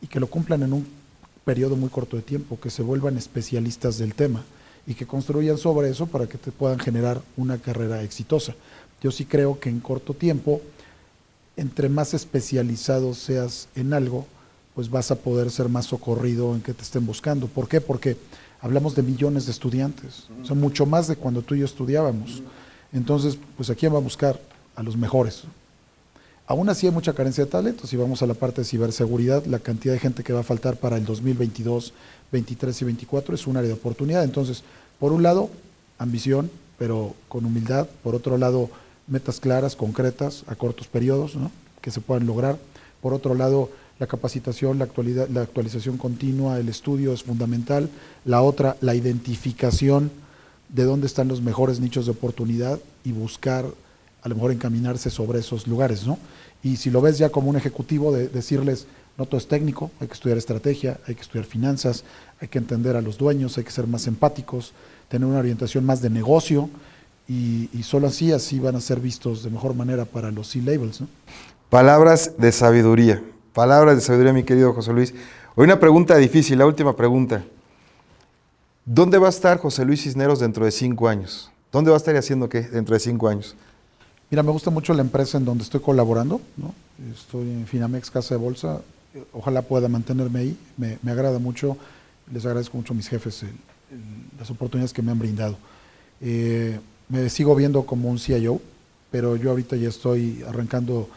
y 0.00 0.06
que 0.06 0.20
lo 0.20 0.28
cumplan 0.28 0.62
en 0.62 0.72
un 0.72 0.86
periodo 1.44 1.76
muy 1.76 1.88
corto 1.88 2.16
de 2.16 2.22
tiempo, 2.22 2.60
que 2.60 2.70
se 2.70 2.82
vuelvan 2.82 3.16
especialistas 3.16 3.98
del 3.98 4.14
tema 4.14 4.44
y 4.86 4.94
que 4.94 5.06
construyan 5.06 5.58
sobre 5.58 5.90
eso 5.90 6.06
para 6.06 6.26
que 6.26 6.38
te 6.38 6.52
puedan 6.52 6.78
generar 6.78 7.20
una 7.36 7.58
carrera 7.58 8.02
exitosa. 8.02 8.54
Yo 9.02 9.10
sí 9.10 9.24
creo 9.24 9.58
que 9.58 9.68
en 9.68 9.80
corto 9.80 10.14
tiempo, 10.14 10.60
entre 11.56 11.88
más 11.88 12.14
especializado 12.14 13.14
seas 13.14 13.68
en 13.74 13.92
algo, 13.92 14.26
pues 14.74 14.90
vas 14.90 15.10
a 15.10 15.16
poder 15.16 15.50
ser 15.50 15.68
más 15.68 15.86
socorrido 15.86 16.54
en 16.54 16.60
que 16.60 16.74
te 16.74 16.82
estén 16.82 17.06
buscando. 17.06 17.46
¿Por 17.46 17.68
qué? 17.68 17.80
Porque 17.80 18.16
hablamos 18.60 18.94
de 18.94 19.02
millones 19.02 19.46
de 19.46 19.52
estudiantes, 19.52 20.28
o 20.42 20.44
sea, 20.44 20.54
mucho 20.54 20.86
más 20.86 21.08
de 21.08 21.16
cuando 21.16 21.42
tú 21.42 21.54
y 21.54 21.60
yo 21.60 21.64
estudiábamos. 21.64 22.42
Entonces, 22.92 23.38
pues 23.56 23.70
¿a 23.70 23.74
quién 23.74 23.92
va 23.92 23.98
a 23.98 24.02
buscar? 24.02 24.40
A 24.74 24.82
los 24.82 24.96
mejores. 24.96 25.44
Aún 26.46 26.68
así 26.68 26.86
hay 26.86 26.92
mucha 26.92 27.12
carencia 27.12 27.44
de 27.44 27.50
talento. 27.50 27.86
Si 27.86 27.96
vamos 27.96 28.22
a 28.22 28.26
la 28.26 28.34
parte 28.34 28.62
de 28.62 28.64
ciberseguridad, 28.64 29.44
la 29.46 29.60
cantidad 29.60 29.94
de 29.94 30.00
gente 30.00 30.24
que 30.24 30.32
va 30.32 30.40
a 30.40 30.44
faltar 30.44 30.76
para 30.76 30.96
el 30.96 31.04
2022, 31.04 31.92
23 32.32 32.82
y 32.82 32.84
24 32.84 33.34
es 33.34 33.46
un 33.46 33.56
área 33.56 33.68
de 33.68 33.74
oportunidad. 33.74 34.24
Entonces, 34.24 34.64
por 34.98 35.12
un 35.12 35.22
lado, 35.22 35.50
ambición, 35.98 36.50
pero 36.78 37.14
con 37.28 37.44
humildad. 37.44 37.86
Por 38.02 38.14
otro 38.14 38.36
lado, 38.36 38.70
metas 39.06 39.38
claras, 39.38 39.76
concretas, 39.76 40.44
a 40.46 40.54
cortos 40.56 40.88
periodos, 40.88 41.34
que 41.80 41.90
se 41.90 42.00
puedan 42.00 42.26
lograr. 42.26 42.58
Por 43.00 43.14
otro 43.14 43.34
lado, 43.34 43.70
la 43.98 44.06
capacitación, 44.06 44.78
la, 44.78 44.84
actualidad, 44.84 45.28
la 45.28 45.42
actualización 45.42 45.98
continua, 45.98 46.58
el 46.58 46.68
estudio 46.68 47.12
es 47.12 47.22
fundamental. 47.22 47.90
La 48.24 48.40
otra, 48.42 48.76
la 48.80 48.94
identificación 48.94 50.10
de 50.70 50.84
dónde 50.84 51.06
están 51.06 51.28
los 51.28 51.42
mejores 51.42 51.80
nichos 51.80 52.06
de 52.06 52.12
oportunidad 52.12 52.80
y 53.04 53.12
buscar 53.12 53.66
a 54.22 54.28
lo 54.28 54.34
mejor 54.34 54.52
encaminarse 54.52 55.10
sobre 55.10 55.40
esos 55.40 55.66
lugares, 55.66 56.06
¿no? 56.06 56.18
Y 56.62 56.76
si 56.76 56.90
lo 56.90 57.00
ves 57.00 57.18
ya 57.18 57.30
como 57.30 57.50
un 57.50 57.56
ejecutivo, 57.56 58.12
de 58.12 58.28
decirles, 58.28 58.86
no 59.16 59.26
todo 59.26 59.38
es 59.38 59.48
técnico, 59.48 59.90
hay 60.00 60.06
que 60.06 60.14
estudiar 60.14 60.38
estrategia, 60.38 60.98
hay 61.06 61.14
que 61.14 61.22
estudiar 61.22 61.46
finanzas, 61.46 62.04
hay 62.40 62.48
que 62.48 62.58
entender 62.58 62.96
a 62.96 63.00
los 63.00 63.18
dueños, 63.18 63.56
hay 63.58 63.64
que 63.64 63.70
ser 63.70 63.86
más 63.86 64.06
empáticos, 64.06 64.72
tener 65.08 65.26
una 65.26 65.38
orientación 65.38 65.84
más 65.84 66.02
de 66.02 66.10
negocio, 66.10 66.70
y, 67.28 67.68
solo 67.84 68.08
así, 68.08 68.32
así 68.32 68.58
van 68.58 68.74
a 68.74 68.80
ser 68.80 68.98
vistos 68.98 69.44
de 69.44 69.50
mejor 69.50 69.72
manera 69.72 70.04
para 70.04 70.32
los 70.32 70.48
C-Labels, 70.48 71.00
¿no? 71.00 71.06
Palabras 71.68 72.32
de 72.38 72.50
sabiduría, 72.50 73.22
palabras 73.52 73.94
de 73.94 74.00
sabiduría, 74.00 74.32
mi 74.32 74.42
querido 74.42 74.72
José 74.72 74.92
Luis. 74.92 75.14
Hoy 75.54 75.66
una 75.66 75.78
pregunta 75.78 76.16
difícil, 76.16 76.58
la 76.58 76.66
última 76.66 76.96
pregunta. 76.96 77.44
¿Dónde 78.84 79.18
va 79.18 79.28
a 79.28 79.30
estar 79.30 79.58
José 79.58 79.84
Luis 79.84 80.02
Cisneros 80.02 80.40
dentro 80.40 80.64
de 80.64 80.72
cinco 80.72 81.06
años? 81.06 81.52
¿Dónde 81.70 81.92
va 81.92 81.96
a 81.96 81.98
estar 81.98 82.16
haciendo 82.16 82.48
qué 82.48 82.62
dentro 82.62 82.94
de 82.94 83.00
cinco 83.00 83.28
años? 83.28 83.54
Mira, 84.30 84.44
me 84.44 84.52
gusta 84.52 84.70
mucho 84.70 84.94
la 84.94 85.02
empresa 85.02 85.38
en 85.38 85.44
donde 85.44 85.64
estoy 85.64 85.80
colaborando. 85.80 86.40
Estoy 87.12 87.50
en 87.50 87.66
Finamex 87.66 88.12
Casa 88.12 88.36
de 88.36 88.40
Bolsa, 88.40 88.80
ojalá 89.32 89.62
pueda 89.62 89.88
mantenerme 89.88 90.38
ahí, 90.38 90.56
me, 90.76 90.98
agrada 91.10 91.40
mucho, 91.40 91.76
les 92.32 92.46
agradezco 92.46 92.76
mucho 92.76 92.92
a 92.92 92.96
mis 92.96 93.08
jefes 93.08 93.44
las 94.38 94.48
oportunidades 94.50 94.92
que 94.92 95.02
me 95.02 95.10
han 95.10 95.18
brindado. 95.18 95.56
Eh, 96.20 96.78
me 97.08 97.28
sigo 97.28 97.56
viendo 97.56 97.86
como 97.86 98.08
un 98.08 98.20
CIO, 98.20 98.60
pero 99.10 99.34
yo 99.34 99.50
ahorita 99.50 99.74
ya 99.74 99.88
estoy 99.88 100.44
arrancando 100.46 101.08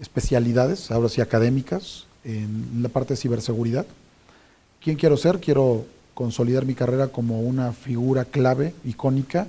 especialidades, 0.00 0.90
ahora 0.90 1.10
sí 1.10 1.20
académicas, 1.20 2.06
en 2.24 2.82
la 2.82 2.88
parte 2.88 3.12
de 3.12 3.18
ciberseguridad. 3.18 3.84
¿Quién 4.80 4.96
quiero 4.96 5.18
ser? 5.18 5.40
Quiero 5.40 5.84
consolidar 6.14 6.64
mi 6.64 6.74
carrera 6.74 7.08
como 7.08 7.42
una 7.42 7.72
figura 7.72 8.24
clave, 8.24 8.72
icónica, 8.82 9.48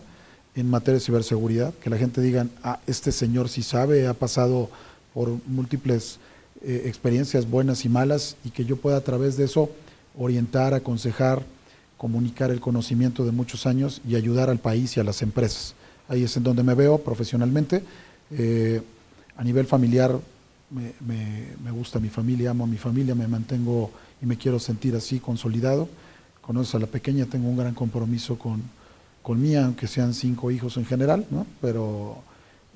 en 0.55 0.69
materia 0.69 0.95
de 0.95 1.05
ciberseguridad, 1.05 1.73
que 1.75 1.89
la 1.89 1.97
gente 1.97 2.21
diga, 2.21 2.47
ah, 2.63 2.79
este 2.85 3.11
señor 3.11 3.49
sí 3.49 3.63
sabe, 3.63 4.07
ha 4.07 4.13
pasado 4.13 4.69
por 5.13 5.29
múltiples 5.47 6.19
eh, 6.61 6.83
experiencias 6.85 7.49
buenas 7.49 7.85
y 7.85 7.89
malas 7.89 8.35
y 8.43 8.51
que 8.51 8.65
yo 8.65 8.77
pueda 8.77 8.97
a 8.97 9.01
través 9.01 9.35
de 9.35 9.45
eso 9.45 9.69
orientar, 10.17 10.73
aconsejar, 10.73 11.43
comunicar 11.97 12.51
el 12.51 12.59
conocimiento 12.59 13.25
de 13.25 13.31
muchos 13.31 13.65
años 13.65 14.01
y 14.07 14.15
ayudar 14.15 14.49
al 14.49 14.59
país 14.59 14.95
y 14.95 14.99
a 14.99 15.03
las 15.03 15.21
empresas. 15.21 15.73
Ahí 16.07 16.23
es 16.23 16.37
en 16.37 16.43
donde 16.43 16.63
me 16.63 16.75
veo 16.75 16.99
profesionalmente. 16.99 17.83
Eh, 18.31 18.81
a 19.35 19.43
nivel 19.43 19.65
familiar 19.65 20.19
me, 20.69 20.93
me, 21.63 21.71
gusta 21.71 21.99
mi 21.99 22.09
familia, 22.09 22.51
amo 22.51 22.63
a 22.63 22.67
mi 22.67 22.77
familia, 22.77 23.15
me 23.15 23.27
mantengo 23.27 23.91
y 24.21 24.25
me 24.25 24.37
quiero 24.37 24.59
sentir 24.59 24.95
así 24.95 25.19
consolidado. 25.19 25.87
Conoces 26.41 26.75
a 26.75 26.79
la 26.79 26.87
pequeña, 26.87 27.25
tengo 27.25 27.47
un 27.47 27.57
gran 27.57 27.73
compromiso 27.73 28.37
con, 28.37 28.61
con 29.23 29.41
mía, 29.41 29.65
aunque 29.65 29.87
sean 29.87 30.13
cinco 30.13 30.51
hijos 30.51 30.77
en 30.77 30.85
general, 30.85 31.25
¿no? 31.31 31.47
pero 31.61 32.21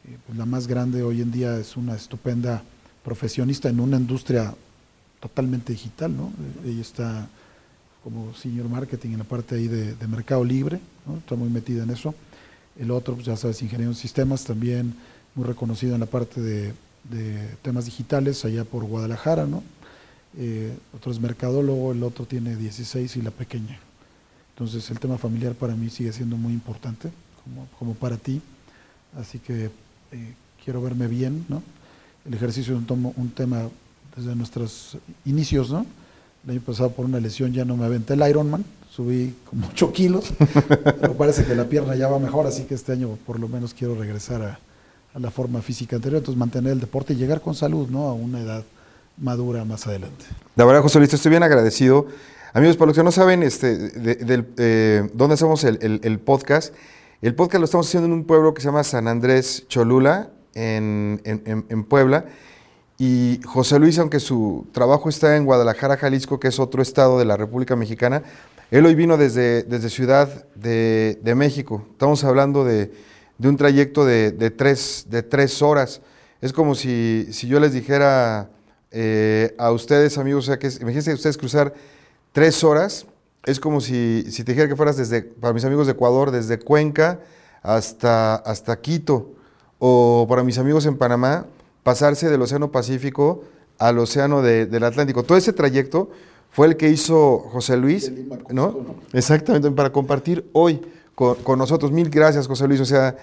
eh, 0.07 0.17
pues 0.25 0.37
la 0.37 0.45
más 0.45 0.65
grande 0.65 1.03
hoy 1.03 1.21
en 1.21 1.31
día 1.31 1.57
es 1.57 1.77
una 1.77 1.95
estupenda 1.95 2.63
profesionista 3.03 3.69
en 3.69 3.79
una 3.79 3.97
industria 3.97 4.55
totalmente 5.19 5.73
digital, 5.73 6.15
¿no? 6.15 6.31
Ella 6.65 6.81
está 6.81 7.27
como 8.03 8.33
senior 8.33 8.69
marketing 8.69 9.11
en 9.11 9.17
la 9.19 9.23
parte 9.23 9.55
ahí 9.55 9.67
de, 9.67 9.95
mercado 10.07 10.43
libre, 10.43 10.79
está 11.19 11.35
muy 11.35 11.49
metida 11.49 11.83
en 11.83 11.89
eso. 11.89 12.13
El 12.79 12.91
otro, 12.91 13.15
pues 13.15 13.25
ya 13.25 13.35
sabes, 13.35 13.61
ingeniero 13.61 13.91
en 13.91 13.97
sistemas, 13.97 14.43
también 14.43 14.93
muy 15.35 15.45
reconocido 15.45 15.95
en 15.95 15.99
la 15.99 16.05
parte 16.05 16.41
de, 16.41 16.73
temas 17.61 17.85
digitales 17.85 18.43
allá 18.43 18.65
por 18.65 18.83
Guadalajara, 18.83 19.45
¿no? 19.45 19.63
Eh, 20.37 20.77
otro 20.93 21.11
es 21.11 21.19
mercadólogo, 21.21 21.93
el 21.93 22.03
otro 22.03 22.25
tiene 22.25 22.57
16 22.57 23.15
y 23.15 23.21
la 23.21 23.31
pequeña. 23.31 23.79
Entonces 24.57 24.89
el 24.89 24.99
tema 24.99 25.19
familiar 25.19 25.53
para 25.53 25.75
mí 25.75 25.87
sigue 25.91 26.11
siendo 26.11 26.35
muy 26.35 26.51
importante, 26.51 27.11
como, 27.77 27.93
para 27.93 28.17
ti. 28.17 28.41
Así 29.15 29.37
que 29.37 29.65
eh, 30.11 30.33
quiero 30.65 30.81
verme 30.81 31.05
bien, 31.05 31.45
¿no? 31.47 31.61
El 32.25 32.33
ejercicio 32.33 32.75
es 32.75 32.89
un, 32.89 33.13
un, 33.15 33.29
tema 33.29 33.69
desde 34.15 34.35
nuestros 34.35 34.97
inicios, 35.25 35.69
¿no? 35.69 35.85
El 36.43 36.53
año 36.53 36.61
pasado 36.61 36.89
por 36.89 37.05
una 37.05 37.19
lesión 37.19 37.53
ya 37.53 37.65
no 37.65 37.77
me 37.77 37.85
aventé 37.85 38.15
el 38.15 38.27
Ironman, 38.27 38.65
subí 38.89 39.35
como 39.47 39.67
8 39.67 39.93
kilos, 39.93 40.33
pero 40.99 41.13
parece 41.13 41.45
que 41.45 41.53
la 41.53 41.65
pierna 41.65 41.95
ya 41.95 42.07
va 42.07 42.17
mejor, 42.17 42.47
así 42.47 42.63
que 42.63 42.73
este 42.73 42.93
año 42.93 43.09
por 43.27 43.39
lo 43.39 43.47
menos 43.47 43.75
quiero 43.75 43.93
regresar 43.93 44.41
a, 44.41 44.59
a 45.13 45.19
la 45.19 45.29
forma 45.29 45.61
física 45.61 45.97
anterior, 45.97 46.17
entonces 46.17 46.39
mantener 46.39 46.73
el 46.73 46.79
deporte 46.79 47.13
y 47.13 47.17
llegar 47.17 47.41
con 47.41 47.53
salud, 47.53 47.89
¿no? 47.89 48.07
A 48.07 48.13
una 48.13 48.41
edad 48.41 48.63
madura 49.17 49.65
más 49.65 49.85
adelante. 49.85 50.25
La 50.55 50.65
verdad, 50.65 50.81
José 50.81 50.97
Luis, 50.97 51.13
estoy 51.13 51.29
bien 51.29 51.43
agradecido 51.43 52.07
Amigos, 52.53 52.77
para 52.77 52.87
los 52.87 52.97
que 52.97 53.03
no 53.03 53.11
saben 53.11 53.43
este, 53.43 53.91
eh, 54.57 55.09
dónde 55.13 55.33
hacemos 55.33 55.65
el, 55.65 56.19
podcast, 56.19 56.73
el 57.21 57.35
podcast 57.35 57.59
lo 57.59 57.65
estamos 57.65 57.87
haciendo 57.87 58.07
en 58.07 58.13
un 58.13 58.23
pueblo 58.23 58.53
que 58.53 58.61
se 58.61 58.67
llama 58.69 58.85
San 58.85 59.07
Andrés 59.09 59.65
Cholula, 59.67 60.29
en, 60.55 61.85
Puebla. 61.89 62.25
Y 62.97 63.41
José 63.45 63.79
Luis, 63.79 63.99
aunque 63.99 64.19
su 64.21 64.65
trabajo 64.71 65.09
está 65.09 65.35
en 65.35 65.45
Guadalajara, 65.45 65.97
Jalisco, 65.97 66.39
que 66.39 66.47
es 66.47 66.59
otro 66.59 66.81
estado 66.81 67.19
de 67.19 67.25
la 67.25 67.35
República 67.35 67.75
Mexicana, 67.75 68.23
él 68.71 68.85
hoy 68.85 68.95
vino 68.95 69.17
desde, 69.17 69.63
desde 69.63 69.89
Ciudad 69.89 70.45
de, 70.55 71.33
México. 71.35 71.85
Estamos 71.91 72.23
hablando 72.23 72.63
de, 72.63 72.91
un 73.43 73.57
trayecto 73.57 74.05
de, 74.05 74.31
tres, 74.51 75.05
de 75.09 75.21
tres 75.21 75.61
horas. 75.61 76.01
Es 76.41 76.53
como 76.53 76.75
si, 76.75 77.27
si 77.31 77.47
yo 77.47 77.59
les 77.59 77.73
dijera 77.73 78.49
eh, 78.91 79.53
a 79.57 79.71
ustedes, 79.71 80.17
amigos, 80.17 80.47
o 80.47 80.57
que 80.57 80.67
imagínense 80.67 81.13
ustedes 81.13 81.37
cruzar 81.37 81.73
tres 82.37 82.63
horas. 82.63 83.07
Es 83.47 83.59
como 83.59 83.81
si, 83.81 84.23
si 84.29 84.43
te 84.43 84.51
dijera 84.51 84.67
que 84.67 84.75
fueras 84.75 84.95
desde, 84.95 85.23
para 85.23 85.53
mis 85.55 85.65
amigos 85.65 85.87
de 85.87 85.93
Ecuador, 85.93 86.29
desde 86.29 86.59
Cuenca 86.59 87.19
hasta, 87.63 88.35
hasta 88.35 88.79
Quito. 88.79 89.31
o 89.79 90.27
para 90.29 90.43
mis 90.43 90.59
amigos 90.59 90.85
en 90.85 90.97
Panamá, 90.97 91.47
pasarse 91.81 92.29
del 92.29 92.39
Océano 92.43 92.71
Pacífico 92.71 93.43
al 93.79 93.97
Océano 93.97 94.43
de- 94.43 94.67
del 94.67 94.83
Atlántico. 94.83 95.23
Todo 95.23 95.35
ese 95.35 95.51
trayecto 95.51 96.11
fue 96.51 96.67
el 96.67 96.77
que 96.77 96.89
hizo 96.89 97.39
José 97.51 97.75
Luis, 97.75 98.11
¿no? 98.51 98.67
¿no? 98.71 98.95
Exactamente, 99.13 99.71
para 99.71 99.91
compartir 99.91 100.47
hoy 100.53 100.79
con, 101.15 101.35
con 101.37 101.57
nosotros. 101.57 101.91
Mil 101.91 102.11
gracias, 102.11 102.47
José 102.47 102.67
Luis. 102.67 102.81
O 102.81 102.85
sea, 102.85 103.15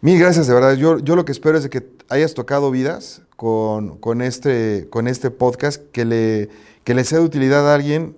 mil 0.00 0.18
gracias, 0.18 0.46
de 0.46 0.54
verdad. 0.54 0.74
Yo, 0.76 0.98
yo 0.98 1.14
lo 1.14 1.26
que 1.26 1.32
espero 1.32 1.58
es 1.58 1.64
de 1.64 1.68
que 1.70 1.86
hayas 2.08 2.32
tocado 2.32 2.70
vidas 2.70 3.20
con, 3.36 3.98
con 3.98 4.22
este, 4.22 4.86
con 4.90 5.08
este 5.08 5.30
podcast, 5.30 5.82
que 5.92 6.04
le, 6.06 6.48
que 6.88 6.94
le 6.94 7.04
sea 7.04 7.18
de 7.18 7.24
utilidad 7.26 7.70
a 7.70 7.74
alguien. 7.74 8.16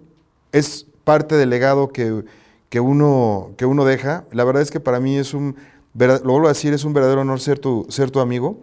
Es 0.52 0.86
parte 1.02 1.34
del 1.34 1.50
legado 1.50 1.88
que, 1.88 2.22
que, 2.68 2.78
uno, 2.78 3.50
que 3.56 3.66
uno 3.66 3.84
deja. 3.84 4.26
La 4.30 4.44
verdad 4.44 4.62
es 4.62 4.70
que 4.70 4.78
para 4.78 5.00
mí 5.00 5.16
es 5.16 5.34
un, 5.34 5.56
decir, 6.46 6.72
es 6.72 6.84
un 6.84 6.92
verdadero 6.92 7.22
honor 7.22 7.40
ser 7.40 7.58
tu, 7.58 7.84
ser 7.88 8.12
tu 8.12 8.20
amigo. 8.20 8.60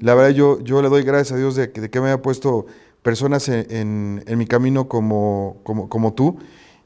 La 0.00 0.16
verdad 0.16 0.30
yo, 0.30 0.58
yo 0.58 0.82
le 0.82 0.88
doy 0.88 1.04
gracias 1.04 1.30
a 1.30 1.36
Dios 1.36 1.54
de 1.54 1.70
que, 1.70 1.80
de 1.82 1.88
que 1.88 2.00
me 2.00 2.08
haya 2.08 2.20
puesto 2.20 2.66
personas 3.04 3.48
en, 3.48 3.64
en- 3.70 4.24
en 4.26 4.38
mi 4.38 4.46
camino 4.46 4.88
como, 4.88 5.58
como, 5.62 5.88
como 5.88 6.14
tú. 6.14 6.36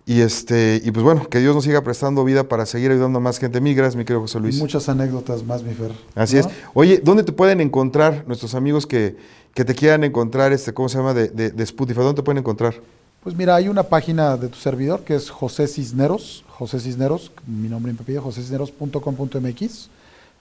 Y, 0.09 0.23
este, 0.23 0.81
y 0.83 0.91
pues 0.91 1.05
bueno, 1.05 1.29
que 1.29 1.39
Dios 1.39 1.55
nos 1.55 1.65
siga 1.65 1.85
prestando 1.85 2.25
vida 2.25 2.49
para 2.49 2.65
seguir 2.65 2.91
ayudando 2.91 3.19
a 3.19 3.21
más 3.21 3.39
gente. 3.39 3.61
Mil 3.61 3.75
gracias, 3.75 3.95
mi 3.95 4.07
querido 4.07 4.23
José 4.23 4.39
Y 4.39 4.41
Luis. 4.41 4.59
muchas 4.59 4.89
anécdotas 4.89 5.45
más, 5.45 5.63
mi 5.63 5.75
Fer. 5.75 5.93
Así 6.15 6.37
¿no? 6.37 6.41
es. 6.41 6.49
Oye, 6.73 7.03
¿dónde 7.05 7.25
te 7.25 7.33
pueden 7.33 7.61
encontrar 7.61 8.25
nuestros 8.27 8.55
amigos 8.55 8.87
que, 8.87 9.17
que 9.53 9.67
te 9.67 9.75
quieran 9.75 10.05
encontrar, 10.05 10.51
este, 10.55 10.73
¿cómo 10.73 10.89
se 10.89 10.97
llama? 10.97 11.13
De, 11.13 11.29
de, 11.29 11.51
de 11.51 11.63
Spotify. 11.63 12.01
¿Dónde 12.01 12.23
te 12.23 12.23
pueden 12.23 12.39
encontrar? 12.39 12.75
Pues 13.23 13.37
mira, 13.37 13.55
hay 13.55 13.69
una 13.69 13.83
página 13.83 14.39
de 14.39 14.49
tu 14.49 14.57
servidor 14.57 15.01
que 15.05 15.15
es 15.15 15.29
José 15.29 15.67
Cisneros, 15.67 16.43
José 16.49 16.81
Cisneros, 16.81 17.31
mi 17.47 17.69
nombre 17.69 17.93
en 17.93 17.99
apellido, 18.01 18.23
josecisneros.com.mx. 18.23 19.91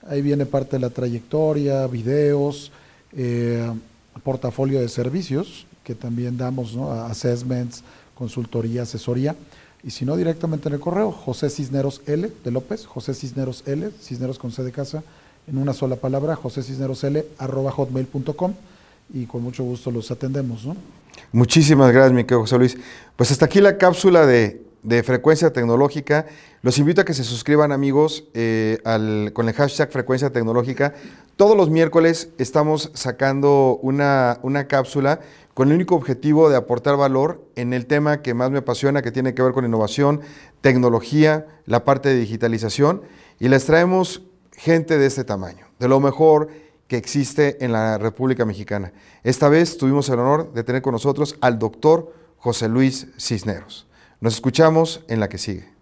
Ahí 0.08 0.22
viene 0.22 0.46
parte 0.46 0.76
de 0.76 0.80
la 0.80 0.88
trayectoria, 0.88 1.86
videos, 1.88 2.72
eh, 3.14 3.70
portafolio 4.24 4.80
de 4.80 4.88
servicios 4.88 5.66
que 5.84 5.94
también 5.94 6.38
damos, 6.38 6.74
¿no? 6.74 6.90
Assessments, 6.90 7.82
consultoría, 8.14 8.82
asesoría. 8.82 9.36
Y 9.84 9.90
si 9.90 10.04
no, 10.04 10.16
directamente 10.16 10.68
en 10.68 10.74
el 10.74 10.80
correo, 10.80 11.12
José 11.12 11.50
Cisneros 11.50 12.02
L 12.06 12.30
de 12.44 12.50
López, 12.50 12.84
José 12.86 13.14
Cisneros 13.14 13.62
L, 13.66 13.90
Cisneros 14.00 14.38
con 14.38 14.50
C 14.50 14.62
de 14.64 14.72
casa, 14.72 15.02
en 15.46 15.56
una 15.58 15.72
sola 15.72 15.96
palabra, 15.96 16.36
José 16.36 16.62
Cisneros 16.62 17.02
L, 17.04 17.24
arroba 17.38 17.70
hotmail.com 17.70 18.54
y 19.14 19.24
con 19.26 19.42
mucho 19.42 19.62
gusto 19.64 19.90
los 19.90 20.10
atendemos, 20.10 20.64
¿no? 20.66 20.76
Muchísimas 21.32 21.92
gracias, 21.92 22.12
mi 22.12 22.24
querido 22.24 22.40
José 22.40 22.58
Luis. 22.58 22.76
Pues 23.16 23.30
hasta 23.30 23.46
aquí 23.46 23.60
la 23.60 23.78
cápsula 23.78 24.26
de, 24.26 24.62
de 24.82 25.02
frecuencia 25.02 25.52
tecnológica. 25.52 26.26
Los 26.62 26.78
invito 26.78 27.00
a 27.00 27.04
que 27.04 27.14
se 27.14 27.24
suscriban, 27.24 27.72
amigos, 27.72 28.24
eh, 28.34 28.78
al- 28.84 29.30
con 29.32 29.48
el 29.48 29.54
hashtag 29.54 29.90
frecuencia 29.92 30.30
tecnológica. 30.30 30.94
Todos 31.36 31.56
los 31.56 31.70
miércoles 31.70 32.30
estamos 32.38 32.90
sacando 32.94 33.78
una, 33.82 34.38
una 34.42 34.66
cápsula 34.66 35.20
con 35.58 35.70
el 35.70 35.74
único 35.74 35.96
objetivo 35.96 36.48
de 36.48 36.56
aportar 36.56 36.96
valor 36.96 37.44
en 37.56 37.72
el 37.72 37.86
tema 37.86 38.22
que 38.22 38.32
más 38.32 38.48
me 38.52 38.58
apasiona, 38.58 39.02
que 39.02 39.10
tiene 39.10 39.34
que 39.34 39.42
ver 39.42 39.52
con 39.52 39.64
innovación, 39.64 40.20
tecnología, 40.60 41.48
la 41.66 41.84
parte 41.84 42.10
de 42.10 42.14
digitalización. 42.14 43.02
Y 43.40 43.48
les 43.48 43.64
traemos 43.64 44.22
gente 44.52 44.98
de 44.98 45.06
este 45.06 45.24
tamaño, 45.24 45.66
de 45.80 45.88
lo 45.88 45.98
mejor 45.98 46.46
que 46.86 46.96
existe 46.96 47.64
en 47.64 47.72
la 47.72 47.98
República 47.98 48.44
Mexicana. 48.44 48.92
Esta 49.24 49.48
vez 49.48 49.78
tuvimos 49.78 50.08
el 50.10 50.20
honor 50.20 50.52
de 50.52 50.62
tener 50.62 50.80
con 50.80 50.92
nosotros 50.92 51.34
al 51.40 51.58
doctor 51.58 52.14
José 52.36 52.68
Luis 52.68 53.08
Cisneros. 53.18 53.88
Nos 54.20 54.34
escuchamos 54.34 55.04
en 55.08 55.18
la 55.18 55.28
que 55.28 55.38
sigue. 55.38 55.77